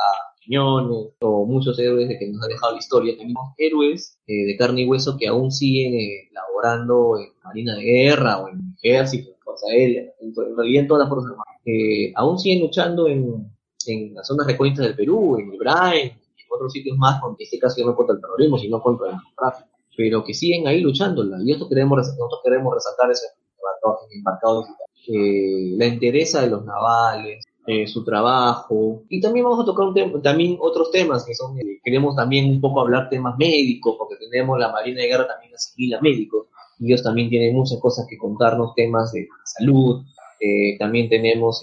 O 0.59 1.47
muchos 1.47 1.79
héroes 1.79 2.09
de 2.09 2.19
que 2.19 2.29
nos 2.29 2.43
ha 2.45 2.49
dejado 2.49 2.73
la 2.73 2.79
historia. 2.79 3.17
Tenemos 3.17 3.53
héroes 3.59 4.19
eh, 4.27 4.47
de 4.47 4.57
carne 4.57 4.83
y 4.83 4.87
hueso 4.87 5.17
que 5.19 5.27
aún 5.27 5.51
siguen 5.51 5.95
eh, 5.95 6.29
laborando 6.33 7.19
en 7.19 7.31
Marina 7.45 7.75
de 7.77 7.83
Guerra 7.83 8.39
o 8.39 8.49
en 8.49 8.77
Ejército, 8.81 9.31
en 9.31 9.39
Fuerza 9.41 9.67
Aérea, 9.71 10.03
en, 10.21 10.57
realidad 10.57 10.83
en 10.83 10.89
todas 10.89 11.01
las 11.01 11.09
Fuerzas 11.09 11.31
Armadas. 11.33 11.57
Eh, 11.65 12.13
aún 12.15 12.39
siguen 12.39 12.61
luchando 12.61 13.09
en, 13.09 13.51
en 13.87 14.15
las 14.15 14.27
zonas 14.27 14.47
recónditas 14.47 14.87
del 14.87 14.97
Perú, 14.97 15.39
en 15.39 15.53
Ibrahim, 15.53 16.13
y 16.37 16.43
en 16.43 16.49
otros 16.51 16.73
sitios 16.73 16.97
más, 16.97 17.21
en 17.23 17.37
este 17.39 17.59
caso 17.59 17.85
no 17.85 17.97
contra 17.97 18.15
el 18.15 18.21
terrorismo, 18.21 18.59
sino 18.59 18.81
contra 18.81 19.09
el 19.09 19.15
narcotráfico, 19.15 19.71
pero 19.97 20.25
que 20.25 20.35
siguen 20.35 20.67
ahí 20.69 20.81
luchándola. 20.81 21.39
Y 21.43 21.53
esto 21.53 21.69
queremos, 21.69 21.99
nosotros 21.99 22.41
queremos 22.45 22.73
resaltar 22.75 23.11
eso 23.11 23.27
en 23.27 24.13
el 24.13 24.19
embarcado 24.19 24.63
digital. 24.63 24.87
Eh, 25.09 25.77
la 25.77 25.85
entereza 25.87 26.41
de 26.41 26.51
los 26.51 26.65
navales, 26.65 27.45
eh, 27.69 27.89
su 27.89 28.05
trabajo. 28.05 29.03
Y 29.09 29.21
también 29.21 29.45
vamos 29.45 29.61
a 29.61 29.65
tocar 29.65 29.89
un 29.89 30.23
también 30.23 30.57
otros 30.61 30.93
temas 30.93 31.25
que 31.25 31.35
son, 31.35 31.59
eh, 31.59 31.81
queremos 31.83 32.15
también 32.15 32.49
un 32.49 32.61
poco 32.61 32.81
hablar 32.81 33.09
temas 33.09 33.37
médicos, 33.37 33.97
porque 33.99 34.15
tenemos 34.17 34.57
la 34.57 34.71
Marina 34.71 35.03
de 35.03 35.09
Guerra 35.09 35.27
también 35.27 35.53
asimila 35.53 36.01
médicos. 36.01 36.47
Y 36.79 36.87
ellos 36.87 37.03
también 37.03 37.29
tienen 37.29 37.57
muchas 37.57 37.81
cosas 37.81 38.07
que 38.09 38.19
contarnos, 38.19 38.75
temas 38.77 39.11
de 39.11 39.27
salud. 39.45 40.05
Eh, 40.39 40.79
también 40.79 41.09
tenemos 41.09 41.61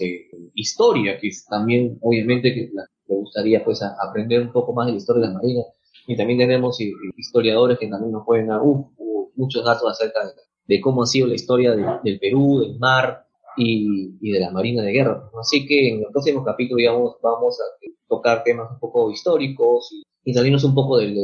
historia, 0.54 1.18
que 1.18 1.30
también 1.48 1.98
obviamente 2.02 2.52
que 2.52 2.70
me 3.08 3.16
gustaría 3.16 3.64
pues 3.64 3.80
aprender 3.82 4.42
un 4.42 4.52
poco 4.52 4.74
más 4.74 4.86
de 4.86 4.92
la 4.92 4.98
historia 4.98 5.22
de 5.22 5.28
la 5.28 5.34
Marina. 5.34 5.62
Y 6.06 6.16
también 6.16 6.38
tenemos 6.38 6.78
historiadores 7.16 7.78
que 7.78 7.88
también 7.88 8.12
nos 8.12 8.26
pueden 8.26 8.48
dar 8.48 8.60
muchos 9.36 9.64
datos 9.64 9.90
acerca 9.90 10.20
de, 10.66 10.80
cómo 10.82 11.02
ha 11.02 11.06
sido 11.06 11.28
la 11.28 11.34
historia 11.34 11.74
del 11.74 12.18
Perú, 12.18 12.60
del 12.60 12.78
mar, 12.78 13.24
y, 13.56 14.16
y, 14.20 14.32
de 14.32 14.40
la 14.40 14.50
Marina 14.50 14.82
de 14.82 14.92
Guerra. 14.92 15.30
Así 15.40 15.66
que 15.66 15.88
en 15.90 16.00
el 16.00 16.06
próximo 16.12 16.44
capítulo 16.44 16.78
digamos, 16.78 17.16
vamos 17.22 17.60
a 17.60 17.64
tocar 18.08 18.42
temas 18.44 18.70
un 18.70 18.78
poco 18.78 19.10
históricos 19.10 19.90
y, 19.92 20.02
y 20.30 20.34
salirnos 20.34 20.64
un 20.64 20.74
poco 20.74 20.98
del, 20.98 21.14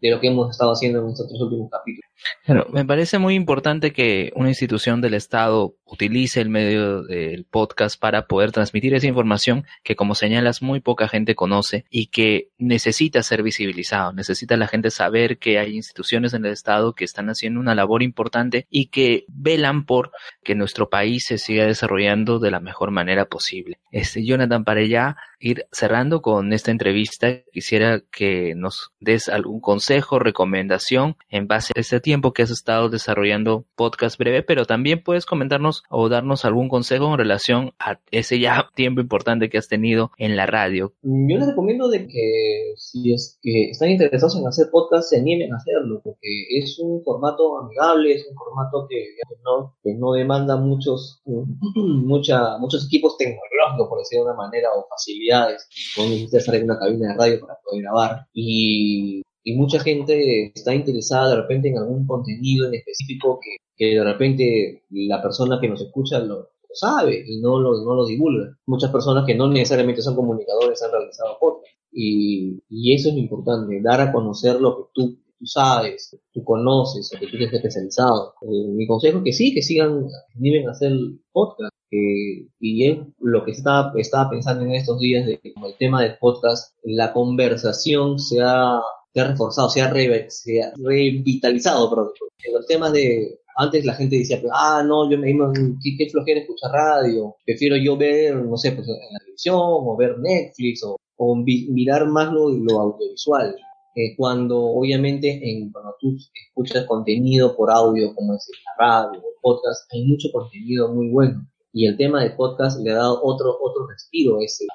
de 0.00 0.10
lo 0.10 0.20
que 0.20 0.28
hemos 0.28 0.50
estado 0.50 0.72
haciendo 0.72 1.00
en 1.00 1.10
estos 1.10 1.40
últimos 1.40 1.70
capítulos. 1.70 2.09
Bueno, 2.46 2.66
me 2.72 2.84
parece 2.84 3.18
muy 3.18 3.34
importante 3.34 3.92
que 3.92 4.32
una 4.34 4.48
institución 4.48 5.00
del 5.00 5.14
Estado 5.14 5.74
utilice 5.84 6.40
el 6.40 6.48
medio 6.48 7.02
del 7.02 7.44
podcast 7.44 7.98
para 8.00 8.26
poder 8.26 8.52
transmitir 8.52 8.94
esa 8.94 9.06
información 9.06 9.66
que, 9.82 9.96
como 9.96 10.14
señalas, 10.14 10.62
muy 10.62 10.80
poca 10.80 11.08
gente 11.08 11.34
conoce 11.34 11.84
y 11.90 12.06
que 12.06 12.48
necesita 12.58 13.22
ser 13.22 13.42
visibilizado. 13.42 14.12
Necesita 14.12 14.56
la 14.56 14.68
gente 14.68 14.90
saber 14.90 15.38
que 15.38 15.58
hay 15.58 15.74
instituciones 15.74 16.34
en 16.34 16.44
el 16.44 16.52
Estado 16.52 16.94
que 16.94 17.04
están 17.04 17.28
haciendo 17.28 17.60
una 17.60 17.74
labor 17.74 18.02
importante 18.02 18.66
y 18.70 18.86
que 18.86 19.24
velan 19.28 19.84
por 19.84 20.12
que 20.42 20.54
nuestro 20.54 20.88
país 20.88 21.24
se 21.26 21.38
siga 21.38 21.66
desarrollando 21.66 22.38
de 22.38 22.50
la 22.50 22.60
mejor 22.60 22.90
manera 22.90 23.26
posible. 23.26 23.80
Este 23.90 24.24
Jonathan, 24.24 24.64
para 24.64 24.84
ya 24.84 25.16
ir 25.40 25.66
cerrando 25.72 26.22
con 26.22 26.52
esta 26.52 26.70
entrevista, 26.70 27.42
quisiera 27.52 28.00
que 28.12 28.54
nos 28.54 28.92
des 29.00 29.28
algún 29.28 29.60
consejo, 29.60 30.18
recomendación 30.18 31.16
en 31.28 31.46
base 31.46 31.72
a 31.74 31.80
este 31.80 32.00
tiempo 32.10 32.32
que 32.32 32.42
has 32.42 32.50
estado 32.50 32.88
desarrollando 32.88 33.66
podcast 33.76 34.18
breve, 34.18 34.42
pero 34.42 34.64
también 34.64 35.00
puedes 35.00 35.26
comentarnos 35.26 35.84
o 35.90 36.08
darnos 36.08 36.44
algún 36.44 36.68
consejo 36.68 37.06
en 37.12 37.18
relación 37.18 37.70
a 37.78 38.00
ese 38.10 38.40
ya 38.40 38.68
tiempo 38.74 39.00
importante 39.00 39.48
que 39.48 39.58
has 39.58 39.68
tenido 39.68 40.10
en 40.18 40.34
la 40.34 40.46
radio. 40.46 40.92
Yo 41.02 41.36
les 41.38 41.46
recomiendo 41.46 41.88
de 41.88 42.08
que 42.08 42.72
si 42.76 43.12
es 43.12 43.38
que 43.40 43.70
están 43.70 43.90
interesados 43.90 44.36
en 44.36 44.44
hacer 44.44 44.70
podcast, 44.72 45.08
se 45.08 45.18
animen 45.18 45.52
a 45.52 45.58
hacerlo, 45.58 46.00
porque 46.02 46.46
es 46.58 46.80
un 46.80 47.00
formato 47.04 47.60
amigable, 47.60 48.12
es 48.12 48.26
un 48.28 48.34
formato 48.34 48.88
que, 48.88 49.14
no, 49.44 49.76
que 49.80 49.94
no 49.94 50.10
demanda 50.10 50.56
muchos, 50.56 51.22
mucha, 51.76 52.58
muchos 52.58 52.86
equipos 52.86 53.16
tecnológicos, 53.18 53.88
por 53.88 53.98
decirlo 54.00 54.24
de 54.24 54.30
una 54.32 54.42
manera, 54.42 54.70
o 54.74 54.84
facilidades. 54.88 55.68
No 55.96 56.06
necesitas 56.06 56.40
estar 56.40 56.56
en 56.56 56.64
una 56.64 56.76
cabina 56.80 57.12
de 57.12 57.14
radio 57.14 57.40
para 57.40 57.56
poder 57.62 57.82
grabar. 57.82 58.26
Y 58.32 59.22
y 59.42 59.56
mucha 59.56 59.80
gente 59.80 60.52
está 60.54 60.74
interesada 60.74 61.30
de 61.30 61.42
repente 61.42 61.68
en 61.68 61.78
algún 61.78 62.06
contenido 62.06 62.66
en 62.66 62.74
específico 62.74 63.40
que, 63.42 63.56
que 63.76 63.94
de 63.94 64.04
repente 64.04 64.84
la 64.90 65.22
persona 65.22 65.58
que 65.60 65.68
nos 65.68 65.80
escucha 65.80 66.18
lo, 66.18 66.48
sabe 66.72 67.24
y 67.26 67.40
no 67.40 67.58
lo, 67.58 67.84
no 67.84 67.94
lo 67.94 68.06
divulga. 68.06 68.56
Muchas 68.66 68.90
personas 68.90 69.24
que 69.26 69.34
no 69.34 69.48
necesariamente 69.48 70.02
son 70.02 70.16
comunicadores 70.16 70.82
han 70.82 70.92
realizado 70.92 71.36
podcast. 71.40 71.66
Y, 71.92 72.62
y 72.68 72.94
eso 72.94 73.08
es 73.08 73.14
lo 73.14 73.20
importante, 73.20 73.80
dar 73.82 74.00
a 74.00 74.12
conocer 74.12 74.60
lo 74.60 74.76
que 74.76 74.82
tú, 74.94 75.18
tú 75.38 75.46
sabes, 75.46 76.16
tú 76.32 76.44
conoces, 76.44 77.10
lo 77.12 77.18
que 77.18 77.26
tú 77.26 77.36
estás 77.38 77.54
especializado. 77.54 78.34
Eh, 78.42 78.68
mi 78.68 78.86
consejo 78.86 79.18
es 79.18 79.24
que 79.24 79.32
sí, 79.32 79.54
que 79.54 79.62
sigan, 79.62 80.06
deben 80.34 80.68
hacer 80.68 80.92
podcast. 81.32 81.74
Eh, 81.90 82.46
y 82.60 82.88
es 82.88 82.98
lo 83.18 83.44
que 83.44 83.50
estaba, 83.50 83.92
estaba 83.96 84.30
pensando 84.30 84.64
en 84.64 84.74
estos 84.74 85.00
días 85.00 85.26
de 85.26 85.40
como 85.52 85.66
el 85.66 85.76
tema 85.76 86.02
del 86.02 86.18
podcast, 86.18 86.76
la 86.84 87.12
conversación 87.12 88.20
se 88.20 88.40
ha 88.40 88.80
se 89.12 89.20
ha 89.20 89.28
reforzado, 89.28 89.68
se 89.68 89.82
ha, 89.82 89.90
revitalizado, 89.90 91.90
perdón. 91.90 92.12
En 92.44 92.54
los 92.54 92.66
temas 92.66 92.92
de, 92.92 93.40
antes 93.56 93.84
la 93.84 93.94
gente 93.94 94.18
decía, 94.18 94.40
ah, 94.52 94.82
no, 94.86 95.10
yo 95.10 95.18
me 95.18 95.34
qué, 95.82 95.96
qué 95.98 96.10
flojera 96.10 96.40
escuchar 96.40 96.70
radio, 96.70 97.36
prefiero 97.44 97.76
yo 97.76 97.96
ver, 97.96 98.36
no 98.36 98.56
sé, 98.56 98.72
pues 98.72 98.88
en 98.88 99.12
la 99.12 99.18
televisión, 99.18 99.56
o 99.58 99.96
ver 99.96 100.18
Netflix, 100.18 100.84
o, 100.84 100.96
o 101.16 101.36
mirar 101.36 102.06
más 102.08 102.32
lo, 102.32 102.50
lo 102.50 102.80
audiovisual. 102.80 103.56
Eh, 103.96 104.14
cuando 104.16 104.56
obviamente 104.56 105.40
en, 105.42 105.72
cuando 105.72 105.96
tú 106.00 106.16
escuchas 106.46 106.86
contenido 106.86 107.56
por 107.56 107.70
audio, 107.70 108.14
como 108.14 108.34
es 108.34 108.48
la 108.64 108.86
radio 108.86 109.20
o 109.20 109.40
podcast, 109.42 109.92
hay 109.92 110.04
mucho 110.04 110.28
contenido 110.32 110.94
muy 110.94 111.10
bueno. 111.10 111.44
Y 111.72 111.86
el 111.86 111.96
tema 111.96 112.22
de 112.22 112.30
podcast 112.30 112.80
le 112.80 112.92
ha 112.92 112.96
dado 112.96 113.20
otro, 113.22 113.56
otro 113.60 113.88
respiro 113.88 114.40
ese, 114.40 114.66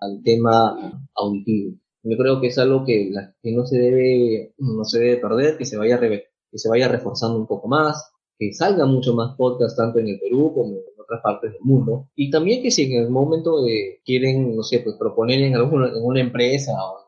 al 0.00 0.22
tema 0.22 1.00
auditivo. 1.14 1.76
Yo 2.04 2.18
creo 2.18 2.40
que 2.40 2.48
es 2.48 2.58
algo 2.58 2.84
que, 2.84 3.10
que 3.42 3.52
no 3.52 3.64
se 3.66 3.78
debe, 3.78 4.54
no 4.58 4.84
se 4.84 4.98
debe 4.98 5.16
perder, 5.16 5.56
que 5.56 5.64
se 5.64 5.78
vaya 5.78 5.98
que 5.98 6.58
se 6.58 6.68
vaya 6.68 6.86
reforzando 6.86 7.38
un 7.38 7.46
poco 7.46 7.66
más, 7.66 8.12
que 8.38 8.52
salga 8.52 8.84
mucho 8.86 9.14
más 9.14 9.34
podcast 9.36 9.76
tanto 9.76 9.98
en 9.98 10.08
el 10.08 10.20
Perú 10.20 10.52
como 10.54 10.74
en 10.74 11.00
otras 11.00 11.20
partes 11.22 11.52
del 11.52 11.62
mundo. 11.62 12.08
Y 12.14 12.30
también 12.30 12.62
que 12.62 12.70
si 12.70 12.84
en 12.92 13.02
el 13.02 13.10
momento 13.10 13.62
de 13.62 14.00
quieren, 14.04 14.54
no 14.54 14.62
sé, 14.62 14.80
pues 14.80 14.96
proponer 14.98 15.40
en 15.40 15.56
alguna, 15.56 15.88
en 15.88 16.04
una 16.04 16.20
empresa 16.20 16.72
o 16.72 17.04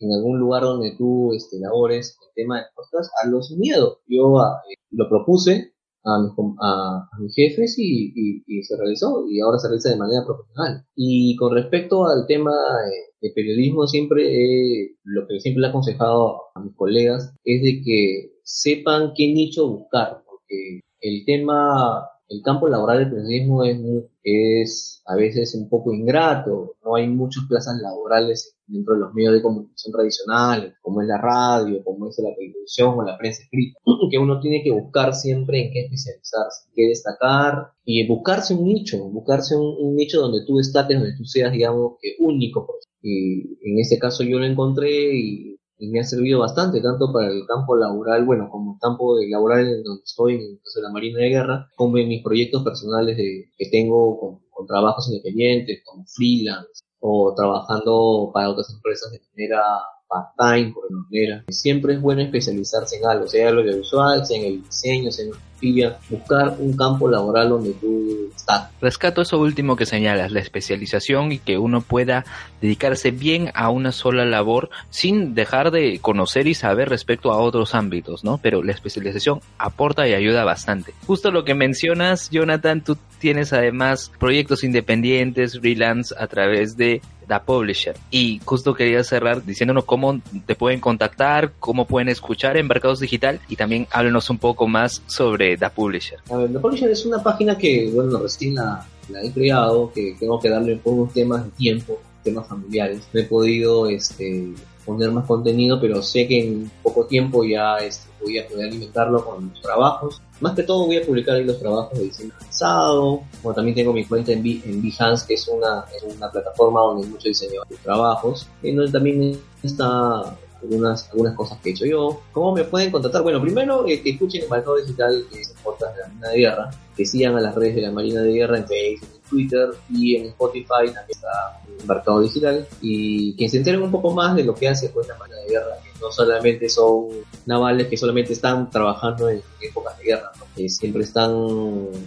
en 0.00 0.12
algún, 0.12 0.40
lugar 0.40 0.62
donde 0.62 0.94
tú 0.96 1.32
este, 1.32 1.58
labores 1.60 2.18
el 2.20 2.34
tema 2.34 2.58
de 2.58 2.64
podcast, 2.74 3.10
hazlo 3.22 3.42
sin 3.42 3.60
miedo. 3.60 4.00
Yo 4.08 4.38
ah, 4.40 4.60
eh, 4.70 4.74
lo 4.90 5.08
propuse 5.08 5.72
a, 6.04 6.16
a, 6.60 7.08
mis 7.20 7.34
jefes 7.34 7.76
y, 7.78 8.42
y, 8.46 8.62
se 8.62 8.76
realizó 8.76 9.24
y 9.28 9.40
ahora 9.40 9.58
se 9.58 9.68
realiza 9.68 9.90
de 9.90 9.96
manera 9.96 10.24
profesional. 10.24 10.84
Y 10.94 11.36
con 11.36 11.54
respecto 11.54 12.06
al 12.06 12.26
tema 12.26 12.52
eh, 12.52 13.05
de 13.20 13.30
periodismo, 13.30 13.86
siempre 13.86 14.22
eh, 14.24 14.96
lo 15.04 15.26
que 15.26 15.40
siempre 15.40 15.60
le 15.62 15.66
he 15.66 15.70
aconsejado 15.70 16.42
a 16.54 16.60
mis 16.60 16.74
colegas 16.74 17.34
es 17.44 17.62
de 17.62 17.82
que 17.82 18.32
sepan 18.42 19.12
qué 19.16 19.28
nicho 19.32 19.68
buscar, 19.68 20.22
porque 20.26 20.80
el 21.00 21.24
tema 21.24 22.08
el 22.28 22.42
campo 22.42 22.68
laboral 22.68 22.98
del 22.98 23.10
periodismo 23.10 23.64
es, 23.64 23.78
es 24.26 25.02
a 25.06 25.14
veces 25.14 25.54
un 25.54 25.68
poco 25.68 25.94
ingrato, 25.94 26.74
no 26.84 26.96
hay 26.96 27.06
muchas 27.06 27.44
plazas 27.48 27.80
laborales 27.80 28.56
dentro 28.66 28.94
de 28.94 29.00
los 29.00 29.14
medios 29.14 29.34
de 29.34 29.42
comunicación 29.42 29.92
tradicionales, 29.92 30.74
como 30.82 31.00
es 31.00 31.06
la 31.06 31.18
radio, 31.18 31.84
como 31.84 32.08
es 32.08 32.18
la 32.18 32.34
televisión 32.34 32.94
o 32.98 33.04
la 33.04 33.16
prensa 33.16 33.44
escrita, 33.44 33.78
que 34.10 34.18
uno 34.18 34.40
tiene 34.40 34.64
que 34.64 34.72
buscar 34.72 35.14
siempre 35.14 35.66
en 35.66 35.72
qué 35.72 35.84
especializarse, 35.84 36.68
qué 36.74 36.88
destacar 36.88 37.70
y 37.84 38.04
buscarse 38.08 38.54
un 38.54 38.64
nicho, 38.64 38.98
buscarse 39.10 39.54
un, 39.54 39.94
nicho 39.94 40.20
donde 40.20 40.44
tú 40.44 40.56
destaques, 40.56 40.98
donde 40.98 41.16
tú 41.16 41.24
seas, 41.24 41.52
digamos, 41.52 41.92
único. 42.18 42.66
Y 43.02 43.58
en 43.62 43.78
este 43.78 44.00
caso 44.00 44.24
yo 44.24 44.40
lo 44.40 44.44
encontré 44.44 45.14
y 45.14 45.55
y 45.78 45.88
me 45.88 46.00
ha 46.00 46.04
servido 46.04 46.40
bastante, 46.40 46.80
tanto 46.80 47.12
para 47.12 47.28
el 47.28 47.46
campo 47.46 47.76
laboral, 47.76 48.24
bueno, 48.24 48.48
como 48.50 48.74
el 48.74 48.80
campo 48.80 49.16
laboral 49.28 49.66
en 49.66 49.82
donde 49.82 50.02
estoy, 50.04 50.34
en 50.36 50.40
el 50.40 50.58
caso 50.62 50.80
de 50.80 50.82
la 50.82 50.92
Marina 50.92 51.20
de 51.20 51.28
Guerra, 51.28 51.68
como 51.76 51.98
en 51.98 52.08
mis 52.08 52.22
proyectos 52.22 52.62
personales 52.62 53.16
de, 53.16 53.50
que 53.56 53.68
tengo 53.70 54.18
con, 54.18 54.66
trabajos 54.66 55.08
independientes, 55.08 55.82
como 55.84 56.04
freelance, 56.06 56.82
o 56.98 57.34
trabajando 57.36 58.30
para 58.32 58.50
otras 58.50 58.72
empresas 58.72 59.12
de 59.12 59.20
manera 59.30 59.62
part-time, 60.08 60.72
por 60.72 60.90
manera. 60.90 61.44
Siempre 61.50 61.94
es 61.94 62.00
bueno 62.00 62.22
especializarse 62.22 62.96
en 62.96 63.06
algo, 63.06 63.26
sea 63.28 63.50
en 63.50 63.56
lo 63.56 63.60
audiovisual, 63.60 64.24
sea 64.24 64.38
en 64.38 64.44
el 64.46 64.62
diseño, 64.62 65.10
sea 65.10 65.26
pilla 65.58 65.98
buscar 66.08 66.56
un 66.58 66.76
campo 66.76 67.08
laboral 67.08 67.50
donde 67.50 67.72
tú 67.72 68.30
estás. 68.34 68.70
Rescato 68.80 69.22
eso 69.22 69.38
último 69.38 69.76
que 69.76 69.86
señalas, 69.86 70.32
la 70.32 70.40
especialización 70.40 71.32
y 71.32 71.38
que 71.38 71.58
uno 71.58 71.80
pueda 71.80 72.24
dedicarse 72.60 73.10
bien 73.10 73.50
a 73.54 73.70
una 73.70 73.92
sola 73.92 74.24
labor 74.24 74.70
sin 74.90 75.34
dejar 75.34 75.70
de 75.70 75.98
conocer 76.00 76.46
y 76.46 76.54
saber 76.54 76.88
respecto 76.88 77.32
a 77.32 77.38
otros 77.38 77.74
ámbitos, 77.74 78.24
¿no? 78.24 78.38
Pero 78.38 78.62
la 78.62 78.72
especialización 78.72 79.40
aporta 79.58 80.08
y 80.08 80.14
ayuda 80.14 80.44
bastante. 80.44 80.92
Justo 81.06 81.30
lo 81.30 81.44
que 81.44 81.54
mencionas, 81.54 82.30
Jonathan, 82.30 82.82
tú 82.82 82.96
tienes 83.18 83.52
además 83.52 84.12
proyectos 84.18 84.64
independientes, 84.64 85.58
freelance 85.58 86.14
a 86.18 86.26
través 86.26 86.76
de 86.76 87.00
The 87.28 87.40
Publisher. 87.44 87.96
Y 88.10 88.40
justo 88.44 88.74
quería 88.74 89.02
cerrar 89.04 89.44
diciéndonos 89.44 89.84
cómo 89.84 90.20
te 90.46 90.54
pueden 90.54 90.80
contactar, 90.80 91.52
cómo 91.58 91.86
pueden 91.86 92.08
escuchar 92.08 92.56
en 92.56 92.66
Mercados 92.66 93.00
Digital 93.00 93.40
y 93.48 93.56
también 93.56 93.86
háblenos 93.90 94.30
un 94.30 94.38
poco 94.38 94.68
más 94.68 95.02
sobre 95.06 95.45
The 95.54 95.70
Publisher. 95.70 96.18
A 96.30 96.36
ver, 96.38 96.52
The 96.52 96.58
Publisher 96.58 96.90
es 96.90 97.04
una 97.04 97.22
página 97.22 97.58
que, 97.58 97.90
bueno, 97.94 98.18
recién 98.18 98.54
la, 98.54 98.86
la 99.10 99.22
he 99.22 99.30
creado, 99.30 99.92
que 99.92 100.16
tengo 100.18 100.40
que 100.40 100.48
darle 100.48 100.76
por 100.76 100.94
unos 100.94 101.12
temas 101.12 101.44
de 101.44 101.50
tiempo, 101.50 101.98
temas 102.24 102.48
familiares. 102.48 103.02
No 103.12 103.20
he 103.20 103.24
podido 103.24 103.86
este, 103.88 104.54
poner 104.84 105.10
más 105.10 105.26
contenido, 105.26 105.80
pero 105.80 106.02
sé 106.02 106.26
que 106.26 106.40
en 106.40 106.70
poco 106.82 107.04
tiempo 107.06 107.44
ya 107.44 107.76
este, 107.78 108.08
voy 108.22 108.38
a 108.38 108.48
poder 108.48 108.68
alimentarlo 108.68 109.24
con 109.24 109.50
los 109.50 109.60
trabajos. 109.60 110.22
Más 110.40 110.54
que 110.54 110.62
todo 110.62 110.86
voy 110.86 110.98
a 110.98 111.06
publicar 111.06 111.36
ahí 111.36 111.44
los 111.44 111.58
trabajos 111.58 111.98
de 111.98 112.04
diseño 112.04 112.32
avanzado. 112.38 113.22
Bueno, 113.42 113.54
también 113.54 113.74
tengo 113.74 113.92
mi 113.92 114.04
cuenta 114.04 114.32
en, 114.32 114.46
en 114.46 114.82
Behance, 114.82 115.26
que 115.26 115.34
es 115.34 115.48
una, 115.48 115.84
es 115.94 116.14
una 116.14 116.30
plataforma 116.30 116.80
donde 116.80 117.04
hay 117.04 117.10
muchos 117.10 117.24
diseñadores 117.24 117.70
de 117.70 117.76
trabajos. 117.76 118.48
En 118.62 118.76
donde 118.76 118.92
también 118.92 119.38
está 119.62 120.36
algunas, 120.62 121.10
algunas 121.10 121.34
cosas 121.34 121.58
que 121.60 121.70
he 121.70 121.72
hecho 121.72 121.86
yo. 121.86 122.20
¿Cómo 122.32 122.54
me 122.54 122.64
pueden 122.64 122.90
contactar? 122.90 123.22
Bueno, 123.22 123.40
primero 123.40 123.86
eh, 123.86 124.00
que 124.00 124.10
escuchen 124.10 124.42
el 124.42 124.50
Mercado 124.50 124.76
Digital, 124.76 125.24
que 125.30 125.40
es 125.40 125.50
el 125.50 125.56
de 125.56 126.00
la 126.00 126.08
Marina 126.08 126.28
de 126.28 126.38
Guerra, 126.38 126.70
que 126.96 127.06
sigan 127.06 127.36
a 127.36 127.40
las 127.40 127.54
redes 127.54 127.76
de 127.76 127.82
la 127.82 127.90
Marina 127.90 128.22
de 128.22 128.32
Guerra 128.32 128.58
en 128.58 128.66
Facebook, 128.66 129.08
en 129.14 129.30
Twitter 129.30 129.68
y 129.90 130.16
en 130.16 130.26
Spotify 130.26 130.86
también 130.86 131.06
está 131.08 131.60
Mercado 131.86 132.20
Digital 132.20 132.66
y 132.80 133.34
que 133.36 133.48
se 133.48 133.58
enteren 133.58 133.82
un 133.82 133.90
poco 133.90 134.12
más 134.12 134.34
de 134.36 134.44
lo 134.44 134.54
que 134.54 134.68
hace 134.68 134.88
pues 134.88 135.08
la 135.08 135.16
Marina 135.16 135.38
de 135.38 135.48
Guerra, 135.48 135.76
no 136.00 136.12
solamente 136.12 136.68
son 136.68 137.06
navales 137.46 137.88
que 137.88 137.96
solamente 137.96 138.32
están 138.32 138.70
trabajando 138.70 139.28
en 139.28 139.42
épocas 139.60 139.98
de 139.98 140.04
guerra, 140.04 140.32
¿no? 140.38 140.44
que 140.54 140.68
siempre 140.68 141.02
están 141.02 141.32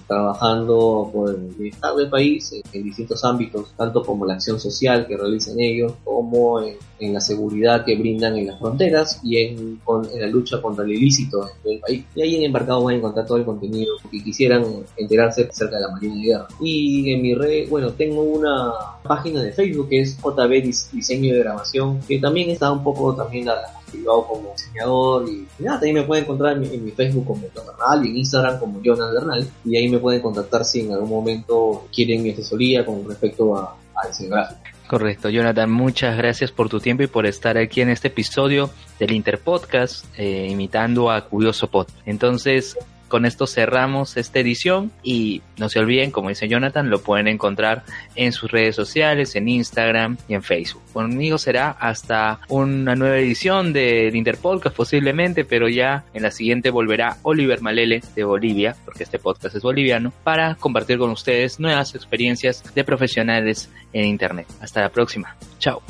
trabajando 0.08 1.10
por 1.14 1.30
el 1.30 1.54
bienestar 1.58 1.96
del 1.96 2.10
país 2.10 2.52
en, 2.52 2.62
en, 2.74 2.84
distintos 2.84 3.24
ámbitos, 3.24 3.74
tanto 3.76 4.04
como 4.04 4.26
la 4.26 4.36
acción 4.36 4.60
social 4.60 5.08
que 5.08 5.18
realizan 5.18 5.60
ellos, 5.60 5.94
como 6.04 6.62
en, 6.62 6.78
en 7.00 7.14
la 7.14 7.22
seguridad 7.22 7.86
que 7.86 7.96
brindan 7.96 8.38
en 8.38 8.48
las 8.48 8.60
fronteras 8.60 9.20
y 9.24 9.38
en, 9.38 9.78
con, 9.84 10.10
en 10.10 10.22
la 10.22 10.28
lucha 10.28 10.62
contra 10.62 10.84
el 10.84 10.92
ilícito 10.92 11.50
en 11.64 11.74
el 11.74 11.80
país. 11.80 12.06
Y 12.16 12.22
ahí 12.22 12.36
en 12.36 12.44
Embarcado 12.44 12.84
van 12.84 12.96
a 12.96 12.98
encontrar 12.98 13.26
todo 13.26 13.38
el 13.38 13.46
contenido 13.46 13.96
que 14.12 14.24
quisieran 14.24 14.66
enterarse 14.98 15.48
acerca 15.50 15.78
de 15.78 15.82
la 15.82 15.90
Marina 15.90 16.16
de 16.16 16.22
Guerra. 16.22 16.48
Y 16.60 17.12
en 17.12 17.22
mi 17.22 17.34
red, 17.34 17.70
bueno, 17.70 17.92
tengo 17.92 18.22
una 18.22 18.72
página 19.04 19.42
de 19.42 19.52
Facebook 19.54 19.90
que 19.90 20.02
es 20.02 20.18
JB 20.18 20.92
Diseño 20.92 21.34
de 21.34 21.40
Grabación, 21.40 22.00
que 22.08 22.20
también 22.20 22.50
está 22.50 22.72
un 22.72 22.84
poco 22.84 23.16
también 23.16 23.48
activado 23.90 24.28
como 24.28 24.52
diseñador 24.52 25.30
y, 25.30 25.48
nada, 25.60 25.80
también 25.80 25.96
me 25.96 26.04
pueden 26.04 26.24
encontrar 26.24 26.54
en 26.54 26.62
mi, 26.62 26.68
en 26.68 26.86
mi 26.86 26.92
Facebook 26.92 27.26
como 27.26 27.48
John 27.54 27.66
Bernal 27.66 28.06
y 28.06 28.10
en 28.10 28.18
Instagram 28.18 28.60
como 28.60 28.82
Jonas 28.82 29.14
Bernal 29.14 29.50
y 29.66 29.78
ahí 29.78 29.90
me 29.90 30.00
pueden 30.00 30.22
contactar 30.22 30.64
si 30.64 30.82
en 30.82 30.94
algún 30.94 31.10
momento 31.10 31.88
quieren 31.94 32.24
mi 32.24 32.32
asesoría 32.32 32.86
con 32.86 33.08
respecto 33.08 33.56
a, 33.56 33.76
a 33.96 34.08
diseño 34.08 34.32
gráfico. 34.32 34.62
Correcto, 34.90 35.30
Jonathan, 35.30 35.70
muchas 35.70 36.18
gracias 36.18 36.52
por 36.52 36.68
tu 36.68 36.80
tiempo 36.80 37.04
y 37.04 37.08
por 37.08 37.28
estar 37.28 37.60
aquí 37.60 37.82
en 37.82 37.90
este 37.90 38.08
episodio 38.08 38.72
del 38.98 39.12
Interpodcast, 39.12 40.04
eh, 40.18 40.48
imitando 40.50 41.12
a 41.12 41.26
Curioso 41.26 41.70
Pod. 41.70 41.88
Entonces, 42.08 42.76
con 43.10 43.26
esto 43.26 43.48
cerramos 43.48 44.16
esta 44.16 44.40
edición 44.40 44.92
y 45.04 45.42
no 45.58 45.68
se 45.68 45.80
olviden, 45.80 46.12
como 46.12 46.30
dice 46.30 46.48
Jonathan, 46.48 46.90
lo 46.90 47.02
pueden 47.02 47.28
encontrar 47.28 47.84
en 48.16 48.32
sus 48.32 48.50
redes 48.50 48.76
sociales, 48.76 49.36
en 49.36 49.50
Instagram 49.50 50.18
y 50.28 50.36
en 50.36 50.44
Facebook. 50.44 50.82
Conmigo 50.94 51.38
será 51.38 51.72
hasta 51.72 52.40
una 52.48 52.96
nueva 52.96 53.18
edición 53.18 53.74
del 53.74 54.16
Interpodcast 54.16 54.76
posiblemente, 54.76 55.44
pero 55.44 55.68
ya 55.68 56.06
en 56.14 56.24
la 56.24 56.32
siguiente 56.32 56.70
volverá 56.70 57.18
Oliver 57.24 57.62
Malele 57.62 58.02
de 58.16 58.24
Bolivia, 58.24 58.76
porque 58.86 59.04
este 59.04 59.20
podcast 59.20 59.56
es 59.56 59.64
boliviano, 59.64 60.14
para 60.24 60.56
compartir 60.56 60.98
con 60.98 61.10
ustedes 61.10 61.60
nuevas 61.60 61.96
experiencias 61.96 62.64
de 62.74 62.84
profesionales 62.84 63.70
en 63.92 64.06
Internet. 64.06 64.48
Hasta 64.62 64.82
la 64.82 64.90
próxima. 64.90 65.36
Chao. 65.60 65.82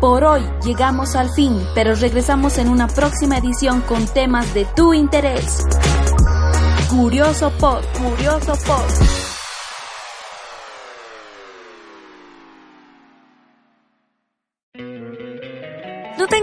Por 0.00 0.24
hoy 0.24 0.42
llegamos 0.64 1.14
al 1.16 1.28
fin, 1.30 1.60
pero 1.74 1.94
regresamos 1.94 2.58
en 2.58 2.68
una 2.68 2.86
próxima 2.86 3.38
edición 3.38 3.80
con 3.82 4.06
temas 4.06 4.54
de 4.54 4.64
tu 4.76 4.94
interés. 4.94 5.64
Curioso 6.88 7.50
Pod, 7.58 7.82
Curioso 7.98 8.52
Pod. 8.64 9.17